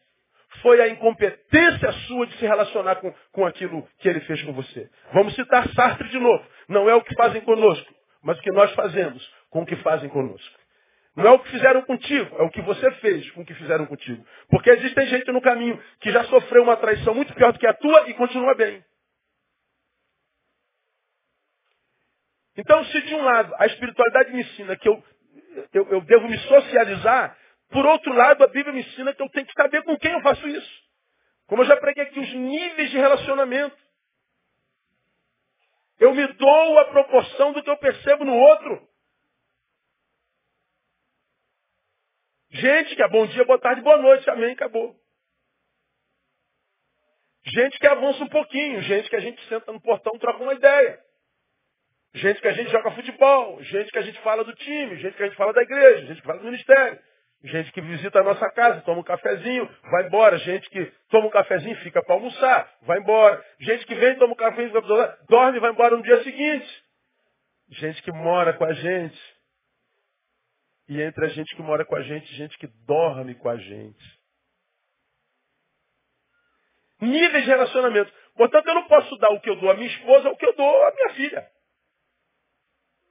foi 0.61 0.81
a 0.81 0.87
incompetência 0.87 1.91
sua 2.07 2.25
de 2.27 2.37
se 2.37 2.45
relacionar 2.45 2.95
com, 2.97 3.13
com 3.31 3.45
aquilo 3.45 3.87
que 3.99 4.07
ele 4.07 4.19
fez 4.21 4.41
com 4.43 4.53
você. 4.53 4.89
Vamos 5.13 5.35
citar 5.35 5.67
Sartre 5.73 6.09
de 6.09 6.19
novo. 6.19 6.43
Não 6.67 6.89
é 6.89 6.95
o 6.95 7.01
que 7.01 7.15
fazem 7.15 7.41
conosco, 7.41 7.93
mas 8.23 8.37
o 8.37 8.41
que 8.41 8.51
nós 8.51 8.71
fazemos 8.73 9.27
com 9.49 9.61
o 9.61 9.65
que 9.65 9.75
fazem 9.77 10.09
conosco. 10.09 10.57
Não 11.15 11.25
é 11.25 11.31
o 11.31 11.39
que 11.39 11.49
fizeram 11.49 11.81
contigo, 11.81 12.35
é 12.37 12.43
o 12.43 12.49
que 12.49 12.61
você 12.61 12.91
fez 12.91 13.29
com 13.31 13.41
o 13.41 13.45
que 13.45 13.53
fizeram 13.55 13.87
contigo. 13.87 14.23
Porque 14.49 14.69
existe 14.69 15.05
gente 15.07 15.31
no 15.31 15.41
caminho 15.41 15.81
que 15.99 16.11
já 16.11 16.23
sofreu 16.25 16.61
uma 16.61 16.77
traição 16.77 17.15
muito 17.15 17.33
pior 17.33 17.51
do 17.51 17.59
que 17.59 17.65
a 17.65 17.73
tua 17.73 18.07
e 18.09 18.13
continua 18.13 18.53
bem. 18.53 18.83
Então, 22.55 22.83
se 22.85 23.01
de 23.01 23.15
um 23.15 23.23
lado 23.23 23.53
a 23.57 23.65
espiritualidade 23.65 24.31
me 24.31 24.41
ensina 24.41 24.75
que 24.75 24.87
eu, 24.87 25.03
eu, 25.73 25.87
eu 25.89 26.01
devo 26.01 26.27
me 26.27 26.37
socializar, 26.39 27.35
por 27.69 27.85
outro 27.85 28.13
lado 28.13 28.43
a 28.43 28.47
Bíblia 28.47 28.73
me 28.73 28.81
ensina 28.81 29.13
que 29.13 29.21
eu 29.21 29.29
tenho 29.29 29.45
que 29.45 29.53
saber 29.53 29.83
com 29.83 29.97
quem 29.97 30.11
eu 30.11 30.21
faço 30.21 30.47
isso. 30.47 30.87
Como 31.47 31.61
eu 31.61 31.65
já 31.67 31.77
preguei 31.77 32.03
aqui, 32.03 32.19
os 32.19 32.33
níveis 32.33 32.91
de 32.91 32.97
relacionamento. 32.97 33.77
Eu 35.99 36.13
me 36.13 36.27
dou 36.33 36.79
a 36.79 36.85
proporção 36.85 37.53
do 37.53 37.63
que 37.63 37.69
eu 37.69 37.77
percebo 37.77 38.23
no 38.23 38.35
outro. 38.35 38.87
Gente 42.51 42.95
que 42.95 43.03
é 43.03 43.07
bom 43.07 43.25
dia, 43.27 43.45
boa 43.45 43.59
tarde, 43.59 43.81
boa 43.81 43.97
noite, 43.97 44.29
amém, 44.29 44.53
acabou. 44.53 44.95
Gente 47.45 47.79
que 47.79 47.87
avança 47.87 48.23
um 48.23 48.29
pouquinho, 48.29 48.81
gente 48.81 49.09
que 49.09 49.15
a 49.15 49.21
gente 49.21 49.41
senta 49.47 49.71
no 49.71 49.81
portão, 49.81 50.17
troca 50.19 50.43
uma 50.43 50.53
ideia. 50.53 51.01
Gente 52.13 52.41
que 52.41 52.47
a 52.47 52.53
gente 52.53 52.71
joga 52.71 52.91
futebol, 52.91 53.61
gente 53.63 53.91
que 53.91 53.99
a 53.99 54.01
gente 54.01 54.19
fala 54.21 54.43
do 54.43 54.53
time, 54.55 54.97
gente 54.97 55.15
que 55.15 55.23
a 55.23 55.27
gente 55.27 55.37
fala 55.37 55.53
da 55.53 55.61
igreja, 55.61 56.07
gente 56.07 56.21
que 56.21 56.27
fala 56.27 56.39
do 56.39 56.45
ministério. 56.45 56.99
Gente 57.43 57.71
que 57.71 57.81
visita 57.81 58.19
a 58.19 58.23
nossa 58.23 58.49
casa, 58.51 58.81
toma 58.81 59.01
um 59.01 59.03
cafezinho, 59.03 59.69
vai 59.91 60.07
embora. 60.07 60.37
Gente 60.39 60.69
que 60.69 60.85
toma 61.09 61.27
um 61.27 61.29
cafezinho, 61.29 61.75
fica 61.77 62.03
para 62.03 62.15
almoçar, 62.15 62.71
vai 62.81 62.97
embora. 62.99 63.43
Gente 63.59 63.85
que 63.85 63.93
vem, 63.93 64.17
toma 64.17 64.33
um 64.33 64.35
cafezinho, 64.35 64.81
dorme 65.29 65.57
e 65.57 65.61
vai 65.61 65.71
embora 65.71 65.95
no 65.95 66.03
dia 66.03 66.23
seguinte. 66.23 66.83
Gente 67.69 68.01
que 68.01 68.11
mora 68.11 68.53
com 68.53 68.65
a 68.65 68.73
gente, 68.73 69.37
e 70.89 71.01
entre 71.01 71.25
a 71.25 71.29
gente 71.29 71.53
que 71.55 71.61
mora 71.61 71.85
com 71.85 71.95
a 71.95 72.01
gente, 72.01 72.33
gente 72.35 72.57
que 72.57 72.67
dorme 72.85 73.35
com 73.35 73.49
a 73.49 73.57
gente. 73.57 74.17
Níveis 77.01 77.43
de 77.43 77.49
relacionamento. 77.49 78.11
Portanto, 78.35 78.67
eu 78.67 78.75
não 78.75 78.87
posso 78.87 79.15
dar 79.17 79.29
o 79.29 79.39
que 79.41 79.49
eu 79.49 79.57
dou 79.57 79.69
à 79.69 79.75
minha 79.75 79.87
esposa, 79.87 80.29
o 80.29 80.37
que 80.37 80.45
eu 80.45 80.55
dou 80.55 80.83
à 80.85 80.91
minha 80.91 81.09
filha. 81.11 81.56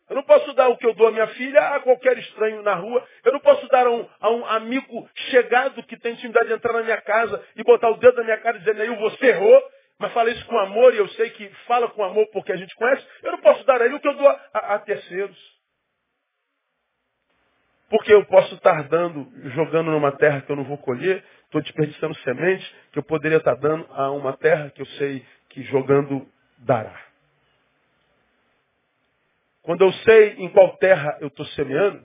Eu 0.09 0.17
não 0.17 0.23
posso 0.23 0.53
dar 0.53 0.69
o 0.69 0.77
que 0.77 0.87
eu 0.87 0.95
dou 0.95 1.09
à 1.09 1.11
minha 1.11 1.27
filha 1.29 1.61
a 1.61 1.81
qualquer 1.81 2.17
estranho 2.19 2.63
na 2.63 2.75
rua. 2.75 3.05
Eu 3.25 3.33
não 3.33 3.41
posso 3.41 3.67
dar 3.69 3.87
a 3.87 3.91
um, 3.91 4.09
a 4.21 4.31
um 4.31 4.47
amigo 4.47 5.09
chegado 5.31 5.83
que 5.83 5.99
tem 5.99 6.13
intimidade 6.13 6.47
de 6.47 6.55
entrar 6.55 6.73
na 6.75 6.83
minha 6.83 7.01
casa 7.01 7.45
e 7.57 7.65
botar 7.65 7.91
o 7.91 7.97
dedo 7.97 8.17
na 8.19 8.25
minha 8.25 8.39
cara 8.39 8.57
e 8.57 8.61
dizer, 8.61 8.97
você 8.97 9.27
errou. 9.27 9.63
Mas 9.99 10.13
fala 10.13 10.31
isso 10.31 10.45
com 10.47 10.59
amor 10.59 10.95
e 10.95 10.99
eu 10.99 11.09
sei 11.09 11.31
que 11.31 11.49
fala 11.67 11.89
com 11.89 12.05
amor 12.05 12.27
porque 12.31 12.53
a 12.53 12.57
gente 12.57 12.75
conhece. 12.77 13.05
Eu 13.23 13.33
não 13.33 13.41
posso 13.41 13.65
dar 13.65 13.81
a 13.81 13.85
ele 13.87 13.95
o 13.95 14.01
que 14.01 14.09
eu 14.09 14.15
dou 14.15 14.29
a, 14.29 14.41
a, 14.53 14.75
a 14.75 14.79
terceiros. 14.79 15.57
Porque 17.89 18.13
eu 18.13 18.25
posso 18.27 18.55
estar 18.55 18.83
dando, 18.89 19.27
jogando 19.51 19.91
numa 19.91 20.13
terra 20.13 20.41
que 20.41 20.51
eu 20.51 20.57
não 20.57 20.65
vou 20.65 20.79
colher, 20.79 21.25
estou 21.45 21.63
desperdiçando 21.63 22.15
semente 22.19 22.77
que 22.93 22.99
eu 22.99 23.03
poderia 23.03 23.39
estar 23.39 23.55
dando 23.55 23.87
a 23.91 24.11
uma 24.11 24.37
terra 24.37 24.71
que 24.71 24.83
eu 24.83 24.87
sei 24.87 25.25
que 25.49 25.63
jogando 25.63 26.29
dará. 26.59 27.06
Quando 29.67 29.83
eu 29.83 29.93
sei 29.93 30.37
em 30.39 30.49
qual 30.49 30.77
terra 30.77 31.19
eu 31.21 31.27
estou 31.27 31.45
semeando, 31.47 32.01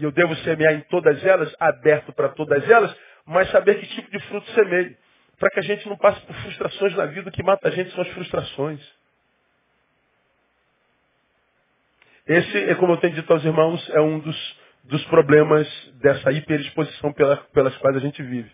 e 0.00 0.02
eu 0.02 0.10
devo 0.10 0.34
semear 0.38 0.74
em 0.74 0.80
todas 0.80 1.24
elas, 1.24 1.54
aberto 1.60 2.12
para 2.12 2.30
todas 2.30 2.68
elas, 2.68 2.94
mas 3.24 3.48
saber 3.50 3.78
que 3.78 3.86
tipo 3.86 4.10
de 4.10 4.18
fruto 4.26 4.50
semeio. 4.50 4.96
Para 5.38 5.48
que 5.50 5.60
a 5.60 5.62
gente 5.62 5.88
não 5.88 5.96
passe 5.96 6.20
por 6.22 6.34
frustrações 6.34 6.96
na 6.96 7.06
vida, 7.06 7.28
o 7.28 7.32
que 7.32 7.42
mata 7.42 7.68
a 7.68 7.70
gente 7.70 7.92
são 7.92 8.02
as 8.02 8.08
frustrações. 8.08 8.80
Esse, 12.26 12.64
é 12.64 12.74
como 12.74 12.94
eu 12.94 12.96
tenho 12.96 13.14
dito 13.14 13.32
aos 13.32 13.44
irmãos, 13.44 13.88
é 13.90 14.00
um 14.00 14.18
dos 14.18 14.64
dos 14.84 15.02
problemas 15.06 15.66
dessa 16.00 16.30
hiperexposição 16.30 17.12
pela, 17.12 17.36
pelas 17.54 17.74
quais 17.78 17.96
a 17.96 18.00
gente 18.00 18.22
vive. 18.22 18.50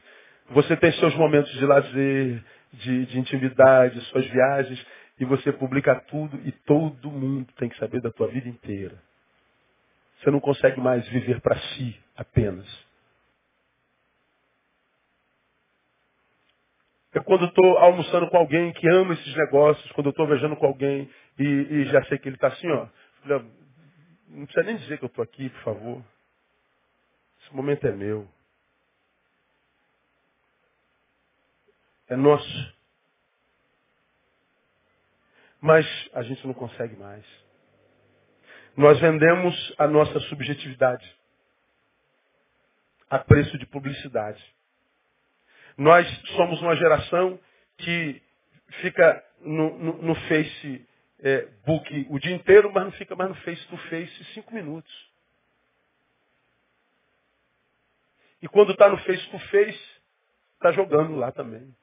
Você 0.51 0.77
tem 0.77 0.93
seus 0.93 1.15
momentos 1.15 1.51
de 1.53 1.67
lazer, 1.67 2.45
de, 2.73 3.07
de 3.07 3.19
intimidade, 3.19 4.01
suas 4.03 4.27
viagens, 4.27 4.87
e 5.21 5.25
você 5.27 5.53
publica 5.53 5.95
tudo 6.09 6.41
e 6.49 6.51
todo 6.51 7.11
mundo 7.11 7.53
tem 7.59 7.69
que 7.69 7.77
saber 7.77 8.01
da 8.01 8.11
tua 8.11 8.29
vida 8.29 8.49
inteira. 8.49 9.01
Você 10.19 10.31
não 10.31 10.41
consegue 10.41 10.81
mais 10.81 11.07
viver 11.09 11.41
para 11.43 11.59
si 11.59 12.01
apenas. 12.17 12.67
Eu 17.13 17.23
quando 17.25 17.45
estou 17.45 17.79
almoçando 17.79 18.31
com 18.31 18.37
alguém 18.39 18.73
que 18.73 18.89
ama 18.89 19.13
esses 19.13 19.37
negócios, 19.37 19.93
quando 19.93 20.07
eu 20.07 20.11
estou 20.11 20.27
viajando 20.27 20.57
com 20.57 20.67
alguém 20.67 21.11
e, 21.39 21.45
e, 21.45 21.85
já 21.87 22.03
sei 22.05 22.19
que 22.19 22.29
ele 22.29 22.37
está 22.37 22.49
assim, 22.49 22.69
ó, 22.71 22.89
não 24.29 24.47
precisa 24.47 24.65
nem 24.65 24.77
dizer 24.77 24.99
que 24.99 25.05
eu 25.05 25.09
estou 25.09 25.23
aqui, 25.23 25.51
por 25.51 25.63
favor. 25.63 26.05
Esse 27.43 27.55
momento 27.55 27.87
é 27.87 27.93
meu. 27.93 28.27
É 32.09 32.17
nosso. 32.17 32.80
Mas 35.61 35.87
a 36.15 36.23
gente 36.23 36.47
não 36.47 36.55
consegue 36.55 36.97
mais. 36.97 37.25
Nós 38.77 38.99
vendemos 39.01 39.75
a 39.79 39.87
nossa 39.87 40.19
subjetividade 40.21 41.19
a 43.11 43.19
preço 43.19 43.59
de 43.59 43.67
publicidade. 43.67 44.43
Nós 45.77 46.07
somos 46.37 46.63
uma 46.63 46.77
geração 46.77 47.39
que 47.77 48.23
fica 48.81 49.25
no, 49.41 49.77
no, 49.79 50.03
no 50.03 50.15
Facebook 50.15 50.89
é, 51.23 51.49
o 52.09 52.19
dia 52.19 52.35
inteiro, 52.35 52.73
mas 52.73 52.85
não 52.85 52.93
fica 52.93 53.15
mais 53.15 53.29
no 53.29 53.37
Face 53.37 53.67
to 53.67 53.77
Face 53.77 54.25
cinco 54.33 54.55
minutos. 54.55 55.11
E 58.43 58.49
quando 58.49 58.73
está 58.73 58.89
no 58.89 58.97
face 58.99 59.29
to 59.29 59.39
face, 59.39 60.01
está 60.55 60.73
jogando 60.73 61.15
lá 61.17 61.31
também. 61.31 61.75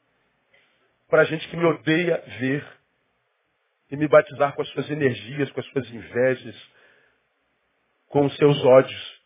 Para 1.07 1.23
gente 1.25 1.47
que 1.49 1.55
me 1.55 1.65
odeia 1.65 2.17
ver 2.39 2.65
e 3.89 3.95
me 3.95 4.07
batizar 4.07 4.53
com 4.53 4.61
as 4.61 4.69
suas 4.69 4.89
energias, 4.89 5.51
com 5.51 5.59
as 5.59 5.65
suas 5.67 5.89
invejas, 5.89 6.55
com 8.07 8.25
os 8.25 8.35
seus 8.35 8.63
ódios. 8.65 9.17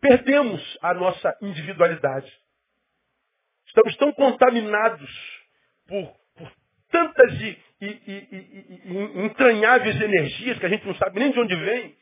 Perdemos 0.00 0.78
a 0.82 0.94
nossa 0.94 1.36
individualidade. 1.40 2.30
Estamos 3.66 3.96
tão 3.96 4.12
contaminados 4.12 5.10
por, 5.86 6.14
por 6.36 6.52
tantas 6.90 7.32
e, 7.40 7.58
e, 7.80 7.86
e, 7.86 8.82
e, 8.84 9.24
entranháveis 9.24 10.00
energias 10.00 10.58
que 10.58 10.66
a 10.66 10.68
gente 10.68 10.86
não 10.86 10.94
sabe 10.94 11.18
nem 11.18 11.32
de 11.32 11.40
onde 11.40 11.56
vem, 11.56 11.96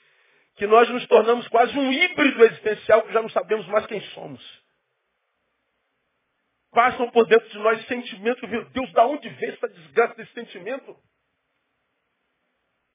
que 0.57 0.67
nós 0.67 0.89
nos 0.91 1.07
tornamos 1.07 1.49
quase 1.49 1.79
um 1.79 1.93
híbrido 1.93 2.45
existencial 2.45 3.03
que 3.03 3.13
já 3.13 3.23
não 3.23 3.31
sabemos 3.31 3.67
mais 3.69 3.87
quem 3.87 4.01
somos. 4.11 4.63
Passam 6.73 7.11
por 7.11 7.27
dentro 7.27 7.49
de 7.49 7.59
nós 7.59 7.87
sentimentos, 7.87 8.49
meu 8.49 8.65
Deus, 8.71 8.93
da 8.93 9.07
onde 9.07 9.29
veio 9.29 9.53
essa 9.53 9.69
desgraça 9.69 10.15
desse 10.15 10.33
sentimento? 10.33 10.97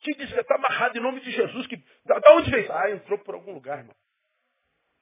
Que 0.02 0.14
disse 0.16 0.34
que 0.34 0.40
está 0.40 0.56
amarrado 0.56 0.98
em 0.98 1.02
nome 1.02 1.20
de 1.22 1.32
Jesus? 1.32 1.68
Que, 1.68 1.78
da, 2.06 2.20
da 2.20 2.34
onde 2.34 2.52
veio? 2.52 2.72
Ah, 2.72 2.92
entrou 2.92 3.20
por 3.20 3.36
algum 3.36 3.54
lugar, 3.54 3.80
irmão. 3.80 3.96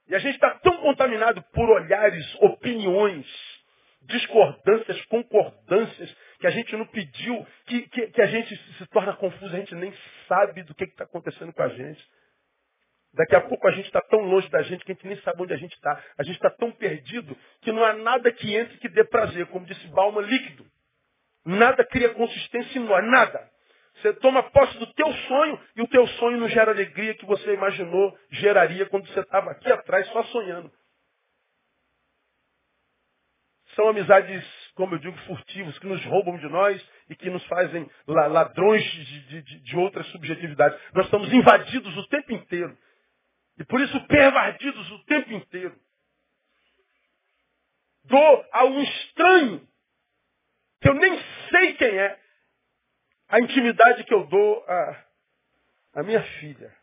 E 0.08 0.16
a 0.16 0.20
gente 0.20 0.36
está 0.36 0.52
tão 0.60 0.78
contaminado 0.78 1.42
por 1.52 1.70
olhares, 1.70 2.36
opiniões, 2.42 3.26
discordâncias, 4.04 5.04
concordâncias, 5.06 6.16
que 6.40 6.48
a 6.48 6.52
gente 6.52 6.76
não 6.76 6.86
pediu, 6.88 7.46
que, 7.66 7.82
que, 7.90 8.08
que 8.08 8.22
a 8.22 8.28
gente 8.28 8.56
se 8.78 8.86
torna 8.88 9.16
confuso, 9.16 9.56
a 9.56 9.60
gente 9.60 9.74
nem 9.74 9.94
sabe 10.28 10.64
do 10.64 10.76
que 10.76 10.84
está 10.84 11.06
acontecendo 11.06 11.52
com 11.54 11.64
a 11.64 11.70
gente. 11.70 12.08
Daqui 13.14 13.36
a 13.36 13.42
pouco 13.42 13.68
a 13.68 13.72
gente 13.72 13.86
está 13.86 14.02
tão 14.02 14.20
longe 14.20 14.48
da 14.50 14.62
gente 14.62 14.84
que 14.84 14.92
a 14.92 14.96
gente 14.96 15.08
nem 15.08 15.20
sabe 15.22 15.42
onde 15.42 15.54
a 15.54 15.58
gente 15.58 15.74
está. 15.74 16.04
A 16.18 16.24
gente 16.24 16.36
está 16.36 16.50
tão 16.50 16.72
perdido 16.72 17.36
que 17.62 17.72
não 17.72 17.84
há 17.84 17.94
nada 17.94 18.32
que 18.32 18.54
entre 18.54 18.78
que 18.78 18.90
dê 18.90 19.06
prazer. 19.06 19.48
Como 19.48 19.66
disse 19.66 19.88
Balma, 19.88 20.22
líquido. 20.22 20.66
Nada 21.46 21.86
cria 21.86 22.14
consistência 22.14 22.78
em 22.78 22.84
nós, 22.84 23.06
nada. 23.06 23.50
Você 23.96 24.14
toma 24.16 24.44
posse 24.52 24.78
do 24.78 24.88
teu 24.94 25.12
sonho 25.14 25.60
e 25.76 25.82
o 25.82 25.88
teu 25.88 26.06
sonho 26.08 26.38
não 26.38 26.50
gera 26.50 26.72
alegria 26.72 27.14
que 27.16 27.26
você 27.26 27.54
imaginou 27.54 28.18
geraria 28.30 28.86
quando 28.88 29.08
você 29.08 29.22
estava 29.22 29.52
aqui 29.52 29.72
atrás 29.72 30.08
só 30.10 30.24
sonhando. 30.26 30.72
São 33.76 33.90
amizades, 33.90 34.46
como 34.76 34.96
eu 34.96 35.00
digo, 35.00 35.18
furtivas, 35.20 35.78
que 35.80 35.88
nos 35.88 36.04
roubam 36.06 36.38
de 36.38 36.48
nós 36.48 36.82
e 37.10 37.16
que 37.16 37.30
nos 37.30 37.46
fazem 37.46 37.90
ladrões 38.08 38.84
de, 38.84 39.42
de, 39.42 39.60
de 39.62 39.78
outras 39.78 40.06
subjetividades. 40.08 40.80
Nós 40.94 41.06
estamos 41.06 41.32
invadidos 41.34 41.96
o 41.98 42.08
tempo 42.08 42.32
inteiro. 42.32 42.78
E 43.58 43.64
por 43.64 43.80
isso 43.82 44.08
pervadidos 44.08 44.92
o 44.92 45.04
tempo 45.06 45.32
inteiro. 45.34 45.76
Dou 48.06 48.46
a 48.52 48.66
um 48.66 48.82
estranho, 48.82 49.68
que 50.82 50.90
eu 50.90 50.94
nem 50.94 51.20
sei 51.50 51.74
quem 51.74 51.98
é, 51.98 52.25
a 53.30 53.40
intimidade 53.40 54.04
que 54.04 54.14
eu 54.14 54.26
dou 54.28 54.66
à, 54.68 55.06
à 55.96 56.04
minha 56.04 56.22
filha, 56.40 56.74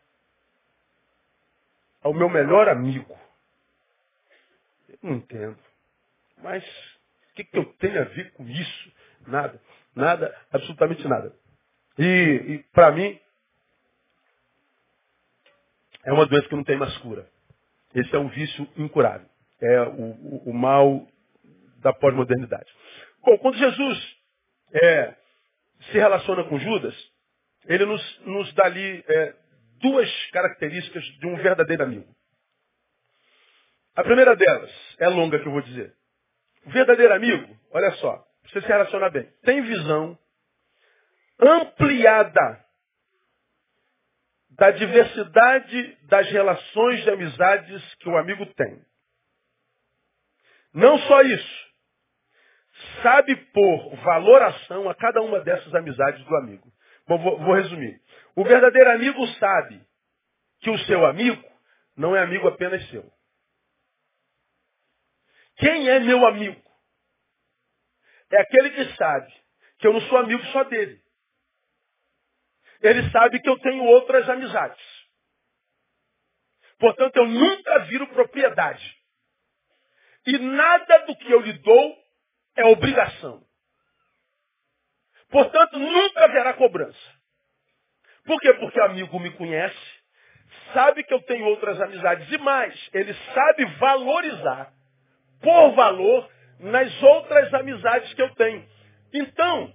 ao 2.01 2.13
meu 2.13 2.29
melhor 2.29 2.67
amigo. 2.69 3.17
Eu 4.89 4.97
não 5.01 5.13
entendo. 5.15 5.59
Mas 6.37 6.63
o 7.31 7.35
que, 7.35 7.43
que 7.45 7.57
eu 7.57 7.65
tenho 7.75 8.01
a 8.01 8.05
ver 8.05 8.31
com 8.33 8.47
isso? 8.47 8.91
Nada. 9.27 9.61
Nada, 9.95 10.35
absolutamente 10.51 11.07
nada. 11.07 11.33
E, 11.97 12.03
e 12.03 12.63
para 12.73 12.91
mim, 12.91 13.19
é 16.03 16.11
uma 16.11 16.25
doença 16.25 16.47
que 16.49 16.55
não 16.55 16.63
tem 16.63 16.77
mais 16.77 16.97
cura. 16.97 17.29
Esse 17.93 18.13
é 18.15 18.19
um 18.19 18.27
vício 18.29 18.67
incurável. 18.77 19.27
É 19.61 19.81
o, 19.81 20.11
o, 20.11 20.49
o 20.49 20.53
mal 20.53 21.07
da 21.77 21.93
pós-modernidade. 21.93 22.69
Bom, 23.21 23.37
quando 23.37 23.57
Jesus 23.57 24.17
é, 24.73 25.15
se 25.91 25.93
relaciona 25.93 26.43
com 26.45 26.59
Judas, 26.59 26.95
ele 27.65 27.85
nos, 27.85 28.19
nos 28.25 28.53
dá 28.53 28.65
ali 28.65 29.03
é, 29.07 29.35
duas 29.79 30.09
características 30.31 31.03
de 31.03 31.27
um 31.27 31.35
verdadeiro 31.37 31.83
amigo. 31.83 32.15
A 33.95 34.03
primeira 34.03 34.35
delas 34.35 34.71
é 34.99 35.07
longa 35.07 35.39
que 35.39 35.47
eu 35.47 35.51
vou 35.51 35.61
dizer. 35.61 35.93
O 36.65 36.71
verdadeiro 36.71 37.13
amigo, 37.13 37.57
olha 37.71 37.91
só, 37.93 38.25
você 38.45 38.61
se 38.61 38.67
relaciona 38.67 39.09
bem, 39.09 39.29
tem 39.43 39.61
visão 39.61 40.17
ampliada 41.39 42.63
da 44.51 44.71
diversidade 44.71 45.97
das 46.03 46.29
relações 46.29 47.03
de 47.03 47.09
amizades 47.09 47.95
que 47.95 48.09
o 48.09 48.17
amigo 48.17 48.45
tem. 48.53 48.81
Não 50.73 50.97
só 50.99 51.21
isso, 51.21 51.72
sabe 53.01 53.35
pôr 53.35 53.95
valoração 53.97 54.89
a 54.89 54.95
cada 54.95 55.21
uma 55.21 55.39
dessas 55.41 55.73
amizades 55.73 56.23
do 56.25 56.35
amigo. 56.37 56.71
Bom, 57.07 57.17
vou, 57.17 57.39
vou 57.39 57.55
resumir. 57.55 58.01
O 58.35 58.43
verdadeiro 58.43 58.91
amigo 58.91 59.27
sabe 59.39 59.81
que 60.61 60.69
o 60.69 60.77
seu 60.79 61.05
amigo 61.05 61.43
não 61.95 62.15
é 62.15 62.23
amigo 62.23 62.47
apenas 62.47 62.87
seu. 62.89 63.11
Quem 65.57 65.89
é 65.89 65.99
meu 65.99 66.25
amigo? 66.25 66.61
É 68.31 68.41
aquele 68.41 68.71
que 68.71 68.95
sabe 68.95 69.31
que 69.77 69.87
eu 69.87 69.93
não 69.93 70.01
sou 70.01 70.17
amigo 70.17 70.43
só 70.47 70.63
dele. 70.63 71.01
Ele 72.81 73.09
sabe 73.11 73.39
que 73.39 73.49
eu 73.49 73.59
tenho 73.59 73.83
outras 73.85 74.27
amizades. 74.27 74.83
Portanto, 76.79 77.15
eu 77.17 77.27
nunca 77.27 77.79
viro 77.85 78.07
propriedade. 78.07 78.97
E 80.25 80.37
nada 80.37 80.99
do 81.05 81.15
que 81.15 81.31
eu 81.31 81.39
lhe 81.41 81.53
dou 81.59 82.02
é 82.55 82.65
obrigação. 82.65 83.43
Portanto, 85.29 85.79
nunca 85.79 86.25
haverá 86.25 86.53
cobrança. 86.53 87.13
Por 88.25 88.39
quê? 88.39 88.53
Porque 88.53 88.79
o 88.79 88.83
amigo 88.85 89.19
me 89.19 89.31
conhece, 89.31 90.03
sabe 90.73 91.03
que 91.03 91.13
eu 91.13 91.21
tenho 91.23 91.45
outras 91.45 91.79
amizades 91.81 92.31
e 92.31 92.37
mais, 92.37 92.89
ele 92.93 93.13
sabe 93.33 93.65
valorizar, 93.79 94.71
por 95.41 95.71
valor, 95.71 96.29
nas 96.59 97.03
outras 97.03 97.53
amizades 97.53 98.13
que 98.13 98.21
eu 98.21 98.33
tenho. 98.35 98.65
Então, 99.13 99.73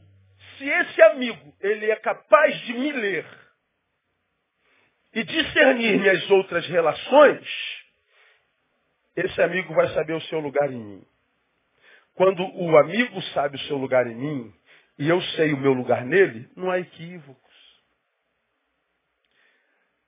se 0.57 0.69
esse 0.69 1.03
amigo 1.03 1.55
ele 1.61 1.91
é 1.91 1.97
capaz 1.97 2.59
de 2.63 2.73
me 2.73 2.93
ler 2.93 3.27
e 5.15 5.25
discernir 5.25 5.99
minhas 5.99 6.31
outras 6.31 6.67
relações, 6.67 7.47
esse 9.17 9.43
amigo 9.43 9.75
vai 9.75 9.89
saber 9.89 10.15
o 10.15 10.21
seu 10.23 10.41
lugar 10.41 10.73
em 10.73 10.79
mim. 10.79 11.07
Quando 12.19 12.43
o 12.43 12.77
amigo 12.77 13.23
sabe 13.33 13.55
o 13.55 13.61
seu 13.61 13.77
lugar 13.77 14.05
em 14.09 14.17
mim 14.17 14.55
e 14.99 15.09
eu 15.09 15.23
sei 15.37 15.53
o 15.53 15.57
meu 15.57 15.73
lugar 15.73 16.05
nele, 16.05 16.51
não 16.57 16.69
há 16.69 16.81
equívocos. 16.81 17.55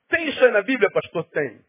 Tem 0.08 0.28
isso 0.28 0.44
aí 0.44 0.50
na 0.50 0.60
Bíblia, 0.60 0.90
pastor? 0.90 1.22
Tem. 1.30 1.64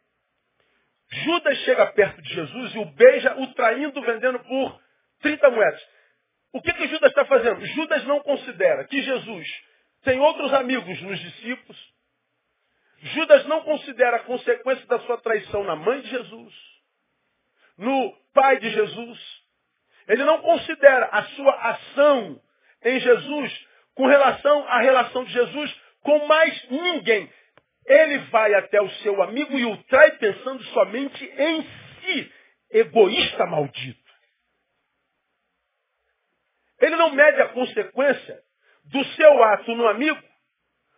Judas 1.11 1.55
chega 1.59 1.85
perto 1.91 2.19
de 2.23 2.33
Jesus 2.33 2.73
e 2.73 2.79
o 2.79 2.85
beija, 2.85 3.39
o 3.39 3.53
traindo, 3.53 4.01
vendendo 4.01 4.39
por 4.39 4.81
30 5.21 5.51
moedas. 5.51 5.87
O 6.53 6.59
que, 6.59 6.73
que 6.73 6.87
Judas 6.87 7.11
está 7.11 7.23
fazendo? 7.25 7.63
Judas 7.63 8.03
não 8.05 8.19
considera 8.21 8.83
que 8.85 8.99
Jesus 8.99 9.47
tem 10.01 10.19
outros 10.19 10.51
amigos 10.55 10.99
nos 11.03 11.19
discípulos. 11.19 11.93
Judas 12.97 13.45
não 13.45 13.61
considera 13.61 14.17
a 14.17 14.23
consequência 14.23 14.87
da 14.87 14.97
sua 15.01 15.21
traição 15.21 15.63
na 15.65 15.75
mãe 15.75 16.01
de 16.01 16.09
Jesus, 16.09 16.53
no 17.77 18.11
pai 18.33 18.59
de 18.59 18.71
Jesus, 18.71 19.40
ele 20.08 20.24
não 20.24 20.41
considera 20.41 21.06
a 21.06 21.24
sua 21.24 21.54
ação 21.54 22.41
em 22.84 22.99
Jesus 22.99 23.68
com 23.95 24.06
relação 24.08 24.68
à 24.68 24.82
relação 24.82 25.24
de 25.24 25.34
Jesus 25.34 25.82
com 26.02 26.26
mais 26.28 26.70
ninguém. 26.70 27.32
Ele 27.86 28.20
vai 28.30 28.54
até 28.54 28.82
o 28.82 28.89
seu 28.89 29.22
amigo 29.22 29.58
e 29.58 29.66
o 29.66 29.78
trai 29.84 30.12
pensando 30.18 30.64
somente 30.66 31.24
em 31.26 31.64
si. 31.64 32.34
Egoísta 32.72 33.45
maldito. 33.45 33.99
Ele 36.80 36.95
não 36.95 37.12
mede 37.12 37.41
a 37.41 37.49
consequência 37.49 38.41
do 38.86 39.04
seu 39.06 39.43
ato 39.43 39.76
no 39.76 39.88
amigo, 39.88 40.22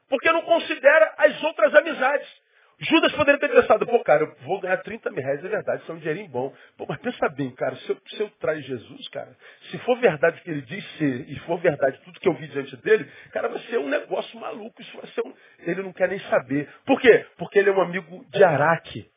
porque 0.08 0.32
não 0.32 0.44
considera 0.44 1.14
as 1.18 1.44
outras 1.44 1.74
amizades. 1.76 2.43
Judas 2.84 3.14
poderia 3.14 3.40
ter 3.40 3.50
pensado, 3.50 3.86
pô, 3.86 4.04
cara, 4.04 4.24
eu 4.24 4.36
vou 4.46 4.60
ganhar 4.60 4.78
30 4.78 5.10
mil 5.12 5.24
reais, 5.24 5.44
é 5.44 5.48
verdade, 5.48 5.82
isso 5.82 5.92
é 5.92 5.96
um 5.96 6.00
dinheirinho 6.00 6.30
bom. 6.30 6.54
Pô, 6.78 6.86
mas 6.88 7.00
pensa 7.00 7.30
bem, 7.30 7.52
cara, 7.52 7.76
se 7.78 7.90
eu, 7.90 7.98
se 8.08 8.22
eu 8.22 8.30
trair 8.32 8.62
Jesus, 8.62 9.08
cara, 9.10 9.36
se 9.70 9.78
for 9.80 10.00
verdade 10.00 10.40
o 10.40 10.44
que 10.44 10.50
ele 10.52 10.62
diz 10.64 10.98
ser, 10.98 11.30
e 11.30 11.40
for 11.42 11.58
verdade 11.60 12.00
tudo 12.04 12.20
que 12.20 12.28
eu 12.28 12.34
vi 12.34 12.48
diante 12.48 12.76
dele, 12.78 13.10
cara, 13.32 13.48
vai 13.48 13.60
ser 13.64 13.78
um 13.78 13.90
negócio 13.90 14.40
maluco, 14.40 14.82
isso 14.82 14.98
vai 14.98 15.08
ser 15.08 15.22
um... 15.26 15.34
Ele 15.60 15.82
não 15.84 15.94
quer 15.94 16.10
nem 16.10 16.20
saber. 16.22 16.70
Por 16.86 17.00
quê? 17.00 17.26
Porque 17.38 17.60
ele 17.60 17.70
é 17.70 17.74
um 17.74 17.82
amigo 17.82 18.26
de 18.30 18.44
Araque. 18.44 19.10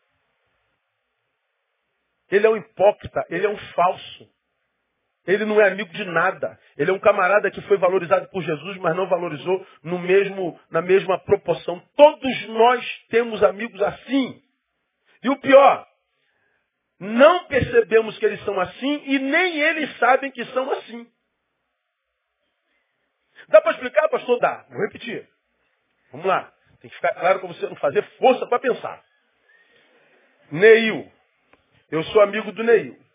Ele 2.30 2.46
é 2.46 2.50
um 2.50 2.56
hipócrita, 2.56 3.24
ele 3.30 3.46
é 3.46 3.48
um 3.48 3.56
falso. 3.56 4.35
Ele 5.26 5.44
não 5.44 5.60
é 5.60 5.68
amigo 5.68 5.92
de 5.92 6.04
nada. 6.04 6.58
Ele 6.76 6.90
é 6.90 6.94
um 6.94 7.00
camarada 7.00 7.50
que 7.50 7.60
foi 7.62 7.76
valorizado 7.78 8.28
por 8.28 8.42
Jesus, 8.42 8.76
mas 8.78 8.96
não 8.96 9.08
valorizou 9.08 9.66
no 9.82 9.98
mesmo, 9.98 10.58
na 10.70 10.80
mesma 10.80 11.18
proporção. 11.18 11.82
Todos 11.96 12.48
nós 12.48 13.04
temos 13.10 13.42
amigos 13.42 13.82
assim. 13.82 14.40
E 15.22 15.28
o 15.28 15.36
pior, 15.40 15.86
não 17.00 17.44
percebemos 17.46 18.16
que 18.18 18.24
eles 18.24 18.42
são 18.44 18.58
assim 18.60 19.02
e 19.06 19.18
nem 19.18 19.58
eles 19.58 19.96
sabem 19.98 20.30
que 20.30 20.44
são 20.46 20.70
assim. 20.72 21.10
Dá 23.48 23.60
para 23.60 23.72
explicar, 23.72 24.08
pastor? 24.08 24.38
Dá. 24.38 24.64
Vou 24.70 24.80
repetir. 24.80 25.28
Vamos 26.12 26.26
lá. 26.26 26.52
Tem 26.80 26.88
que 26.88 26.96
ficar 26.96 27.14
claro 27.14 27.40
para 27.40 27.48
você 27.48 27.66
não 27.66 27.76
fazer 27.76 28.02
força 28.18 28.46
para 28.46 28.58
pensar. 28.58 29.04
Neil. 30.50 31.10
Eu 31.90 32.02
sou 32.04 32.22
amigo 32.22 32.52
do 32.52 32.62
Neil. 32.62 33.05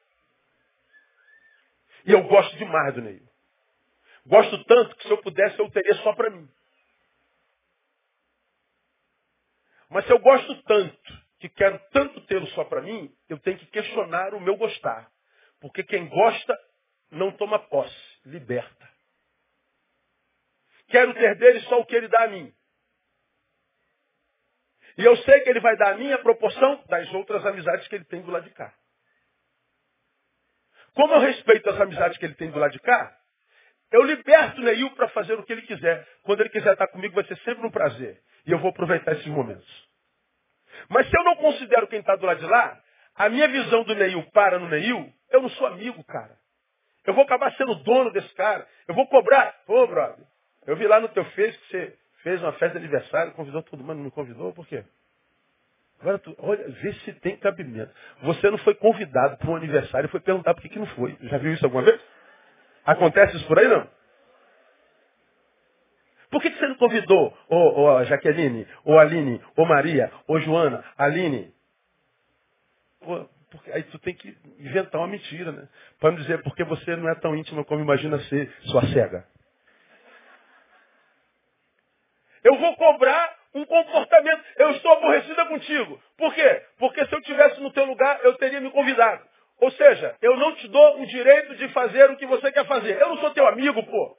E 2.06 2.12
eu 2.12 2.24
gosto 2.24 2.58
demais 2.58 2.93
do 2.93 3.02
Neil. 3.02 3.28
Gosto 4.26 4.64
tanto 4.66 4.95
que 4.95 5.04
se 5.04 5.12
eu 5.12 5.22
pudesse 5.22 5.60
eu 5.60 5.70
teria 5.72 5.95
só 5.95 6.14
para 6.14 6.30
mim. 6.30 6.47
Mas 9.89 10.06
se 10.06 10.12
eu 10.12 10.20
gosto 10.20 10.64
tanto, 10.64 11.22
que 11.39 11.49
quero 11.49 11.80
tanto 11.91 12.22
tê-lo 12.28 12.47
só 12.47 12.64
para 12.64 12.82
mim, 12.82 13.14
eu 13.28 13.39
tenho 13.39 13.58
que 13.58 13.66
questionar 13.68 14.34
o 14.34 14.39
meu 14.39 14.56
gostar. 14.56 15.12
Porque 15.60 15.84
quem 15.84 16.08
gosta 16.08 16.58
não 17.10 17.32
toma 17.32 17.60
posse, 17.60 18.20
liberta. 18.26 18.89
Quero 20.88 21.14
ter 21.14 21.36
dele 21.38 21.60
só 21.62 21.80
o 21.80 21.86
que 21.86 21.95
ele 21.95 22.08
dá 22.08 22.24
a 22.24 22.28
mim. 22.28 22.54
E 24.97 25.04
eu 25.04 25.16
sei 25.18 25.39
que 25.41 25.49
ele 25.49 25.60
vai 25.60 25.76
dar 25.78 25.93
a 25.93 25.97
minha 25.97 26.18
proporção 26.20 26.84
das 26.88 27.12
outras 27.14 27.45
amizades 27.45 27.88
que 27.88 27.95
ele 27.95 28.06
tem 28.06 28.22
do 28.22 28.32
lado 28.32 28.43
de 28.43 28.52
cá. 28.52 28.74
Como 30.94 31.14
eu 31.14 31.20
respeito 31.20 31.70
as 31.70 31.80
amizades 31.80 32.18
que 32.18 32.26
ele 32.26 32.36
tem 32.36 32.52
do 32.52 32.60
lado 32.60 32.72
de 32.72 32.80
cá, 32.80 33.16
eu 33.92 34.04
liberto 34.04 34.62
o 34.62 34.64
Neil 34.64 34.89
para 34.92 35.10
fazer 35.10 35.34
o 35.34 35.44
que 35.44 35.52
ele 35.52 35.64
quiser. 35.64 36.08
Quando 36.24 36.42
ele 36.42 36.50
quiser 36.50 36.74
estar 36.74 36.88
comigo, 36.88 37.14
vai 37.14 37.26
ser 37.26 37.38
sempre 37.39 37.66
um 37.66 37.72
prazer. 37.72 38.22
E 38.46 38.52
eu 38.52 38.60
vou 38.60 38.70
aproveitar 38.70 39.14
esses 39.14 39.28
momentos. 39.28 39.89
Mas 40.89 41.10
se 41.10 41.18
eu 41.18 41.24
não 41.24 41.36
considero 41.36 41.88
quem 41.88 42.00
está 42.00 42.16
do 42.16 42.26
lado 42.26 42.39
de 42.39 42.46
lá, 42.46 42.82
a 43.16 43.30
minha 43.30 43.48
visão 43.48 43.84
do 43.84 43.94
Neil 43.96 44.24
para 44.32 44.60
no 44.60 44.70
Neil, 44.70 45.12
eu 45.30 45.42
não 45.42 45.50
sou 45.50 45.68
amigo, 45.68 46.04
cara. 46.06 46.38
Eu 47.06 47.14
vou 47.14 47.24
acabar 47.24 47.52
sendo 47.56 47.76
dono 47.84 48.12
desse 48.12 48.34
cara. 48.36 48.68
Eu 48.88 48.96
vou 48.96 49.08
cobrar. 49.08 49.56
Ô, 49.68 49.88
brother, 49.88 50.26
eu 50.68 50.76
vi 50.76 50.88
lá 50.88 51.00
no 51.00 51.10
teu 51.10 51.26
Face 51.26 51.58
que 51.58 51.68
você 51.72 51.98
fez 52.24 52.42
uma 52.42 52.54
festa 52.54 52.80
de 52.80 52.86
aniversário, 52.86 53.34
convidou 53.34 53.64
todo 53.64 53.84
mundo, 53.84 54.02
não 54.02 54.10
convidou? 54.12 54.54
Por 54.54 54.68
quê? 54.68 54.84
Agora, 56.02 56.18
tu, 56.18 56.36
olha, 56.39 56.68
vê 56.68 56.93
se 56.93 57.14
tem 57.14 57.38
cabimento. 57.38 57.93
Você 58.24 58.49
não 58.49 58.58
foi 58.60 58.74
convidado 58.76 59.38
para 59.38 59.49
um 59.49 59.56
aniversário 59.56 60.08
e 60.08 60.12
foi 60.12 60.20
perguntar 60.20 60.54
por 60.56 60.62
que, 60.62 60.70
que 60.70 60.80
não 60.80 60.88
foi. 60.88 61.16
Já 61.22 61.38
viu 61.38 61.54
isso 61.54 61.64
alguma 61.64 61.84
vez? 61.84 62.02
Acontece 62.84 63.38
isso 63.38 63.47
por 63.47 63.60
aí, 63.60 63.68
não? 63.68 63.88
Por 66.32 66.41
que, 66.41 66.49
que 66.49 66.58
você 66.58 66.68
não 66.68 66.76
convidou, 66.76 67.38
ô, 67.49 68.04
Jaqueline, 68.06 68.66
ô 68.86 68.97
Aline, 68.97 69.41
ô 69.56 69.66
Maria, 69.66 70.12
ô 70.28 70.39
Joana, 70.39 70.84
Aline? 70.97 71.54
Pô, 73.02 73.30
porque 73.52 73.70
aí 73.72 73.84
tu 73.84 73.99
tem 73.99 74.16
que 74.16 74.36
inventar 74.58 75.02
uma 75.02 75.08
mentira, 75.08 75.52
né? 75.52 75.68
Para 75.99 76.12
me 76.12 76.18
dizer, 76.18 76.41
porque 76.41 76.64
você 76.64 76.95
não 76.95 77.10
é 77.10 77.16
tão 77.16 77.36
íntima 77.36 77.66
como 77.66 77.82
imagina 77.82 78.18
ser 78.22 78.52
sua 78.62 78.82
cega. 78.88 79.28
Eu 82.43 82.58
vou 82.58 82.76
cobrar 82.76 83.41
um 83.54 83.66
comportamento. 83.66 84.43
Eu 84.58 84.72
estou 84.72 84.91
aborrecida 84.93 85.45
contigo. 85.45 86.02
Por 86.18 86.34
quê? 86.34 86.62
Porque 86.78 87.06
se 87.06 87.14
eu 87.14 87.22
tivesse 87.22 87.60
no 87.62 87.72
teu 87.72 87.86
lugar, 87.86 88.20
eu 88.24 88.36
teria 88.36 88.62
me 88.62 88.72
convidado. 88.72 89.24
Ou 89.60 89.72
seja, 89.72 90.16
eu 90.22 90.36
não 90.38 90.56
te 90.56 90.68
dou 90.68 91.02
o 91.02 91.06
direito 91.06 91.56
de 91.56 91.68
fazer 91.70 92.10
o 92.10 92.18
que 92.18 92.26
você 92.26 92.52
quer 92.52 92.66
fazer. 92.66 92.99
Eu 92.99 93.10
não 93.10 93.18
sou 93.18 93.32
teu 93.32 93.47
amigo, 93.47 93.84
pô. 93.84 94.18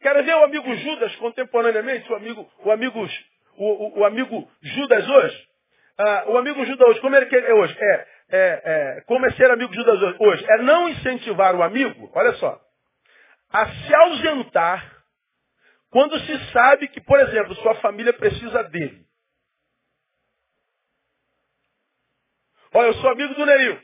Quero 0.00 0.22
ver 0.24 0.34
o 0.34 0.44
amigo 0.44 0.74
Judas 0.76 1.14
contemporaneamente, 1.16 2.10
o 2.10 2.14
amigo, 2.14 2.50
o 2.64 2.70
amigo, 2.70 3.08
o, 3.56 3.66
o, 3.66 3.98
o 4.00 4.04
amigo 4.04 4.48
Judas 4.62 5.08
hoje. 5.08 5.48
Ah, 5.98 6.24
o 6.28 6.38
amigo 6.38 6.64
Judas 6.64 6.88
hoje, 6.88 7.00
como 7.00 7.16
ele 7.16 7.36
é 7.36 7.54
hoje? 7.54 7.76
É, 7.80 8.06
é, 8.30 8.62
é, 8.64 9.00
como 9.06 9.26
é 9.26 9.32
ser 9.32 9.50
amigo 9.50 9.74
Judas 9.74 10.00
hoje? 10.20 10.46
É 10.48 10.58
não 10.58 10.88
incentivar 10.88 11.56
o 11.56 11.62
amigo, 11.62 12.10
olha 12.14 12.32
só, 12.34 12.60
a 13.52 13.66
se 13.66 13.94
ausentar 13.94 14.97
quando 15.90 16.18
se 16.20 16.52
sabe 16.52 16.88
que, 16.88 17.00
por 17.00 17.18
exemplo, 17.20 17.54
sua 17.56 17.74
família 17.76 18.12
precisa 18.12 18.64
dele. 18.64 19.06
Olha, 22.74 22.88
eu 22.88 22.94
sou 22.94 23.10
amigo 23.10 23.34
do 23.34 23.46
Neil. 23.46 23.80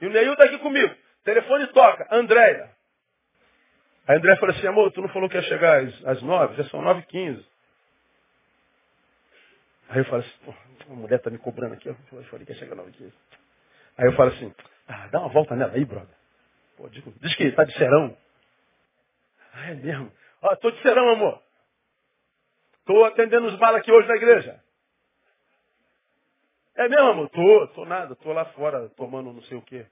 E 0.00 0.06
o 0.06 0.10
Neil 0.10 0.32
está 0.32 0.44
aqui 0.44 0.58
comigo. 0.58 0.94
Telefone 1.24 1.66
toca. 1.68 2.06
Andréia. 2.10 2.74
A 4.06 4.14
Andréia 4.14 4.38
falou 4.38 4.54
assim, 4.54 4.66
amor, 4.66 4.92
tu 4.92 5.02
não 5.02 5.08
falou 5.08 5.28
que 5.28 5.36
ia 5.36 5.42
chegar 5.42 5.82
às, 5.82 6.06
às 6.06 6.22
nove? 6.22 6.54
Já 6.54 6.64
são 6.70 6.80
nove 6.80 7.00
e 7.00 7.06
quinze. 7.06 7.46
Aí 9.88 9.98
eu 9.98 10.04
falo 10.06 10.22
assim, 10.22 10.38
pô, 10.44 10.54
a 10.88 10.94
mulher 10.94 11.16
está 11.16 11.30
me 11.30 11.38
cobrando 11.38 11.74
aqui. 11.74 11.88
Eu 11.88 12.24
falei 12.24 12.46
que 12.46 12.52
ia 12.52 12.58
chegar 12.58 12.72
às 12.72 12.78
nove 12.78 12.90
e 12.90 12.94
quinze. 12.94 13.14
Aí 13.98 14.06
eu 14.06 14.12
falo 14.12 14.30
assim, 14.30 14.54
ah, 14.88 15.08
dá 15.08 15.20
uma 15.20 15.28
volta 15.28 15.54
nela 15.56 15.72
aí, 15.72 15.84
brother. 15.84 16.14
Pô, 16.76 16.88
diz, 16.88 17.02
diz 17.20 17.34
que 17.34 17.44
está 17.44 17.64
de 17.64 17.72
serão. 17.74 18.16
Ah, 19.52 19.70
é 19.70 19.74
mesmo. 19.74 20.12
Ó, 20.42 20.56
tô 20.56 20.70
de 20.70 20.82
serão, 20.82 21.10
amor. 21.10 21.42
Tô 22.86 23.04
atendendo 23.04 23.48
os 23.48 23.56
balas 23.58 23.80
aqui 23.80 23.92
hoje 23.92 24.08
na 24.08 24.16
igreja. 24.16 24.62
É 26.76 26.88
mesmo, 26.88 27.08
amor? 27.10 27.30
Tô, 27.30 27.68
tô 27.68 27.84
nada, 27.86 28.16
tô 28.16 28.32
lá 28.32 28.46
fora 28.52 28.88
tomando 28.90 29.32
não 29.32 29.42
sei 29.44 29.56
o 29.58 29.62
quê. 29.62 29.86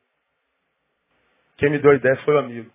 Quem 1.59 1.71
me 1.71 1.79
deu 1.81 1.93
a 1.93 1.97
ideia 1.97 2.17
foi 2.25 2.35
o 2.35 2.39
amigo. 2.41 2.73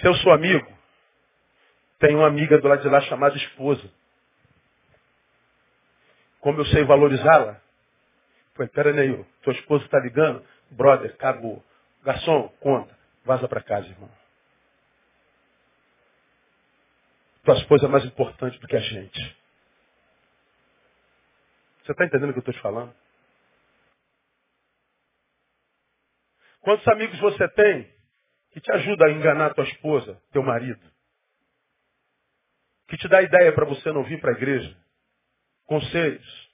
Se 0.00 0.06
eu 0.06 0.14
sou 0.16 0.32
amigo, 0.32 0.66
tem 1.98 2.14
uma 2.16 2.28
amiga 2.28 2.58
do 2.60 2.68
lado 2.68 2.82
de 2.82 2.88
lá 2.88 3.00
chamada 3.02 3.36
esposa. 3.36 3.92
Como 6.40 6.60
eu 6.60 6.66
sei 6.66 6.84
valorizá-la? 6.84 7.60
Foi, 8.54 8.68
pera 8.68 8.90
aí, 8.90 9.24
tua 9.42 9.52
esposa 9.54 9.84
está 9.84 9.98
ligando? 10.00 10.44
Brother, 10.70 11.12
acabou. 11.14 11.64
Garçom, 12.04 12.48
conta. 12.60 12.96
Vaza 13.24 13.48
para 13.48 13.62
casa, 13.62 13.88
irmão. 13.88 14.10
Tua 17.48 17.56
esposa 17.56 17.86
é 17.86 17.88
mais 17.88 18.04
importante 18.04 18.58
do 18.58 18.68
que 18.68 18.76
a 18.76 18.80
gente. 18.80 19.36
Você 21.82 21.92
está 21.92 22.04
entendendo 22.04 22.28
o 22.28 22.32
que 22.34 22.40
eu 22.40 22.40
estou 22.40 22.52
te 22.52 22.60
falando? 22.60 22.94
Quantos 26.60 26.86
amigos 26.88 27.18
você 27.20 27.48
tem 27.48 27.90
que 28.50 28.60
te 28.60 28.70
ajuda 28.70 29.06
a 29.06 29.12
enganar 29.12 29.54
tua 29.54 29.64
esposa, 29.64 30.22
teu 30.30 30.42
marido? 30.42 30.92
Que 32.86 32.98
te 32.98 33.08
dá 33.08 33.22
ideia 33.22 33.50
para 33.54 33.64
você 33.64 33.90
não 33.92 34.04
vir 34.04 34.20
para 34.20 34.32
a 34.32 34.36
igreja? 34.36 34.76
Conselhos. 35.64 36.50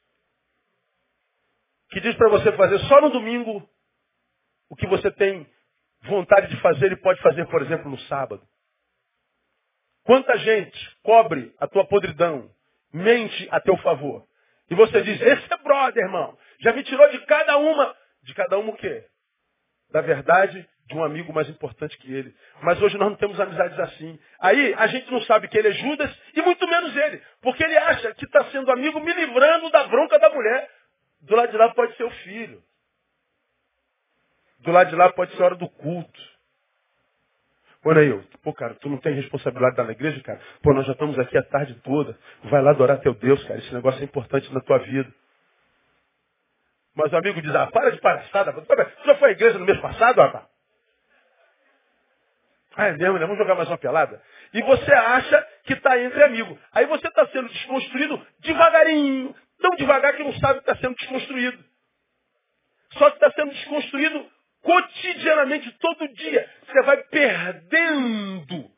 Que 1.90 2.00
diz 2.02 2.14
para 2.14 2.30
você 2.30 2.52
fazer 2.52 2.78
só 2.86 3.00
no 3.00 3.10
domingo 3.10 3.68
o 4.70 4.76
que 4.76 4.86
você 4.86 5.10
tem 5.10 5.44
vontade 6.02 6.54
de 6.54 6.62
fazer 6.62 6.92
e 6.92 7.02
pode 7.02 7.20
fazer, 7.20 7.48
por 7.48 7.62
exemplo, 7.62 7.90
no 7.90 7.98
sábado. 8.02 8.48
Quanta 10.04 10.36
gente 10.38 10.96
cobre 11.02 11.54
a 11.58 11.66
tua 11.66 11.86
podridão, 11.86 12.50
mente 12.92 13.48
a 13.50 13.60
teu 13.60 13.76
favor. 13.78 14.26
E 14.70 14.74
você 14.74 15.02
diz, 15.02 15.20
esse 15.20 15.52
é 15.52 15.56
brother, 15.58 16.04
irmão. 16.04 16.36
Já 16.60 16.72
me 16.72 16.82
tirou 16.84 17.08
de 17.10 17.18
cada 17.26 17.56
uma. 17.56 17.96
De 18.22 18.34
cada 18.34 18.58
uma 18.58 18.72
o 18.72 18.76
quê? 18.76 19.04
Da 19.90 20.00
verdade 20.00 20.66
de 20.86 20.94
um 20.94 21.02
amigo 21.02 21.32
mais 21.32 21.48
importante 21.48 21.96
que 21.98 22.12
ele. 22.12 22.34
Mas 22.62 22.80
hoje 22.82 22.98
nós 22.98 23.08
não 23.08 23.16
temos 23.16 23.40
amizades 23.40 23.78
assim. 23.78 24.18
Aí 24.38 24.74
a 24.74 24.86
gente 24.86 25.10
não 25.10 25.22
sabe 25.22 25.48
que 25.48 25.56
ele 25.56 25.68
é 25.68 25.72
Judas 25.72 26.10
e 26.34 26.42
muito 26.42 26.66
menos 26.68 26.94
ele. 26.94 27.22
Porque 27.40 27.64
ele 27.64 27.76
acha 27.76 28.14
que 28.14 28.24
está 28.24 28.44
sendo 28.50 28.70
amigo 28.70 29.00
me 29.00 29.12
livrando 29.12 29.70
da 29.70 29.84
bronca 29.84 30.18
da 30.18 30.30
mulher. 30.30 30.70
Do 31.22 31.34
lado 31.34 31.50
de 31.50 31.56
lá 31.56 31.72
pode 31.72 31.96
ser 31.96 32.04
o 32.04 32.10
filho. 32.10 32.62
Do 34.58 34.70
lado 34.70 34.90
de 34.90 34.96
lá 34.96 35.10
pode 35.12 35.34
ser 35.34 35.42
a 35.42 35.46
hora 35.46 35.54
do 35.54 35.68
culto. 35.68 36.33
Olha 37.84 38.00
aí, 38.00 38.22
pô, 38.42 38.52
cara, 38.54 38.74
tu 38.76 38.88
não 38.88 38.96
tem 38.96 39.14
responsabilidade 39.14 39.76
da 39.76 39.92
igreja, 39.92 40.22
cara? 40.22 40.40
Pô, 40.62 40.72
nós 40.72 40.86
já 40.86 40.92
estamos 40.92 41.18
aqui 41.18 41.36
a 41.36 41.42
tarde 41.42 41.74
toda. 41.84 42.18
Vai 42.44 42.62
lá 42.62 42.70
adorar 42.70 42.98
teu 43.00 43.14
Deus, 43.14 43.42
cara. 43.44 43.58
Esse 43.58 43.74
negócio 43.74 44.00
é 44.00 44.04
importante 44.04 44.52
na 44.54 44.60
tua 44.60 44.78
vida. 44.78 45.12
Mas 46.94 47.12
o 47.12 47.16
amigo 47.16 47.42
diz, 47.42 47.54
ah, 47.54 47.66
para 47.66 47.90
de 47.90 48.00
palhaçada. 48.00 48.52
Tu 48.52 49.06
já 49.06 49.16
foi 49.16 49.30
à 49.30 49.32
igreja 49.32 49.58
no 49.58 49.66
mês 49.66 49.78
passado, 49.80 50.18
rapaz? 50.18 50.46
Ah, 52.76 52.86
é 52.86 52.92
mesmo, 52.92 53.18
né? 53.18 53.26
Vamos 53.26 53.38
jogar 53.38 53.54
mais 53.54 53.68
uma 53.68 53.78
pelada? 53.78 54.20
E 54.52 54.62
você 54.62 54.92
acha 54.92 55.46
que 55.64 55.74
está 55.74 55.98
entre 55.98 56.22
amigos. 56.24 56.58
Aí 56.72 56.86
você 56.86 57.06
está 57.06 57.26
sendo 57.28 57.48
desconstruído 57.48 58.26
devagarinho. 58.40 59.34
Tão 59.60 59.70
devagar 59.76 60.16
que 60.16 60.24
não 60.24 60.32
sabe 60.34 60.60
que 60.60 60.70
está 60.70 60.76
sendo 60.76 60.96
desconstruído. 60.96 61.62
Só 62.92 63.10
que 63.10 63.16
está 63.16 63.30
sendo 63.32 63.52
desconstruído 63.52 64.26
cotidianamente, 64.64 65.70
todo 65.78 66.08
dia, 66.14 66.50
você 66.66 66.82
vai 66.82 66.96
perdendo 67.04 68.70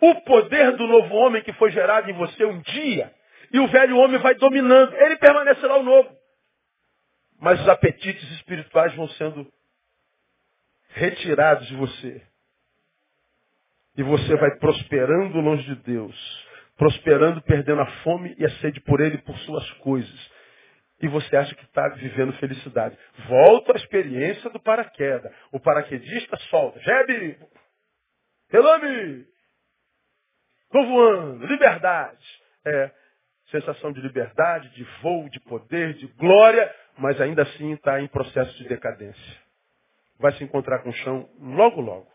o 0.00 0.14
poder 0.22 0.76
do 0.76 0.86
novo 0.86 1.14
homem 1.14 1.42
que 1.42 1.52
foi 1.52 1.70
gerado 1.70 2.10
em 2.10 2.14
você 2.14 2.44
um 2.44 2.60
dia, 2.62 3.14
e 3.52 3.60
o 3.60 3.68
velho 3.68 3.96
homem 3.98 4.18
vai 4.18 4.34
dominando. 4.34 4.94
Ele 4.94 5.16
permanecerá 5.16 5.76
o 5.76 5.82
novo. 5.82 6.10
Mas 7.40 7.60
os 7.60 7.68
apetites 7.68 8.28
espirituais 8.32 8.94
vão 8.94 9.08
sendo 9.10 9.46
retirados 10.88 11.66
de 11.68 11.76
você. 11.76 12.22
E 13.96 14.02
você 14.02 14.36
vai 14.36 14.56
prosperando 14.56 15.40
longe 15.40 15.64
de 15.64 15.76
Deus. 15.76 16.46
Prosperando, 16.76 17.40
perdendo 17.42 17.80
a 17.80 17.86
fome 18.02 18.34
e 18.38 18.44
a 18.44 18.50
sede 18.58 18.80
por 18.80 19.00
Ele 19.00 19.16
e 19.16 19.22
por 19.22 19.36
suas 19.38 19.68
coisas 19.74 20.37
e 21.00 21.08
você 21.08 21.36
acha 21.36 21.54
que 21.54 21.64
está 21.64 21.88
vivendo 21.90 22.32
felicidade. 22.34 22.98
Volta 23.28 23.72
à 23.72 23.76
experiência 23.76 24.50
do 24.50 24.58
paraquedas. 24.58 25.32
O 25.52 25.60
paraquedista 25.60 26.36
solta. 26.50 26.80
Jebe! 26.80 27.38
Relame! 28.50 29.26
Estou 30.64 30.86
voando. 30.86 31.46
Liberdade. 31.46 32.42
É. 32.64 32.90
Sensação 33.50 33.92
de 33.92 34.00
liberdade, 34.00 34.68
de 34.70 34.84
voo, 35.00 35.28
de 35.30 35.40
poder, 35.40 35.94
de 35.94 36.06
glória, 36.08 36.74
mas 36.98 37.18
ainda 37.20 37.42
assim 37.42 37.72
está 37.72 38.00
em 38.00 38.08
processo 38.08 38.54
de 38.58 38.68
decadência. 38.68 39.36
Vai 40.18 40.32
se 40.32 40.44
encontrar 40.44 40.80
com 40.80 40.90
o 40.90 40.94
chão 40.94 41.30
logo, 41.40 41.80
logo. 41.80 42.08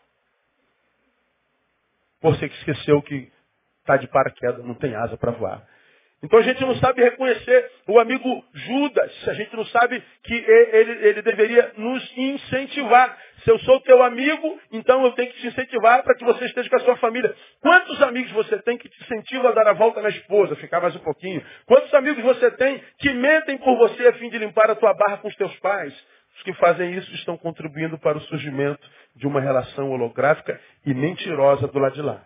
Você 2.20 2.48
que 2.48 2.54
esqueceu 2.56 3.02
que 3.02 3.32
está 3.80 3.96
de 3.96 4.06
paraquedas, 4.08 4.64
não 4.64 4.74
tem 4.74 4.94
asa 4.94 5.16
para 5.16 5.32
voar. 5.32 5.66
Então 6.24 6.38
a 6.38 6.42
gente 6.42 6.62
não 6.62 6.74
sabe 6.76 7.02
reconhecer 7.02 7.70
o 7.86 8.00
amigo 8.00 8.42
Judas. 8.54 9.28
A 9.28 9.34
gente 9.34 9.54
não 9.54 9.64
sabe 9.66 10.02
que 10.22 10.32
ele, 10.32 11.08
ele 11.08 11.22
deveria 11.22 11.74
nos 11.76 12.16
incentivar. 12.16 13.18
Se 13.44 13.50
eu 13.50 13.58
sou 13.58 13.78
teu 13.82 14.02
amigo, 14.02 14.58
então 14.72 15.04
eu 15.04 15.12
tenho 15.12 15.30
que 15.30 15.40
te 15.40 15.48
incentivar 15.48 16.02
para 16.02 16.14
que 16.14 16.24
você 16.24 16.46
esteja 16.46 16.70
com 16.70 16.76
a 16.76 16.80
sua 16.80 16.96
família. 16.96 17.34
Quantos 17.60 18.00
amigos 18.00 18.32
você 18.32 18.56
tem 18.62 18.78
que 18.78 18.88
te 18.88 19.04
incentivam 19.04 19.50
a 19.50 19.52
dar 19.52 19.68
a 19.68 19.74
volta 19.74 20.00
na 20.00 20.08
esposa, 20.08 20.56
ficar 20.56 20.80
mais 20.80 20.96
um 20.96 21.00
pouquinho? 21.00 21.44
Quantos 21.66 21.92
amigos 21.92 22.24
você 22.24 22.50
tem 22.52 22.82
que 22.98 23.12
mentem 23.12 23.58
por 23.58 23.76
você 23.76 24.06
a 24.08 24.14
fim 24.14 24.30
de 24.30 24.38
limpar 24.38 24.70
a 24.70 24.74
tua 24.74 24.94
barra 24.94 25.18
com 25.18 25.28
os 25.28 25.36
teus 25.36 25.54
pais? 25.60 25.92
Os 26.36 26.42
que 26.42 26.54
fazem 26.54 26.94
isso 26.94 27.14
estão 27.16 27.36
contribuindo 27.36 27.98
para 27.98 28.16
o 28.16 28.20
surgimento 28.22 28.88
de 29.14 29.26
uma 29.26 29.42
relação 29.42 29.90
holográfica 29.90 30.58
e 30.86 30.94
mentirosa 30.94 31.68
do 31.68 31.78
lado 31.78 31.94
de 31.94 32.02
lá. 32.02 32.24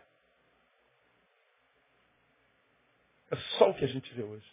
É 3.31 3.37
só 3.59 3.71
o 3.71 3.75
que 3.75 3.85
a 3.85 3.89
gente 3.89 4.13
vê 4.15 4.23
hoje. 4.23 4.47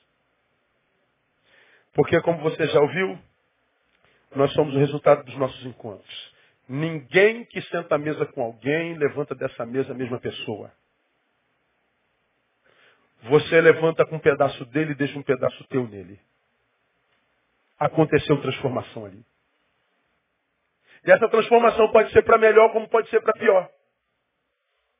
Porque, 1.93 2.19
como 2.21 2.39
você 2.39 2.67
já 2.67 2.79
ouviu, 2.81 3.17
nós 4.35 4.51
somos 4.53 4.75
o 4.75 4.79
resultado 4.79 5.23
dos 5.23 5.35
nossos 5.37 5.65
encontros. 5.65 6.35
Ninguém 6.67 7.45
que 7.45 7.61
senta 7.63 7.95
à 7.95 7.97
mesa 7.97 8.25
com 8.25 8.43
alguém 8.43 8.97
levanta 8.97 9.33
dessa 9.35 9.65
mesa 9.65 9.91
a 9.91 9.95
mesma 9.95 10.19
pessoa. 10.19 10.71
Você 13.23 13.61
levanta 13.61 14.05
com 14.05 14.17
um 14.17 14.19
pedaço 14.19 14.65
dele 14.65 14.91
e 14.91 14.95
deixa 14.95 15.17
um 15.17 15.23
pedaço 15.23 15.63
teu 15.65 15.87
nele. 15.87 16.19
Aconteceu 17.79 18.41
transformação 18.41 19.05
ali. 19.05 19.23
E 21.05 21.11
essa 21.11 21.29
transformação 21.29 21.91
pode 21.91 22.11
ser 22.11 22.23
para 22.23 22.37
melhor 22.37 22.71
como 22.73 22.89
pode 22.89 23.09
ser 23.09 23.21
para 23.21 23.33
pior. 23.33 23.69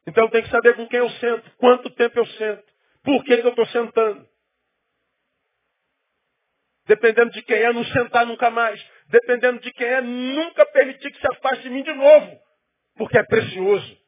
Então 0.08 0.30
tenho 0.30 0.44
que 0.44 0.52
saber 0.52 0.76
com 0.76 0.88
quem 0.88 1.00
eu 1.00 1.10
sento, 1.10 1.52
quanto 1.58 1.90
tempo 1.92 2.20
eu 2.20 2.26
sento. 2.26 2.75
Por 3.06 3.24
que, 3.24 3.38
que 3.38 3.46
eu 3.46 3.52
estou 3.52 3.68
sentando? 3.68 4.28
Dependendo 6.88 7.32
de 7.32 7.42
quem 7.44 7.58
é, 7.58 7.72
não 7.72 7.86
sentar 7.86 8.26
nunca 8.26 8.50
mais. 8.50 8.84
Dependendo 9.08 9.60
de 9.60 9.72
quem 9.72 9.88
é, 9.88 10.02
nunca 10.02 10.66
permitir 10.66 11.12
que 11.12 11.20
se 11.20 11.28
afaste 11.28 11.64
de 11.64 11.70
mim 11.70 11.84
de 11.84 11.94
novo. 11.94 12.40
Porque 12.98 13.18
é 13.18 13.24
precioso. 13.24 14.06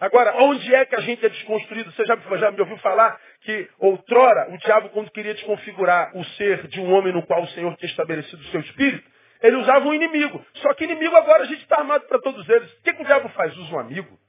Agora, 0.00 0.36
onde 0.44 0.72
é 0.72 0.84
que 0.84 0.94
a 0.94 1.00
gente 1.00 1.26
é 1.26 1.28
desconstruído? 1.28 1.90
Você 1.90 2.04
já, 2.04 2.16
já 2.16 2.52
me 2.52 2.60
ouviu 2.60 2.78
falar 2.78 3.20
que 3.40 3.68
outrora 3.80 4.48
o 4.54 4.58
diabo, 4.58 4.90
quando 4.90 5.10
queria 5.10 5.34
desconfigurar 5.34 6.16
o 6.16 6.24
ser 6.36 6.68
de 6.68 6.80
um 6.80 6.92
homem 6.92 7.12
no 7.12 7.26
qual 7.26 7.42
o 7.42 7.48
Senhor 7.48 7.76
tinha 7.76 7.90
estabelecido 7.90 8.40
o 8.40 8.46
seu 8.46 8.60
espírito, 8.60 9.10
ele 9.42 9.56
usava 9.56 9.88
um 9.88 9.94
inimigo. 9.94 10.44
Só 10.54 10.72
que 10.74 10.84
inimigo 10.84 11.16
agora 11.16 11.42
a 11.42 11.46
gente 11.46 11.62
está 11.62 11.78
armado 11.78 12.06
para 12.06 12.20
todos 12.20 12.48
eles. 12.48 12.72
O 12.74 12.82
que, 12.82 12.92
que 12.92 13.02
o 13.02 13.06
diabo 13.06 13.28
faz? 13.30 13.56
Usa 13.56 13.74
um 13.74 13.80
amigo. 13.80 14.27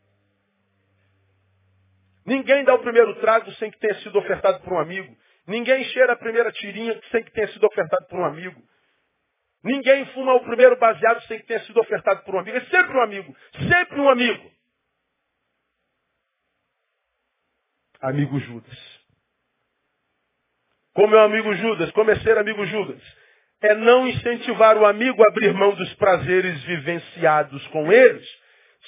Ninguém 2.29 2.63
dá 2.63 2.75
o 2.75 2.79
primeiro 2.79 3.15
trago 3.21 3.51
sem 3.53 3.71
que 3.71 3.79
tenha 3.79 3.95
sido 4.01 4.19
ofertado 4.19 4.59
por 4.59 4.73
um 4.73 4.79
amigo. 4.79 5.17
Ninguém 5.47 5.83
cheira 5.85 6.13
a 6.13 6.15
primeira 6.15 6.51
tirinha 6.51 7.01
sem 7.09 7.23
que 7.23 7.31
tenha 7.31 7.47
sido 7.47 7.65
ofertado 7.65 8.05
por 8.05 8.19
um 8.19 8.23
amigo. 8.23 8.61
Ninguém 9.63 10.05
fuma 10.13 10.35
o 10.35 10.43
primeiro 10.43 10.77
baseado 10.77 11.23
sem 11.23 11.39
que 11.39 11.47
tenha 11.47 11.59
sido 11.61 11.79
ofertado 11.79 12.23
por 12.23 12.35
um 12.35 12.39
amigo. 12.39 12.55
É 12.55 12.61
sempre 12.65 12.95
um 12.95 13.01
amigo. 13.01 13.35
Sempre 13.67 13.99
um 13.99 14.09
amigo. 14.09 14.51
Amigo 17.99 18.39
Judas. 18.41 18.99
Como 20.93 21.15
é 21.15 21.21
o 21.21 21.25
amigo 21.25 21.51
Judas? 21.55 21.89
Como 21.93 22.11
é 22.11 22.19
ser 22.19 22.37
amigo 22.37 22.63
Judas? 22.67 23.01
É 23.59 23.73
não 23.73 24.07
incentivar 24.07 24.77
o 24.77 24.85
amigo 24.85 25.23
a 25.23 25.29
abrir 25.29 25.51
mão 25.55 25.73
dos 25.73 25.91
prazeres 25.95 26.63
vivenciados 26.63 27.65
com 27.69 27.91
eles, 27.91 28.27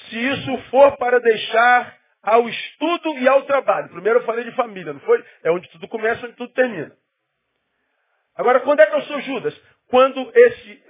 se 0.08 0.28
isso 0.28 0.58
for 0.70 0.96
para 0.96 1.18
deixar 1.18 2.01
ao 2.22 2.48
estudo 2.48 3.18
e 3.18 3.28
ao 3.28 3.42
trabalho. 3.42 3.88
Primeiro 3.88 4.20
eu 4.20 4.24
falei 4.24 4.44
de 4.44 4.52
família, 4.52 4.92
não 4.92 5.00
foi? 5.00 5.24
É 5.42 5.50
onde 5.50 5.68
tudo 5.70 5.88
começa, 5.88 6.24
onde 6.26 6.36
tudo 6.36 6.52
termina. 6.52 6.92
Agora, 8.36 8.60
quando 8.60 8.80
é 8.80 8.86
que 8.86 8.94
eu 8.94 9.02
sou 9.02 9.20
Judas? 9.20 9.60
Quando 9.88 10.32
esse 10.34 10.82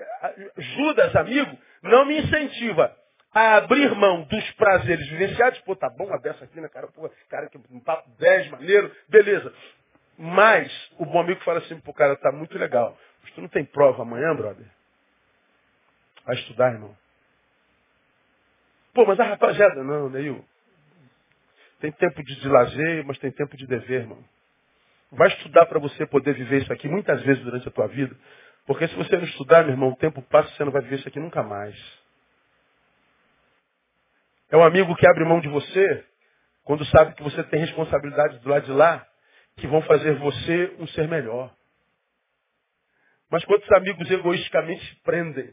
Judas, 0.57 1.17
amigo, 1.17 1.59
não 1.83 2.05
me 2.05 2.19
incentiva 2.21 2.97
a 3.35 3.57
abrir 3.57 3.93
mão 3.97 4.23
dos 4.25 4.51
prazeres 4.53 5.09
vivenciados. 5.09 5.59
Pô, 5.61 5.75
tá 5.75 5.89
bom 5.91 6.13
a 6.13 6.19
dessa 6.19 6.45
aqui, 6.45 6.61
né, 6.61 6.69
cara? 6.69 6.87
Pô, 6.89 7.11
cara, 7.29 7.49
que 7.49 7.59
um 7.71 7.81
papo 7.81 8.09
10, 8.19 8.51
maneiro, 8.51 8.95
beleza. 9.09 9.53
Mas 10.19 10.71
o 10.99 11.07
bom 11.07 11.21
amigo 11.21 11.41
fala 11.41 11.59
assim 11.59 11.81
pro 11.81 11.95
cara, 11.95 12.15
tá 12.17 12.31
muito 12.31 12.57
legal. 12.57 12.97
Mas 13.23 13.33
tu 13.33 13.41
não 13.41 13.49
tem 13.49 13.65
prova 13.65 14.03
amanhã, 14.03 14.35
brother? 14.37 14.67
Vai 16.25 16.37
estudar, 16.37 16.73
irmão. 16.73 16.97
Pô, 18.95 19.07
mas 19.07 19.19
a 19.19 19.25
rapaziada, 19.25 19.83
não, 19.83 20.11
Neil. 20.11 20.45
Tem 21.83 21.91
tempo 21.91 22.23
de, 22.23 22.49
lazer, 22.49 23.05
mas 23.05 23.19
tem 23.19 23.33
tempo 23.33 23.57
de 23.57 23.67
dever, 23.67 24.03
irmão. 24.03 24.25
Vai 25.11 25.27
estudar 25.27 25.67
para 25.67 25.81
você 25.81 26.07
poder 26.07 26.33
viver 26.33 26.63
isso 26.63 26.73
aqui 26.73 26.87
muitas 26.89 27.21
vezes 27.23 27.43
durante 27.43 27.67
a 27.67 27.73
tua 27.73 27.89
vida. 27.89 28.17
Porque 28.65 28.87
se 28.87 28.95
você 28.95 29.17
não 29.17 29.25
estudar, 29.25 29.65
meu 29.65 29.73
irmão, 29.73 29.89
o 29.89 29.97
tempo 29.97 30.23
passa 30.23 30.49
e 30.49 30.57
você 30.57 30.65
não 30.65 30.71
vai 30.71 30.81
viver 30.83 31.01
isso 31.01 31.09
aqui 31.09 31.19
nunca 31.19 31.43
mais. 31.43 31.77
É 34.49 34.57
um 34.57 34.63
amigo 34.63 34.95
que 34.95 35.05
abre 35.09 35.25
mão 35.25 35.41
de 35.41 35.49
você 35.49 36.07
quando 36.63 36.85
sabe 36.85 37.17
que 37.17 37.23
você 37.25 37.43
tem 37.43 37.59
responsabilidades 37.59 38.39
do 38.43 38.49
lado 38.49 38.65
de 38.65 38.71
lá 38.71 39.05
que 39.57 39.67
vão 39.67 39.83
fazer 39.83 40.15
você 40.21 40.77
um 40.79 40.87
ser 40.87 41.09
melhor. 41.09 41.53
Mas 43.29 43.45
quantos 43.45 43.69
amigos 43.73 44.09
egoisticamente 44.09 44.87
se 44.87 45.03
prendem? 45.03 45.53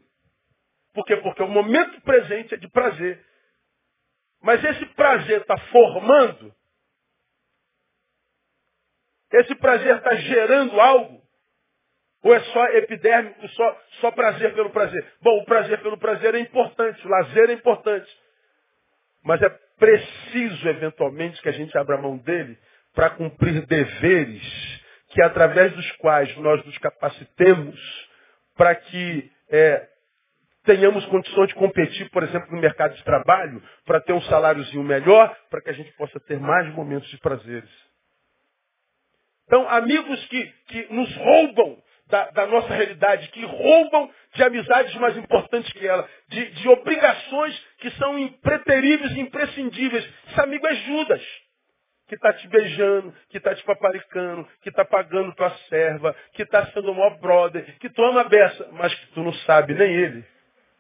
Por 0.94 1.04
quê? 1.08 1.18
Porque 1.18 1.42
o 1.42 1.48
momento 1.48 2.00
presente 2.02 2.54
é 2.54 2.58
de 2.58 2.70
prazer. 2.70 3.20
Mas 4.42 4.64
esse 4.64 4.86
prazer 4.88 5.42
está 5.42 5.58
formando? 5.58 6.54
Esse 9.32 9.54
prazer 9.56 9.98
está 9.98 10.16
gerando 10.16 10.80
algo? 10.80 11.22
Ou 12.24 12.36
é 12.36 12.40
só 12.42 12.66
epidérmico, 12.70 13.48
só, 13.50 13.82
só 14.02 14.12
prazer 14.12 14.54
pelo 14.54 14.72
prazer? 14.72 15.06
Bom, 15.22 15.40
o 15.40 15.46
prazer 15.46 15.82
pelo 15.82 15.98
prazer 15.98 16.36
é 16.36 16.40
importante, 16.40 17.06
o 17.06 17.10
lazer 17.10 17.50
é 17.50 17.54
importante. 17.54 18.10
Mas 19.24 19.42
é 19.42 19.50
preciso, 19.78 20.68
eventualmente, 20.68 21.42
que 21.42 21.50
a 21.50 21.54
gente 21.54 21.78
abra 21.78 21.98
mão 21.98 22.18
dele 22.18 22.58
para 22.94 23.10
cumprir 23.12 23.66
deveres 23.66 24.82
que, 25.10 25.22
através 25.22 25.72
dos 25.74 25.92
quais 25.94 26.36
nós 26.38 26.64
nos 26.66 26.78
capacitemos 26.80 28.10
para 28.58 28.76
que 28.76 29.32
é, 29.50 29.89
tenhamos 30.70 31.04
condições 31.08 31.48
de 31.48 31.56
competir, 31.56 32.12
por 32.12 32.22
exemplo, 32.22 32.52
no 32.52 32.62
mercado 32.62 32.96
de 32.96 33.04
trabalho, 33.04 33.60
para 33.88 34.00
ter 34.00 34.14
um 34.14 34.22
saláriozinho 34.22 34.84
melhor, 34.84 35.36
para 35.50 35.62
que 35.62 35.72
a 35.72 35.74
gente 35.74 35.92
possa 35.94 36.20
ter 36.20 36.40
mais 36.40 36.72
momentos 36.76 37.10
de 37.10 37.18
prazeres. 37.18 37.70
Então, 39.48 39.68
amigos 39.68 40.24
que, 40.28 40.46
que 40.68 40.94
nos 40.94 41.12
roubam 41.16 41.82
da, 42.06 42.30
da, 42.30 42.46
nossa 42.46 42.72
realidade, 42.72 43.30
que 43.30 43.44
roubam 43.44 44.12
de 44.36 44.44
amizades 44.44 44.94
mais 44.96 45.18
importantes 45.18 45.74
que 45.74 45.88
ela, 45.88 46.08
de, 46.28 46.52
de 46.52 46.70
obrigações 46.70 47.60
que 47.80 47.90
são 47.92 48.20
impreteríveis 48.20 49.12
e 49.14 49.22
imprescindíveis. 49.22 50.08
Esse 50.28 50.40
amigo 50.40 50.68
é 50.68 50.76
Judas, 50.76 51.24
que 52.08 52.14
está 52.14 52.32
te 52.32 52.48
beijando, 52.48 53.12
que 53.30 53.38
está 53.38 53.56
te 53.56 53.64
paparicando, 53.64 54.48
que 54.62 54.70
está 54.70 54.86
pagando 54.86 55.34
tua 55.34 55.50
serva, 55.68 56.16
que 56.34 56.44
está 56.44 56.68
sendo 56.68 56.92
o 56.92 56.96
maior 56.96 57.18
brother, 57.20 57.76
que 57.80 57.90
tu 57.90 58.04
ama 58.04 58.22
a 58.22 58.26
beça, 58.26 58.70
mas 58.74 58.94
que 58.94 59.08
tu 59.14 59.24
não 59.24 59.34
sabe, 59.34 59.74
nem 59.74 59.92
ele 59.92 60.39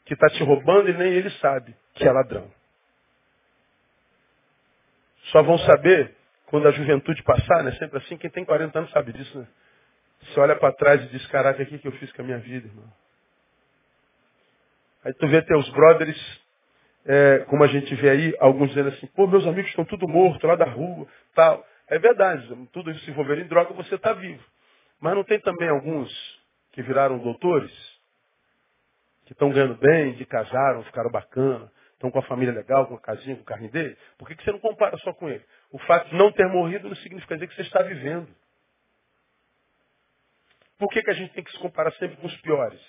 que 0.09 0.15
está 0.15 0.27
te 0.27 0.43
roubando 0.43 0.89
e 0.89 0.93
nem 0.97 1.13
ele 1.13 1.29
sabe 1.37 1.75
que 1.93 2.03
é 2.03 2.11
ladrão. 2.11 2.49
Só 5.25 5.43
vão 5.43 5.55
saber 5.59 6.15
quando 6.47 6.67
a 6.67 6.71
juventude 6.71 7.21
passar, 7.21 7.63
né? 7.63 7.73
Sempre 7.73 7.99
assim, 7.99 8.17
quem 8.17 8.27
tem 8.27 8.43
40 8.43 8.79
anos 8.79 8.89
sabe 8.89 9.13
disso, 9.13 9.37
né? 9.37 9.47
Você 10.21 10.39
olha 10.39 10.55
para 10.55 10.73
trás 10.73 11.03
e 11.03 11.09
diz, 11.09 11.23
caraca, 11.27 11.61
o 11.61 11.65
que, 11.67 11.77
que 11.77 11.87
eu 11.87 11.91
fiz 11.91 12.11
com 12.11 12.23
a 12.23 12.25
minha 12.25 12.39
vida, 12.39 12.67
irmão? 12.67 12.91
Aí 15.05 15.13
tu 15.13 15.27
vê 15.27 15.43
teus 15.43 15.69
brothers, 15.69 16.41
é, 17.05 17.45
como 17.47 17.63
a 17.63 17.67
gente 17.67 17.93
vê 17.93 18.09
aí, 18.09 18.35
alguns 18.39 18.69
dizendo 18.69 18.89
assim, 18.89 19.05
pô, 19.15 19.27
meus 19.27 19.45
amigos 19.45 19.69
estão 19.69 19.85
tudo 19.85 20.07
mortos 20.07 20.41
lá 20.41 20.55
da 20.55 20.65
rua, 20.65 21.07
tal. 21.35 21.63
É 21.87 21.99
verdade, 21.99 22.47
tudo 22.71 22.89
isso 22.89 23.05
se 23.05 23.11
envolver 23.11 23.37
em 23.37 23.47
droga, 23.47 23.75
você 23.75 23.93
está 23.93 24.11
vivo. 24.13 24.43
Mas 24.99 25.13
não 25.13 25.23
tem 25.23 25.39
também 25.39 25.69
alguns 25.69 26.11
que 26.71 26.81
viraram 26.81 27.19
doutores? 27.19 27.98
Que 29.29 29.33
estão 29.33 29.51
ganhando 29.51 29.75
bem, 29.75 30.15
que 30.15 30.25
casaram, 30.25 30.83
ficaram 30.85 31.11
bacana, 31.11 31.71
estão 31.93 32.09
com 32.09 32.17
a 32.17 32.23
família 32.23 32.51
legal, 32.51 32.87
com 32.87 32.95
a 32.95 32.99
casinha, 32.99 33.35
com 33.35 33.43
o 33.43 33.45
carrinho 33.45 33.69
dele, 33.69 33.95
por 34.17 34.27
que, 34.27 34.35
que 34.35 34.43
você 34.43 34.51
não 34.51 34.57
compara 34.57 34.97
só 34.97 35.13
com 35.13 35.29
ele? 35.29 35.45
O 35.69 35.77
fato 35.77 36.09
de 36.09 36.15
não 36.15 36.31
ter 36.31 36.47
morrido 36.47 36.89
não 36.89 36.95
significa 36.95 37.35
dizer 37.35 37.47
que 37.47 37.53
você 37.53 37.61
está 37.61 37.83
vivendo. 37.83 38.27
Por 40.79 40.89
que, 40.89 41.03
que 41.03 41.11
a 41.11 41.13
gente 41.13 41.31
tem 41.33 41.43
que 41.43 41.51
se 41.51 41.59
comparar 41.59 41.91
sempre 41.93 42.17
com 42.17 42.25
os 42.25 42.35
piores? 42.41 42.81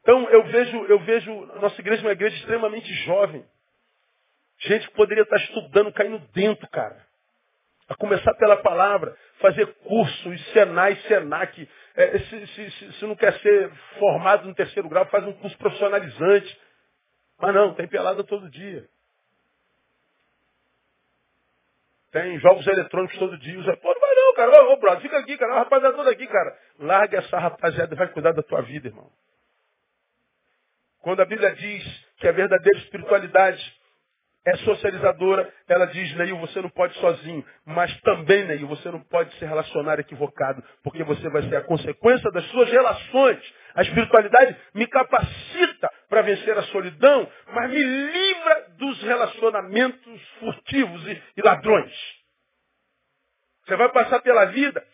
Então 0.00 0.28
eu 0.30 0.42
vejo, 0.42 0.84
eu 0.86 0.98
vejo 0.98 1.46
nossa 1.60 1.80
igreja 1.80 2.02
é 2.02 2.06
uma 2.06 2.12
igreja 2.12 2.36
extremamente 2.38 2.92
jovem. 3.04 3.46
Gente 4.58 4.88
que 4.88 4.94
poderia 4.94 5.22
estar 5.22 5.36
estudando, 5.36 5.92
caindo 5.92 6.18
dentro, 6.32 6.68
cara. 6.68 7.00
A 7.88 7.94
começar 7.94 8.34
pela 8.34 8.56
palavra, 8.56 9.16
fazer 9.38 9.66
curso, 9.84 10.38
Senai, 10.52 10.96
Senac, 11.06 11.68
se, 11.94 12.46
se, 12.46 12.70
se, 12.70 12.92
se, 12.92 13.06
não 13.06 13.14
quer 13.14 13.38
ser 13.40 13.70
formado 13.98 14.46
no 14.48 14.54
terceiro 14.54 14.88
grau, 14.88 15.04
faz 15.06 15.26
um 15.26 15.32
curso 15.34 15.56
profissionalizante. 15.58 16.60
Mas 17.38 17.54
não, 17.54 17.74
tem 17.74 17.86
pelada 17.86 18.24
todo 18.24 18.50
dia. 18.50 18.88
Tem 22.12 22.38
jogos 22.40 22.66
eletrônicos 22.66 23.18
todo 23.18 23.38
dia. 23.38 23.76
Pô, 23.78 23.92
não 23.92 24.00
vai 24.00 24.14
não, 24.14 24.34
cara. 24.34 24.64
Ô, 24.64 24.72
ô 24.72 24.76
brother, 24.76 25.02
fica 25.02 25.18
aqui, 25.18 25.36
cara. 25.36 25.54
Rapaziada 25.54 25.96
toda 25.96 26.10
aqui, 26.10 26.26
cara. 26.26 26.58
Larga 26.78 27.18
essa 27.18 27.38
rapaziada 27.38 27.94
e 27.94 27.98
vai 27.98 28.08
cuidar 28.08 28.32
da 28.32 28.42
tua 28.42 28.62
vida, 28.62 28.88
irmão. 28.88 29.10
Quando 31.00 31.20
a 31.20 31.24
Bíblia 31.24 31.54
diz 31.54 31.84
que 32.18 32.28
a 32.28 32.32
verdadeira 32.32 32.78
espiritualidade 32.78 33.81
é 34.44 34.56
socializadora, 34.58 35.52
ela 35.68 35.86
diz, 35.86 36.14
Neil, 36.16 36.36
você 36.38 36.60
não 36.60 36.70
pode 36.70 36.94
sozinho. 36.98 37.44
Mas 37.64 37.94
também, 38.00 38.44
Neil, 38.44 38.66
você 38.66 38.90
não 38.90 39.00
pode 39.00 39.32
se 39.36 39.44
relacionar 39.44 40.00
equivocado, 40.00 40.62
porque 40.82 41.04
você 41.04 41.28
vai 41.28 41.42
ser 41.48 41.56
a 41.56 41.62
consequência 41.62 42.30
das 42.32 42.44
suas 42.46 42.68
relações. 42.70 43.54
A 43.74 43.82
espiritualidade 43.82 44.56
me 44.74 44.86
capacita 44.86 45.90
para 46.08 46.22
vencer 46.22 46.58
a 46.58 46.62
solidão, 46.64 47.28
mas 47.52 47.70
me 47.70 47.82
livra 47.82 48.66
dos 48.78 49.02
relacionamentos 49.02 50.20
furtivos 50.40 51.06
e, 51.06 51.22
e 51.36 51.42
ladrões. 51.42 51.92
Você 53.64 53.76
vai 53.76 53.90
passar 53.90 54.20
pela 54.22 54.46
vida 54.46 54.84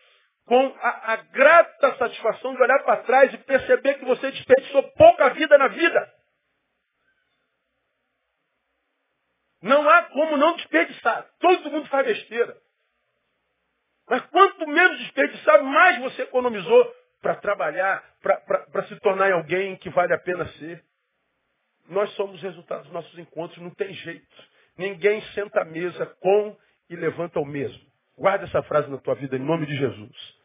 com 0.44 0.74
a, 0.80 1.12
a 1.12 1.16
grata 1.16 1.96
satisfação 1.96 2.54
de 2.54 2.62
olhar 2.62 2.82
para 2.82 2.98
trás 2.98 3.32
e 3.32 3.38
perceber 3.38 3.94
que 3.94 4.04
você 4.04 4.30
desperdiçou 4.30 4.82
pouca 4.92 5.30
vida 5.30 5.56
na 5.56 5.68
vida. 5.68 6.17
Não 9.62 9.88
há 9.88 10.02
como 10.04 10.36
não 10.36 10.56
desperdiçar. 10.56 11.26
Todo 11.40 11.70
mundo 11.70 11.88
faz 11.88 12.06
besteira. 12.06 12.56
Mas 14.08 14.22
quanto 14.26 14.66
menos 14.66 14.98
desperdiçar, 15.00 15.62
mais 15.62 15.98
você 16.00 16.22
economizou 16.22 16.94
para 17.20 17.34
trabalhar, 17.36 18.02
para 18.22 18.84
se 18.84 18.96
tornar 19.00 19.32
alguém 19.32 19.76
que 19.76 19.90
vale 19.90 20.14
a 20.14 20.18
pena 20.18 20.46
ser. 20.52 20.82
Nós 21.88 22.10
somos 22.14 22.40
resultados 22.42 22.84
dos 22.84 22.92
nossos 22.92 23.18
encontros, 23.18 23.58
não 23.58 23.70
tem 23.70 23.92
jeito. 23.92 24.44
Ninguém 24.76 25.20
senta 25.34 25.62
à 25.62 25.64
mesa 25.64 26.06
com 26.20 26.56
e 26.88 26.96
levanta 26.96 27.40
o 27.40 27.44
mesmo. 27.44 27.82
Guarda 28.16 28.44
essa 28.44 28.62
frase 28.62 28.90
na 28.90 28.98
tua 28.98 29.14
vida 29.14 29.36
em 29.36 29.40
nome 29.40 29.66
de 29.66 29.76
Jesus. 29.76 30.38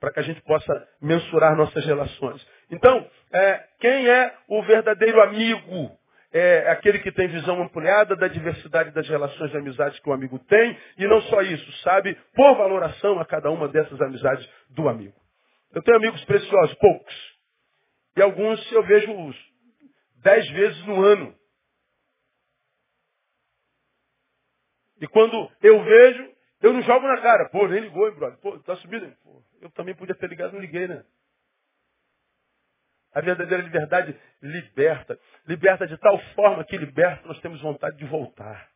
Para 0.00 0.12
que 0.12 0.20
a 0.20 0.22
gente 0.22 0.40
possa 0.42 0.88
mensurar 1.00 1.56
nossas 1.56 1.84
relações. 1.84 2.46
Então, 2.70 3.10
é, 3.32 3.64
quem 3.80 4.08
é 4.08 4.36
o 4.48 4.62
verdadeiro 4.62 5.20
amigo? 5.22 5.98
É 6.38 6.70
aquele 6.70 6.98
que 7.00 7.12
tem 7.12 7.28
visão 7.28 7.60
ampliada 7.62 8.14
da 8.16 8.28
diversidade 8.28 8.90
das 8.90 9.08
relações 9.08 9.50
de 9.50 9.56
amizades 9.56 9.98
que 10.00 10.08
o 10.08 10.12
amigo 10.12 10.38
tem, 10.40 10.78
e 10.96 11.06
não 11.06 11.20
só 11.22 11.42
isso, 11.42 11.72
sabe 11.82 12.16
por 12.34 12.56
valoração 12.56 13.18
a 13.18 13.24
cada 13.24 13.50
uma 13.50 13.68
dessas 13.68 14.00
amizades 14.00 14.48
do 14.70 14.88
amigo. 14.88 15.14
Eu 15.72 15.82
tenho 15.82 15.96
amigos 15.96 16.24
preciosos, 16.24 16.74
poucos. 16.76 17.38
E 18.16 18.22
alguns 18.22 18.72
eu 18.72 18.82
vejo 18.82 19.34
dez 20.22 20.48
vezes 20.50 20.86
no 20.86 21.02
ano. 21.02 21.34
E 25.00 25.06
quando 25.06 25.50
eu 25.62 25.82
vejo, 25.84 26.32
eu 26.60 26.72
não 26.72 26.82
jogo 26.82 27.06
na 27.06 27.20
cara. 27.20 27.48
Pô, 27.50 27.68
nem 27.68 27.80
ligou, 27.80 28.08
hein, 28.08 28.14
brother. 28.16 28.38
Pô, 28.40 28.58
tá 28.60 28.74
subindo. 28.76 29.08
Pô, 29.22 29.42
eu 29.60 29.70
também 29.70 29.94
podia 29.94 30.14
ter 30.14 30.28
ligado, 30.28 30.52
não 30.52 30.60
liguei, 30.60 30.88
né? 30.88 31.04
A 33.14 33.20
verdadeira 33.20 33.62
liberdade 33.62 34.18
liberta. 34.42 35.18
Liberta 35.46 35.86
de 35.86 35.96
tal 35.98 36.18
forma 36.34 36.64
que 36.64 36.76
liberta, 36.76 37.26
nós 37.26 37.40
temos 37.40 37.60
vontade 37.60 37.96
de 37.96 38.04
voltar. 38.04 38.68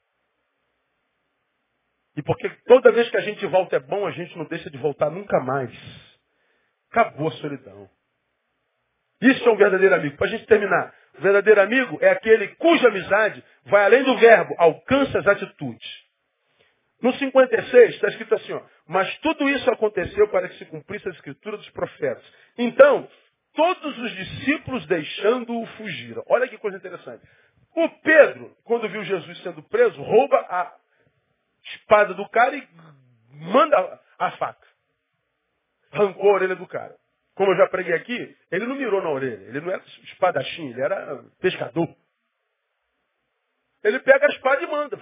E 2.17 2.23
porque 2.23 2.49
toda 2.67 2.93
vez 2.93 3.09
que 3.09 3.17
a 3.17 3.23
gente 3.23 3.45
volta 3.47 3.77
é 3.77 3.81
bom, 3.81 4.07
a 4.07 4.11
gente 4.11 4.37
não 4.37 4.45
deixa 4.45 4.69
de 4.71 4.79
voltar 4.79 5.11
nunca 5.11 5.41
mais. 5.41 5.73
Acabou 6.91 7.29
a 7.29 7.33
solidão. 7.33 7.89
Isso 9.21 9.49
é 9.49 9.53
um 9.53 9.57
verdadeiro 9.57 9.95
amigo. 9.95 10.17
Para 10.17 10.27
a 10.27 10.31
gente 10.31 10.47
terminar, 10.47 10.95
o 11.19 11.23
verdadeiro 11.23 11.61
amigo 11.61 11.99
é 12.01 12.11
aquele 12.11 12.49
cuja 12.57 12.89
amizade 12.89 13.43
vai 13.65 13.85
além 13.85 14.03
do 14.03 14.19
verbo, 14.19 14.55
alcança 14.59 15.19
as 15.21 15.27
atitudes. 15.27 16.03
No 17.01 17.13
56 17.15 17.95
está 17.95 18.09
escrito 18.09 18.35
assim, 18.35 18.53
ó, 18.53 18.63
mas 18.87 19.19
tudo 19.19 19.49
isso 19.49 19.69
aconteceu 19.71 20.29
para 20.29 20.49
que 20.49 20.57
se 20.57 20.65
cumprisse 20.67 21.09
a 21.09 21.13
escritura 21.13 21.57
dos 21.57 21.69
profetas. 21.71 22.25
Então, 22.59 23.09
todos 23.55 23.99
os 23.99 24.13
discípulos 24.13 24.87
deixando-o 24.87 25.67
fugiram. 25.77 26.25
Olha 26.27 26.49
que 26.49 26.59
coisa 26.59 26.77
interessante. 26.77 27.23
O 27.75 27.89
Pedro, 28.01 28.55
quando 28.65 28.89
viu 28.89 29.03
Jesus 29.05 29.43
sendo 29.43 29.63
preso, 29.63 30.01
rouba 30.03 30.37
a 30.49 30.77
espada 31.65 32.15
do 32.15 32.29
cara 32.29 32.57
e 32.57 32.69
manda 33.31 34.01
a 34.19 34.31
faca. 34.33 34.67
Arrancou 35.91 36.31
a 36.31 36.35
orelha 36.35 36.57
do 36.57 36.67
cara. 36.67 36.97
Como 37.35 37.51
eu 37.51 37.57
já 37.57 37.67
preguei 37.69 37.95
aqui, 37.95 38.37
ele 38.51 38.67
não 38.67 38.77
mirou 38.77 39.03
na 39.03 39.11
orelha. 39.11 39.45
Ele 39.45 39.61
não 39.61 39.71
era 39.71 39.83
espadachim, 40.05 40.71
ele 40.71 40.81
era 40.81 41.25
pescador. 41.41 41.89
Ele 43.83 43.99
pega 44.01 44.27
a 44.27 44.31
espada 44.31 44.63
e 44.63 44.67
manda. 44.67 44.99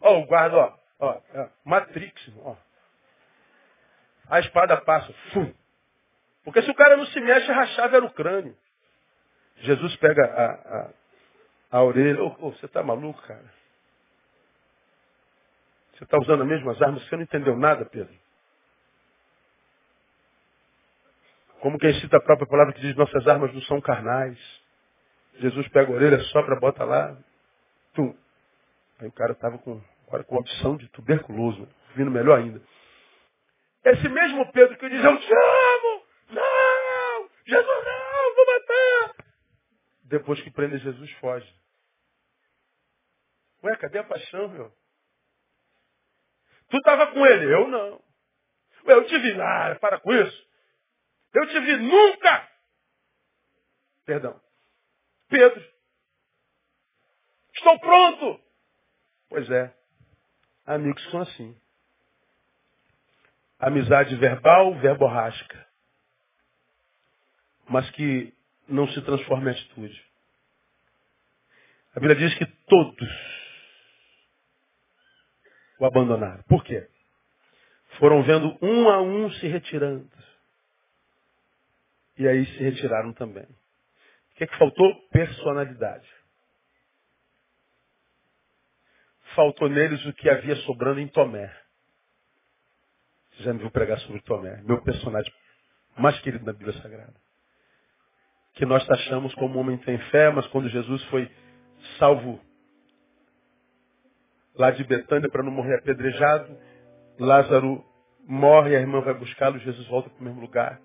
Ó, 0.00 0.18
o 0.18 0.26
guarda, 0.26 0.56
ó. 0.56 0.78
ó 1.00 1.22
Matrix, 1.64 2.30
ó. 2.38 2.56
A 4.28 4.40
espada 4.40 4.76
passa. 4.78 5.12
Fum. 5.32 5.54
Porque 6.48 6.62
se 6.62 6.70
o 6.70 6.74
cara 6.74 6.96
não 6.96 7.04
se 7.04 7.20
mexe, 7.20 7.52
rachava 7.52 7.96
era 7.96 8.06
o 8.06 8.10
crânio. 8.10 8.56
Jesus 9.58 9.94
pega 9.96 10.24
a, 10.24 10.46
a, 10.78 10.90
a 11.72 11.82
orelha. 11.82 12.24
Oh, 12.24 12.34
oh, 12.40 12.52
você 12.52 12.64
está 12.64 12.82
maluco, 12.82 13.20
cara? 13.20 13.44
Você 15.92 16.04
está 16.04 16.16
usando 16.16 16.44
as 16.44 16.48
mesmas 16.48 16.80
armas? 16.80 17.06
Você 17.06 17.16
não 17.16 17.22
entendeu 17.24 17.54
nada, 17.54 17.84
Pedro. 17.84 18.14
Como 21.60 21.78
quem 21.78 21.92
cita 22.00 22.16
a 22.16 22.22
própria 22.22 22.48
palavra 22.48 22.72
que 22.72 22.80
diz, 22.80 22.96
nossas 22.96 23.28
armas 23.28 23.52
não 23.52 23.60
são 23.62 23.78
carnais. 23.78 24.38
Jesus 25.40 25.68
pega 25.68 25.92
a 25.92 25.94
orelha, 25.94 26.18
sopra, 26.20 26.58
bota 26.58 26.82
lá. 26.82 27.14
Aí 29.00 29.06
o 29.06 29.12
cara 29.12 29.32
estava 29.32 29.58
com, 29.58 29.82
com 30.26 30.36
opção 30.36 30.78
de 30.78 30.88
tuberculoso, 30.88 31.68
vindo 31.94 32.10
melhor 32.10 32.38
ainda. 32.38 32.62
Esse 33.84 34.08
mesmo 34.08 34.50
Pedro 34.50 34.78
que 34.78 34.88
diz, 34.88 35.04
eu 35.04 35.18
te 35.18 35.30
amo! 35.30 35.77
Jesus 37.48 37.84
não! 37.84 38.34
Vou 38.34 38.46
matar! 38.46 39.24
Depois 40.04 40.40
que 40.42 40.50
prende 40.50 40.78
Jesus, 40.78 41.10
foge. 41.12 41.58
Ué, 43.64 43.74
cadê 43.76 43.98
a 43.98 44.04
paixão, 44.04 44.48
meu? 44.48 44.70
Tu 46.68 46.76
estava 46.76 47.06
com 47.08 47.26
ele, 47.26 47.52
eu 47.52 47.68
não. 47.68 48.04
Ué, 48.86 48.94
eu 48.94 49.06
te 49.06 49.18
vi. 49.18 49.40
Ah, 49.40 49.78
para 49.80 49.98
com 49.98 50.12
isso. 50.12 50.48
Eu 51.34 51.48
te 51.48 51.60
vi 51.60 51.76
nunca. 51.78 52.48
Perdão. 54.04 54.40
Pedro. 55.28 55.64
Estou 57.54 57.80
pronto. 57.80 58.44
Pois 59.30 59.50
é. 59.50 59.74
Amigos 60.66 61.02
são 61.10 61.22
assim. 61.22 61.58
Amizade 63.58 64.14
verbal, 64.16 64.78
verborrásca 64.80 65.67
mas 67.68 67.88
que 67.90 68.32
não 68.68 68.88
se 68.88 69.00
transforma 69.02 69.50
em 69.50 69.54
atitude. 69.54 70.04
A 71.94 72.00
Bíblia 72.00 72.16
diz 72.16 72.34
que 72.38 72.46
todos 72.66 73.08
o 75.78 75.84
abandonaram. 75.84 76.42
Por 76.44 76.64
quê? 76.64 76.88
Foram 77.98 78.22
vendo 78.22 78.56
um 78.62 78.88
a 78.88 79.00
um 79.02 79.30
se 79.32 79.46
retirando. 79.46 80.10
E 82.16 82.26
aí 82.26 82.44
se 82.46 82.58
retiraram 82.58 83.12
também. 83.12 83.44
O 83.44 84.34
que, 84.36 84.44
é 84.44 84.46
que 84.46 84.58
faltou? 84.58 84.94
Personalidade. 85.08 86.08
Faltou 89.34 89.68
neles 89.68 90.04
o 90.06 90.12
que 90.12 90.28
havia 90.28 90.56
sobrando 90.56 91.00
em 91.00 91.08
Tomé. 91.08 91.54
Você 93.32 93.44
já 93.44 93.52
me 93.52 93.60
viu 93.60 93.70
pregar 93.70 93.98
sobre 94.00 94.20
Tomé, 94.22 94.62
meu 94.62 94.82
personagem 94.82 95.32
mais 95.96 96.18
querido 96.20 96.44
na 96.44 96.52
Bíblia 96.52 96.80
Sagrada 96.80 97.27
que 98.58 98.66
nós 98.66 98.84
taxamos 98.86 99.32
como 99.36 99.60
homem 99.60 99.80
sem 99.84 99.96
fé, 100.10 100.30
mas 100.30 100.44
quando 100.48 100.68
Jesus 100.68 101.04
foi 101.04 101.30
salvo 101.96 102.40
lá 104.56 104.72
de 104.72 104.82
Betânia 104.82 105.30
para 105.30 105.44
não 105.44 105.52
morrer 105.52 105.76
apedrejado, 105.76 106.58
Lázaro 107.20 107.84
morre, 108.26 108.74
a 108.74 108.80
irmã 108.80 109.00
vai 109.00 109.14
buscá-lo, 109.14 109.60
Jesus 109.60 109.86
volta 109.86 110.10
para 110.10 110.20
o 110.20 110.24
mesmo 110.24 110.40
lugar. 110.40 110.80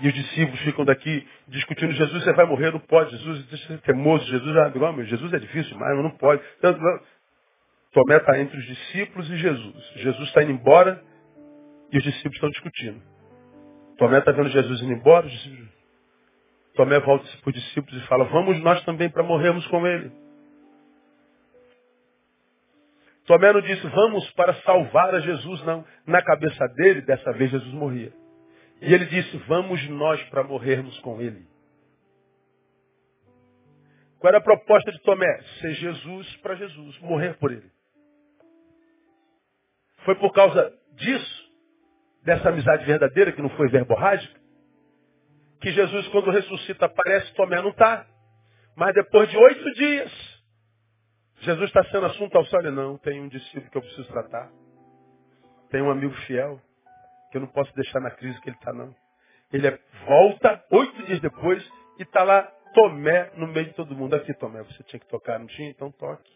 E 0.00 0.06
os 0.06 0.14
discípulos 0.14 0.60
ficam 0.60 0.84
daqui 0.84 1.26
discutindo, 1.48 1.92
Jesus, 1.92 2.22
você 2.22 2.32
vai 2.32 2.46
morrer, 2.46 2.70
não 2.70 2.78
pode, 2.78 3.10
Jesus 3.16 3.70
é 3.70 3.76
teimoso, 3.78 4.24
Jesus 4.26 4.56
é 4.56 4.92
meu, 4.92 5.04
Jesus 5.06 5.32
é 5.32 5.38
difícil 5.40 5.76
mas 5.76 5.96
não 5.96 6.12
pode. 6.12 6.40
Tomé 7.92 8.18
está 8.18 8.38
entre 8.38 8.56
os 8.56 8.64
discípulos 8.64 9.28
e 9.28 9.36
Jesus. 9.38 9.92
Jesus 9.96 10.28
está 10.28 10.44
indo 10.44 10.52
embora 10.52 11.02
e 11.90 11.98
os 11.98 12.04
discípulos 12.04 12.36
estão 12.36 12.50
discutindo. 12.50 13.17
Tomé 13.98 14.18
está 14.18 14.32
vendo 14.32 14.48
Jesus 14.48 14.80
indo 14.80 14.92
embora. 14.92 15.28
Tomé 16.74 17.00
volta 17.00 17.26
para 17.42 17.50
os 17.50 17.54
discípulos 17.54 18.00
e 18.00 18.06
fala, 18.06 18.24
vamos 18.24 18.58
nós 18.60 18.82
também 18.84 19.10
para 19.10 19.24
morrermos 19.24 19.66
com 19.66 19.86
ele. 19.86 20.10
Tomé 23.26 23.52
não 23.52 23.60
disse, 23.60 23.86
vamos 23.88 24.30
para 24.30 24.54
salvar 24.62 25.14
a 25.14 25.20
Jesus, 25.20 25.62
não. 25.64 25.84
Na 26.06 26.22
cabeça 26.22 26.66
dele, 26.76 27.02
dessa 27.02 27.32
vez 27.32 27.50
Jesus 27.50 27.74
morria. 27.74 28.12
E 28.80 28.94
ele 28.94 29.04
disse, 29.06 29.36
vamos 29.48 29.86
nós 29.90 30.22
para 30.30 30.44
morrermos 30.44 30.98
com 31.00 31.20
ele. 31.20 31.44
Qual 34.20 34.28
era 34.28 34.38
a 34.38 34.42
proposta 34.42 34.92
de 34.92 35.00
Tomé? 35.02 35.42
Ser 35.60 35.74
Jesus 35.74 36.36
para 36.36 36.54
Jesus, 36.54 36.98
morrer 37.00 37.36
por 37.38 37.52
ele. 37.52 37.70
Foi 40.04 40.14
por 40.14 40.32
causa 40.32 40.72
disso, 40.94 41.47
dessa 42.28 42.50
amizade 42.50 42.84
verdadeira, 42.84 43.32
que 43.32 43.40
não 43.40 43.48
foi 43.48 43.70
verborrágica, 43.70 44.38
que 45.62 45.72
Jesus, 45.72 46.06
quando 46.08 46.30
ressuscita, 46.30 46.84
aparece, 46.84 47.32
Tomé 47.32 47.62
não 47.62 47.70
está. 47.70 48.06
Mas 48.76 48.92
depois 48.92 49.30
de 49.30 49.36
oito 49.38 49.72
dias, 49.72 50.42
Jesus 51.40 51.68
está 51.68 51.82
sendo 51.84 52.04
assunto 52.04 52.36
ao 52.36 52.44
céu. 52.44 52.62
Não, 52.70 52.98
tem 52.98 53.18
um 53.18 53.28
discípulo 53.28 53.70
que 53.70 53.78
eu 53.78 53.80
preciso 53.80 54.06
tratar. 54.08 54.50
Tem 55.70 55.80
um 55.80 55.90
amigo 55.90 56.14
fiel 56.26 56.60
que 57.32 57.38
eu 57.38 57.40
não 57.40 57.48
posso 57.48 57.74
deixar 57.74 57.98
na 58.00 58.10
crise 58.10 58.38
que 58.42 58.50
ele 58.50 58.56
está, 58.56 58.74
não. 58.74 58.94
Ele 59.50 59.66
é, 59.66 59.78
volta 60.06 60.62
oito 60.70 61.02
dias 61.06 61.20
depois 61.20 61.66
e 61.98 62.02
está 62.02 62.24
lá 62.24 62.42
Tomé 62.74 63.32
no 63.36 63.46
meio 63.46 63.68
de 63.68 63.72
todo 63.72 63.96
mundo. 63.96 64.14
Aqui, 64.14 64.34
Tomé, 64.34 64.62
você 64.64 64.82
tinha 64.82 65.00
que 65.00 65.08
tocar, 65.08 65.38
não 65.38 65.46
tinha? 65.46 65.70
Então 65.70 65.90
toque. 65.92 66.30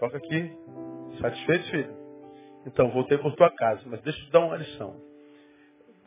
Toca 0.00 0.16
aqui. 0.16 0.52
Satisfeito, 1.20 1.70
filho? 1.70 1.96
Então, 2.66 2.90
voltei 2.90 3.16
por 3.18 3.34
tua 3.36 3.50
casa, 3.54 3.82
mas 3.86 4.02
deixa 4.02 4.18
eu 4.18 4.24
te 4.26 4.32
dar 4.32 4.40
uma 4.40 4.56
lição. 4.56 5.07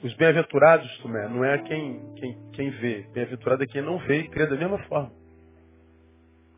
Os 0.03 0.15
bem-aventurados, 0.15 0.97
Tomé, 0.97 1.27
não 1.27 1.45
é 1.45 1.59
quem, 1.59 2.15
quem, 2.15 2.51
quem 2.53 2.69
vê. 2.71 3.05
Bem-aventurado 3.13 3.63
é 3.63 3.67
quem 3.67 3.83
não 3.83 3.99
vê 3.99 4.21
e 4.21 4.29
crê 4.29 4.47
da 4.47 4.55
mesma 4.55 4.79
forma. 4.85 5.11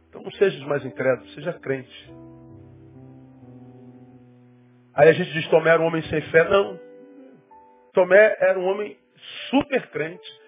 Então 0.08 0.24
não 0.24 0.32
seja 0.32 0.66
mais 0.66 0.86
incrédulo, 0.86 1.28
seja 1.32 1.52
crente. 1.52 2.14
Aí 4.94 5.10
a 5.10 5.14
gente 5.14 5.34
diz 5.34 5.46
Tomé 5.50 5.72
era 5.72 5.82
um 5.82 5.88
homem 5.88 6.02
sem 6.04 6.22
fé. 6.22 6.48
Não. 6.48 6.80
Tomé 7.94 8.38
era 8.40 8.58
um 8.58 8.66
homem 8.66 8.98
super 9.50 9.88
crente. 9.88 10.42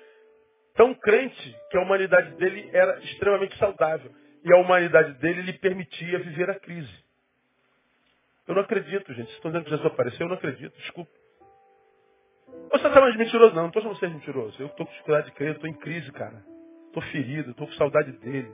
Tão 0.75 0.93
crente 0.93 1.57
que 1.69 1.77
a 1.77 1.81
humanidade 1.81 2.35
dele 2.37 2.69
era 2.71 2.97
extremamente 2.99 3.57
saudável. 3.57 4.11
E 4.43 4.53
a 4.53 4.57
humanidade 4.57 5.13
dele 5.19 5.41
lhe 5.41 5.53
permitia 5.53 6.19
viver 6.19 6.49
a 6.49 6.59
crise. 6.59 7.03
Eu 8.47 8.55
não 8.55 8.61
acredito, 8.61 9.13
gente. 9.13 9.25
Vocês 9.25 9.35
estão 9.35 9.51
dizendo 9.51 9.65
que 9.65 9.71
Jesus 9.71 9.85
apareceu? 9.85 10.25
Eu 10.25 10.29
não 10.29 10.37
acredito. 10.37 10.77
Desculpa. 10.77 11.24
Você 12.71 12.87
está 12.87 13.01
mais 13.01 13.15
mentiroso? 13.15 13.55
Não, 13.55 13.63
não 13.63 13.67
estou 13.67 13.81
chamando 13.81 13.99
você 13.99 14.07
de 14.07 14.13
mentiroso. 14.13 14.61
Eu 14.61 14.67
estou 14.67 14.85
com 14.85 14.91
dificuldade 14.91 15.27
de 15.27 15.31
crer, 15.33 15.55
estou 15.55 15.69
em 15.69 15.73
crise, 15.73 16.11
cara. 16.11 16.43
Estou 16.87 17.03
ferido, 17.11 17.51
estou 17.51 17.67
com 17.67 17.73
saudade 17.73 18.11
dele. 18.19 18.51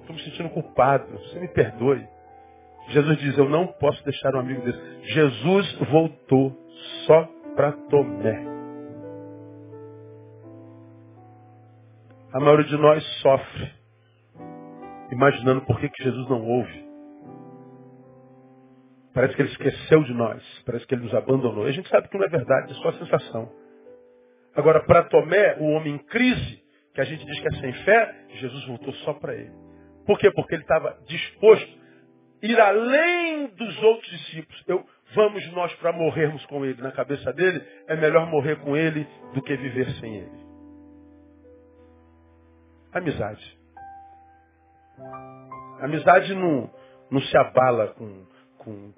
Estou 0.00 0.16
me 0.16 0.22
sentindo 0.22 0.50
culpado. 0.50 1.10
Você 1.12 1.38
me 1.38 1.48
perdoe. 1.48 2.06
Jesus 2.88 3.18
diz, 3.18 3.38
eu 3.38 3.48
não 3.48 3.66
posso 3.66 4.02
deixar 4.04 4.34
um 4.34 4.40
amigo 4.40 4.62
desse. 4.62 5.12
Jesus 5.12 5.72
voltou 5.90 6.56
só 7.06 7.28
para 7.54 7.72
Tomé. 7.72 8.52
A 12.32 12.40
maioria 12.40 12.64
de 12.64 12.76
nós 12.78 13.04
sofre, 13.20 13.72
imaginando 15.12 15.60
por 15.62 15.78
que, 15.78 15.88
que 15.88 16.02
Jesus 16.02 16.28
não 16.28 16.42
ouve. 16.42 16.91
Parece 19.14 19.34
que 19.36 19.42
ele 19.42 19.50
esqueceu 19.50 20.02
de 20.04 20.14
nós, 20.14 20.42
parece 20.64 20.86
que 20.86 20.94
ele 20.94 21.04
nos 21.04 21.14
abandonou. 21.14 21.66
E 21.66 21.70
a 21.70 21.72
gente 21.72 21.88
sabe 21.88 22.08
que 22.08 22.16
não 22.16 22.24
é 22.24 22.28
verdade, 22.28 22.72
é 22.72 22.74
só 22.76 22.88
a 22.88 22.92
sensação. 22.94 23.52
Agora, 24.54 24.80
para 24.84 25.04
Tomé, 25.04 25.56
o 25.58 25.64
homem 25.70 25.94
em 25.94 25.98
crise, 25.98 26.62
que 26.94 27.00
a 27.00 27.04
gente 27.04 27.24
diz 27.24 27.40
que 27.40 27.48
é 27.48 27.60
sem 27.60 27.72
fé, 27.84 28.26
Jesus 28.34 28.66
voltou 28.66 28.92
só 28.94 29.14
para 29.14 29.34
ele. 29.34 29.52
Por 30.06 30.18
quê? 30.18 30.30
Porque 30.30 30.54
ele 30.54 30.62
estava 30.62 30.98
disposto 31.06 31.78
a 32.42 32.46
ir 32.46 32.60
além 32.60 33.46
dos 33.48 33.82
outros 33.82 34.10
discípulos. 34.10 34.64
Eu, 34.66 34.84
vamos 35.14 35.52
nós 35.52 35.72
para 35.74 35.92
morrermos 35.92 36.44
com 36.46 36.64
ele. 36.64 36.82
Na 36.82 36.92
cabeça 36.92 37.32
dele, 37.32 37.62
é 37.86 37.96
melhor 37.96 38.26
morrer 38.26 38.56
com 38.56 38.76
ele 38.76 39.06
do 39.34 39.42
que 39.42 39.56
viver 39.56 39.88
sem 40.00 40.16
ele. 40.16 40.42
Amizade. 42.92 43.58
Amizade 45.80 46.34
não, 46.34 46.70
não 47.10 47.20
se 47.22 47.36
abala 47.36 47.88
com, 47.88 48.26
com, 48.58 48.92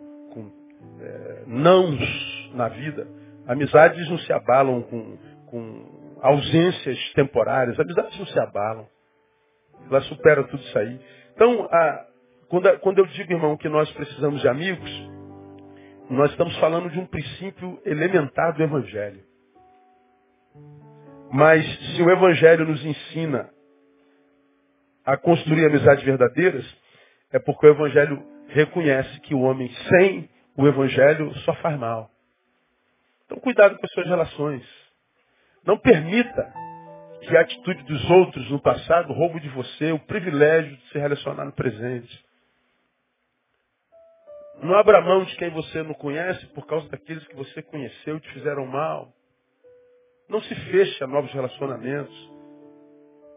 é, 1.00 1.42
nãos 1.46 2.50
na 2.54 2.68
vida. 2.68 3.06
Amizades 3.46 4.08
não 4.08 4.18
se 4.18 4.32
abalam 4.32 4.82
com, 4.82 5.18
com 5.46 6.18
ausências 6.22 6.98
temporárias. 7.12 7.78
Amizades 7.78 8.18
não 8.18 8.26
se 8.26 8.38
abalam. 8.38 8.86
Ela 9.90 10.00
supera 10.02 10.44
tudo 10.44 10.62
isso 10.62 10.78
aí. 10.78 10.98
Então, 11.34 11.68
a, 11.70 12.06
quando, 12.48 12.78
quando 12.80 12.98
eu 12.98 13.06
digo, 13.06 13.32
irmão, 13.32 13.56
que 13.56 13.68
nós 13.68 13.90
precisamos 13.92 14.40
de 14.40 14.48
amigos, 14.48 14.90
nós 16.08 16.30
estamos 16.30 16.56
falando 16.58 16.90
de 16.90 16.98
um 16.98 17.06
princípio 17.06 17.80
elementar 17.84 18.54
do 18.54 18.62
Evangelho. 18.62 19.20
Mas 21.32 21.64
se 21.96 22.02
o 22.02 22.10
Evangelho 22.10 22.66
nos 22.66 22.84
ensina 22.84 23.50
a 25.04 25.16
construir 25.16 25.66
amizades 25.66 26.04
verdadeiras, 26.04 26.64
é 27.32 27.38
porque 27.38 27.66
o 27.66 27.70
Evangelho 27.70 28.22
reconhece 28.48 29.20
que 29.20 29.34
o 29.34 29.40
homem 29.40 29.68
sem 29.88 30.28
o 30.56 30.66
Evangelho 30.66 31.34
só 31.40 31.54
faz 31.54 31.78
mal. 31.78 32.10
Então 33.26 33.38
cuidado 33.38 33.76
com 33.78 33.86
as 33.86 33.92
suas 33.92 34.06
relações. 34.06 34.64
Não 35.64 35.78
permita 35.78 36.52
que 37.22 37.36
a 37.36 37.40
atitude 37.40 37.82
dos 37.84 38.10
outros 38.10 38.50
no 38.50 38.60
passado 38.60 39.12
roube 39.12 39.40
de 39.40 39.48
você 39.48 39.92
o 39.92 39.98
privilégio 39.98 40.76
de 40.76 40.88
se 40.90 40.98
relacionar 40.98 41.44
no 41.44 41.52
presente. 41.52 42.24
Não 44.62 44.74
abra 44.76 45.00
mão 45.00 45.24
de 45.24 45.34
quem 45.36 45.50
você 45.50 45.82
não 45.82 45.94
conhece 45.94 46.46
por 46.48 46.66
causa 46.66 46.88
daqueles 46.88 47.26
que 47.26 47.34
você 47.34 47.62
conheceu 47.62 48.16
e 48.16 48.20
te 48.20 48.30
fizeram 48.32 48.66
mal. 48.66 49.12
Não 50.28 50.40
se 50.42 50.54
feche 50.54 51.02
a 51.02 51.06
novos 51.06 51.32
relacionamentos. 51.32 52.32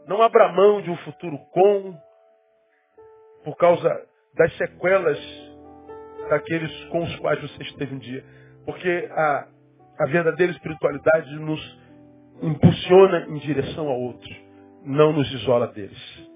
Não 0.05 0.21
abra 0.21 0.51
mão 0.51 0.81
de 0.81 0.89
um 0.89 0.97
futuro 0.97 1.37
com 1.51 1.97
por 3.43 3.55
causa 3.55 4.07
das 4.35 4.55
sequelas 4.57 5.46
daqueles 6.29 6.71
com 6.85 7.03
os 7.03 7.15
quais 7.17 7.41
você 7.41 7.63
esteve 7.63 7.95
um 7.95 7.99
dia. 7.99 8.23
Porque 8.65 9.09
a, 9.11 9.47
a 9.99 10.05
verdadeira 10.07 10.51
espiritualidade 10.51 11.35
nos 11.39 11.79
impulsiona 12.41 13.27
em 13.29 13.37
direção 13.39 13.89
a 13.89 13.93
outros, 13.93 14.35
não 14.83 15.13
nos 15.13 15.31
isola 15.31 15.67
deles. 15.67 16.27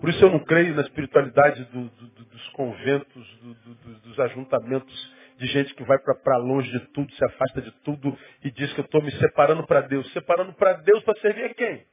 Por 0.00 0.10
isso 0.10 0.24
eu 0.24 0.30
não 0.30 0.40
creio 0.40 0.74
na 0.74 0.82
espiritualidade 0.82 1.64
do, 1.66 1.88
do, 1.88 2.24
dos 2.24 2.48
conventos, 2.50 3.38
do, 3.40 4.00
dos 4.00 4.18
ajuntamentos 4.18 5.22
de 5.38 5.46
gente 5.46 5.74
que 5.74 5.84
vai 5.84 5.98
para 5.98 6.36
longe 6.38 6.70
de 6.70 6.80
tudo, 6.92 7.12
se 7.14 7.24
afasta 7.24 7.62
de 7.62 7.70
tudo 7.82 8.16
e 8.44 8.50
diz 8.50 8.72
que 8.72 8.80
eu 8.80 8.84
estou 8.84 9.02
me 9.02 9.12
separando 9.12 9.66
para 9.66 9.80
Deus. 9.82 10.10
Separando 10.12 10.52
para 10.54 10.74
Deus 10.74 11.02
para 11.04 11.20
servir 11.20 11.44
a 11.44 11.54
quem? 11.54 11.86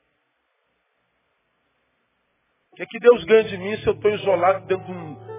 O 2.71 2.75
que, 2.75 2.83
é 2.83 2.85
que 2.85 2.99
Deus 2.99 3.23
ganha 3.25 3.43
de 3.43 3.57
mim 3.57 3.77
se 3.77 3.87
eu 3.87 3.93
estou 3.93 4.11
isolado 4.11 4.65
dentro 4.65 4.85
de 4.85 4.91
um, 4.91 5.38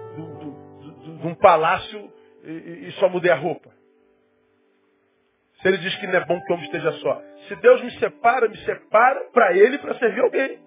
de 1.21 1.27
um 1.27 1.35
palácio 1.35 2.11
e, 2.43 2.87
e 2.87 2.91
só 2.93 3.07
mudei 3.07 3.31
a 3.31 3.35
roupa? 3.35 3.71
Se 5.61 5.67
ele 5.67 5.77
diz 5.77 5.95
que 5.97 6.07
não 6.07 6.15
é 6.15 6.25
bom 6.25 6.41
que 6.41 6.51
o 6.51 6.55
homem 6.55 6.65
esteja 6.65 6.91
só. 6.93 7.21
Se 7.47 7.55
Deus 7.57 7.83
me 7.83 7.91
separa, 7.99 8.49
me 8.49 8.57
separa 8.57 9.29
para 9.31 9.55
ele 9.55 9.77
para 9.77 9.93
servir 9.95 10.21
alguém. 10.21 10.59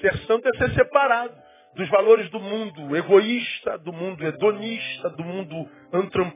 Ser 0.00 0.16
santo 0.18 0.48
é 0.48 0.58
ser 0.58 0.74
separado 0.74 1.46
dos 1.74 1.88
valores 1.90 2.30
do 2.30 2.40
mundo 2.40 2.96
egoísta, 2.96 3.76
do 3.78 3.92
mundo 3.92 4.24
hedonista, 4.24 5.10
do 5.10 5.22
mundo 5.24 5.68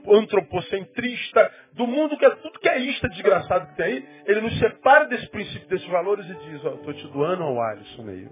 antropocentrista, 0.06 1.52
do 1.72 1.86
mundo 1.86 2.16
que 2.18 2.24
é 2.26 2.30
tudo 2.30 2.58
que 2.58 2.68
é 2.68 2.78
ista, 2.80 3.08
desgraçado 3.08 3.68
que 3.68 3.76
tem 3.76 3.86
aí. 3.86 4.08
Ele 4.26 4.40
nos 4.42 4.58
separa 4.58 5.06
desse 5.06 5.28
princípio, 5.30 5.68
desses 5.68 5.88
valores 5.88 6.28
e 6.28 6.34
diz, 6.34 6.64
ó, 6.64 6.74
estou 6.74 6.92
te 6.92 7.06
doando 7.08 7.42
ao 7.44 7.60
Alisson 7.60 8.08
aí. 8.08 8.28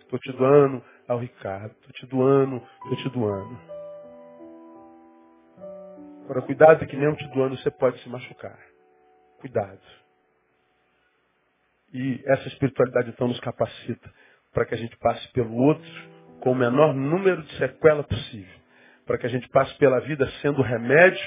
Estou 0.00 0.18
te 0.18 0.32
doando 0.32 0.82
ao 1.08 1.18
Ricardo. 1.18 1.74
Estou 1.80 1.92
te 1.92 2.06
doando, 2.06 2.62
estou 2.84 2.96
te 2.96 3.08
doando. 3.08 3.58
Agora, 6.24 6.42
cuidado 6.42 6.86
que 6.86 6.96
mesmo 6.96 7.16
te 7.16 7.26
doando 7.28 7.56
você 7.56 7.70
pode 7.70 7.98
se 8.02 8.08
machucar. 8.08 8.58
Cuidado. 9.40 9.80
E 11.92 12.22
essa 12.26 12.46
espiritualidade 12.48 13.08
então 13.08 13.26
nos 13.26 13.40
capacita 13.40 14.12
para 14.52 14.66
que 14.66 14.74
a 14.74 14.78
gente 14.78 14.94
passe 14.98 15.26
pelo 15.32 15.54
outro 15.54 15.90
com 16.40 16.52
o 16.52 16.54
menor 16.54 16.94
número 16.94 17.42
de 17.42 17.56
sequela 17.56 18.04
possível. 18.04 18.58
Para 19.06 19.16
que 19.16 19.26
a 19.26 19.30
gente 19.30 19.48
passe 19.48 19.74
pela 19.78 20.00
vida 20.00 20.28
sendo 20.42 20.60
remédio 20.60 21.24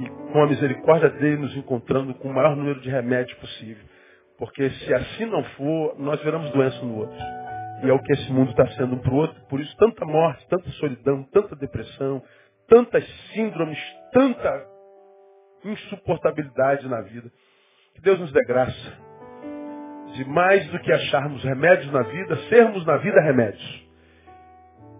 e 0.00 0.32
com 0.32 0.42
a 0.42 0.48
misericórdia 0.48 1.08
dele 1.08 1.36
nos 1.36 1.56
encontrando 1.56 2.12
com 2.14 2.28
o 2.28 2.34
maior 2.34 2.56
número 2.56 2.80
de 2.80 2.90
remédios 2.90 3.38
possível. 3.38 3.84
Porque 4.38 4.68
se 4.70 4.92
assim 4.92 5.26
não 5.26 5.44
for, 5.44 5.96
nós 6.00 6.20
veremos 6.20 6.50
doença 6.50 6.84
no 6.84 6.96
outro. 6.96 7.41
E 7.82 7.90
é 7.90 7.92
o 7.92 7.98
que 7.98 8.12
esse 8.12 8.32
mundo 8.32 8.50
está 8.50 8.66
sendo 8.68 8.94
um 8.94 8.98
para 8.98 9.12
o 9.12 9.16
outro. 9.16 9.40
Por 9.48 9.60
isso, 9.60 9.76
tanta 9.76 10.04
morte, 10.04 10.46
tanta 10.48 10.70
solidão, 10.72 11.24
tanta 11.32 11.56
depressão, 11.56 12.22
tantas 12.68 13.04
síndromes, 13.32 13.78
tanta 14.12 14.66
insuportabilidade 15.64 16.88
na 16.88 17.00
vida. 17.00 17.30
Que 17.94 18.00
Deus 18.00 18.20
nos 18.20 18.32
dê 18.32 18.44
graça 18.44 19.12
de 20.14 20.24
mais 20.26 20.66
do 20.68 20.78
que 20.80 20.92
acharmos 20.92 21.42
remédios 21.42 21.90
na 21.92 22.02
vida, 22.02 22.36
sermos 22.48 22.84
na 22.84 22.98
vida 22.98 23.20
remédios. 23.20 23.82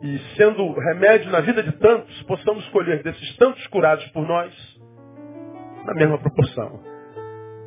E 0.02 0.18
sendo 0.36 0.72
remédio 0.72 1.30
na 1.30 1.40
vida 1.40 1.62
de 1.62 1.72
tantos, 1.72 2.22
possamos 2.24 2.64
escolher 2.64 3.02
desses 3.02 3.36
tantos 3.36 3.64
curados 3.68 4.04
por 4.08 4.26
nós, 4.26 4.52
na 5.84 5.94
mesma 5.94 6.18
proporção. 6.18 6.80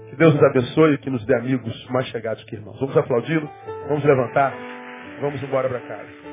Que 0.10 0.16
Deus 0.18 0.34
nos 0.34 0.44
abençoe 0.44 0.94
e 0.94 0.98
que 0.98 1.10
nos 1.10 1.26
dê 1.26 1.36
amigos 1.36 1.88
mais 1.90 2.08
chegados 2.08 2.44
que 2.46 2.56
irmãos. 2.56 2.80
Vamos 2.80 2.98
aplaudi-lo, 2.98 3.50
vamos 3.88 4.04
levantar, 4.04 4.54
vamos 5.22 5.42
embora 5.44 5.70
para 5.70 5.82
casa. 5.82 6.25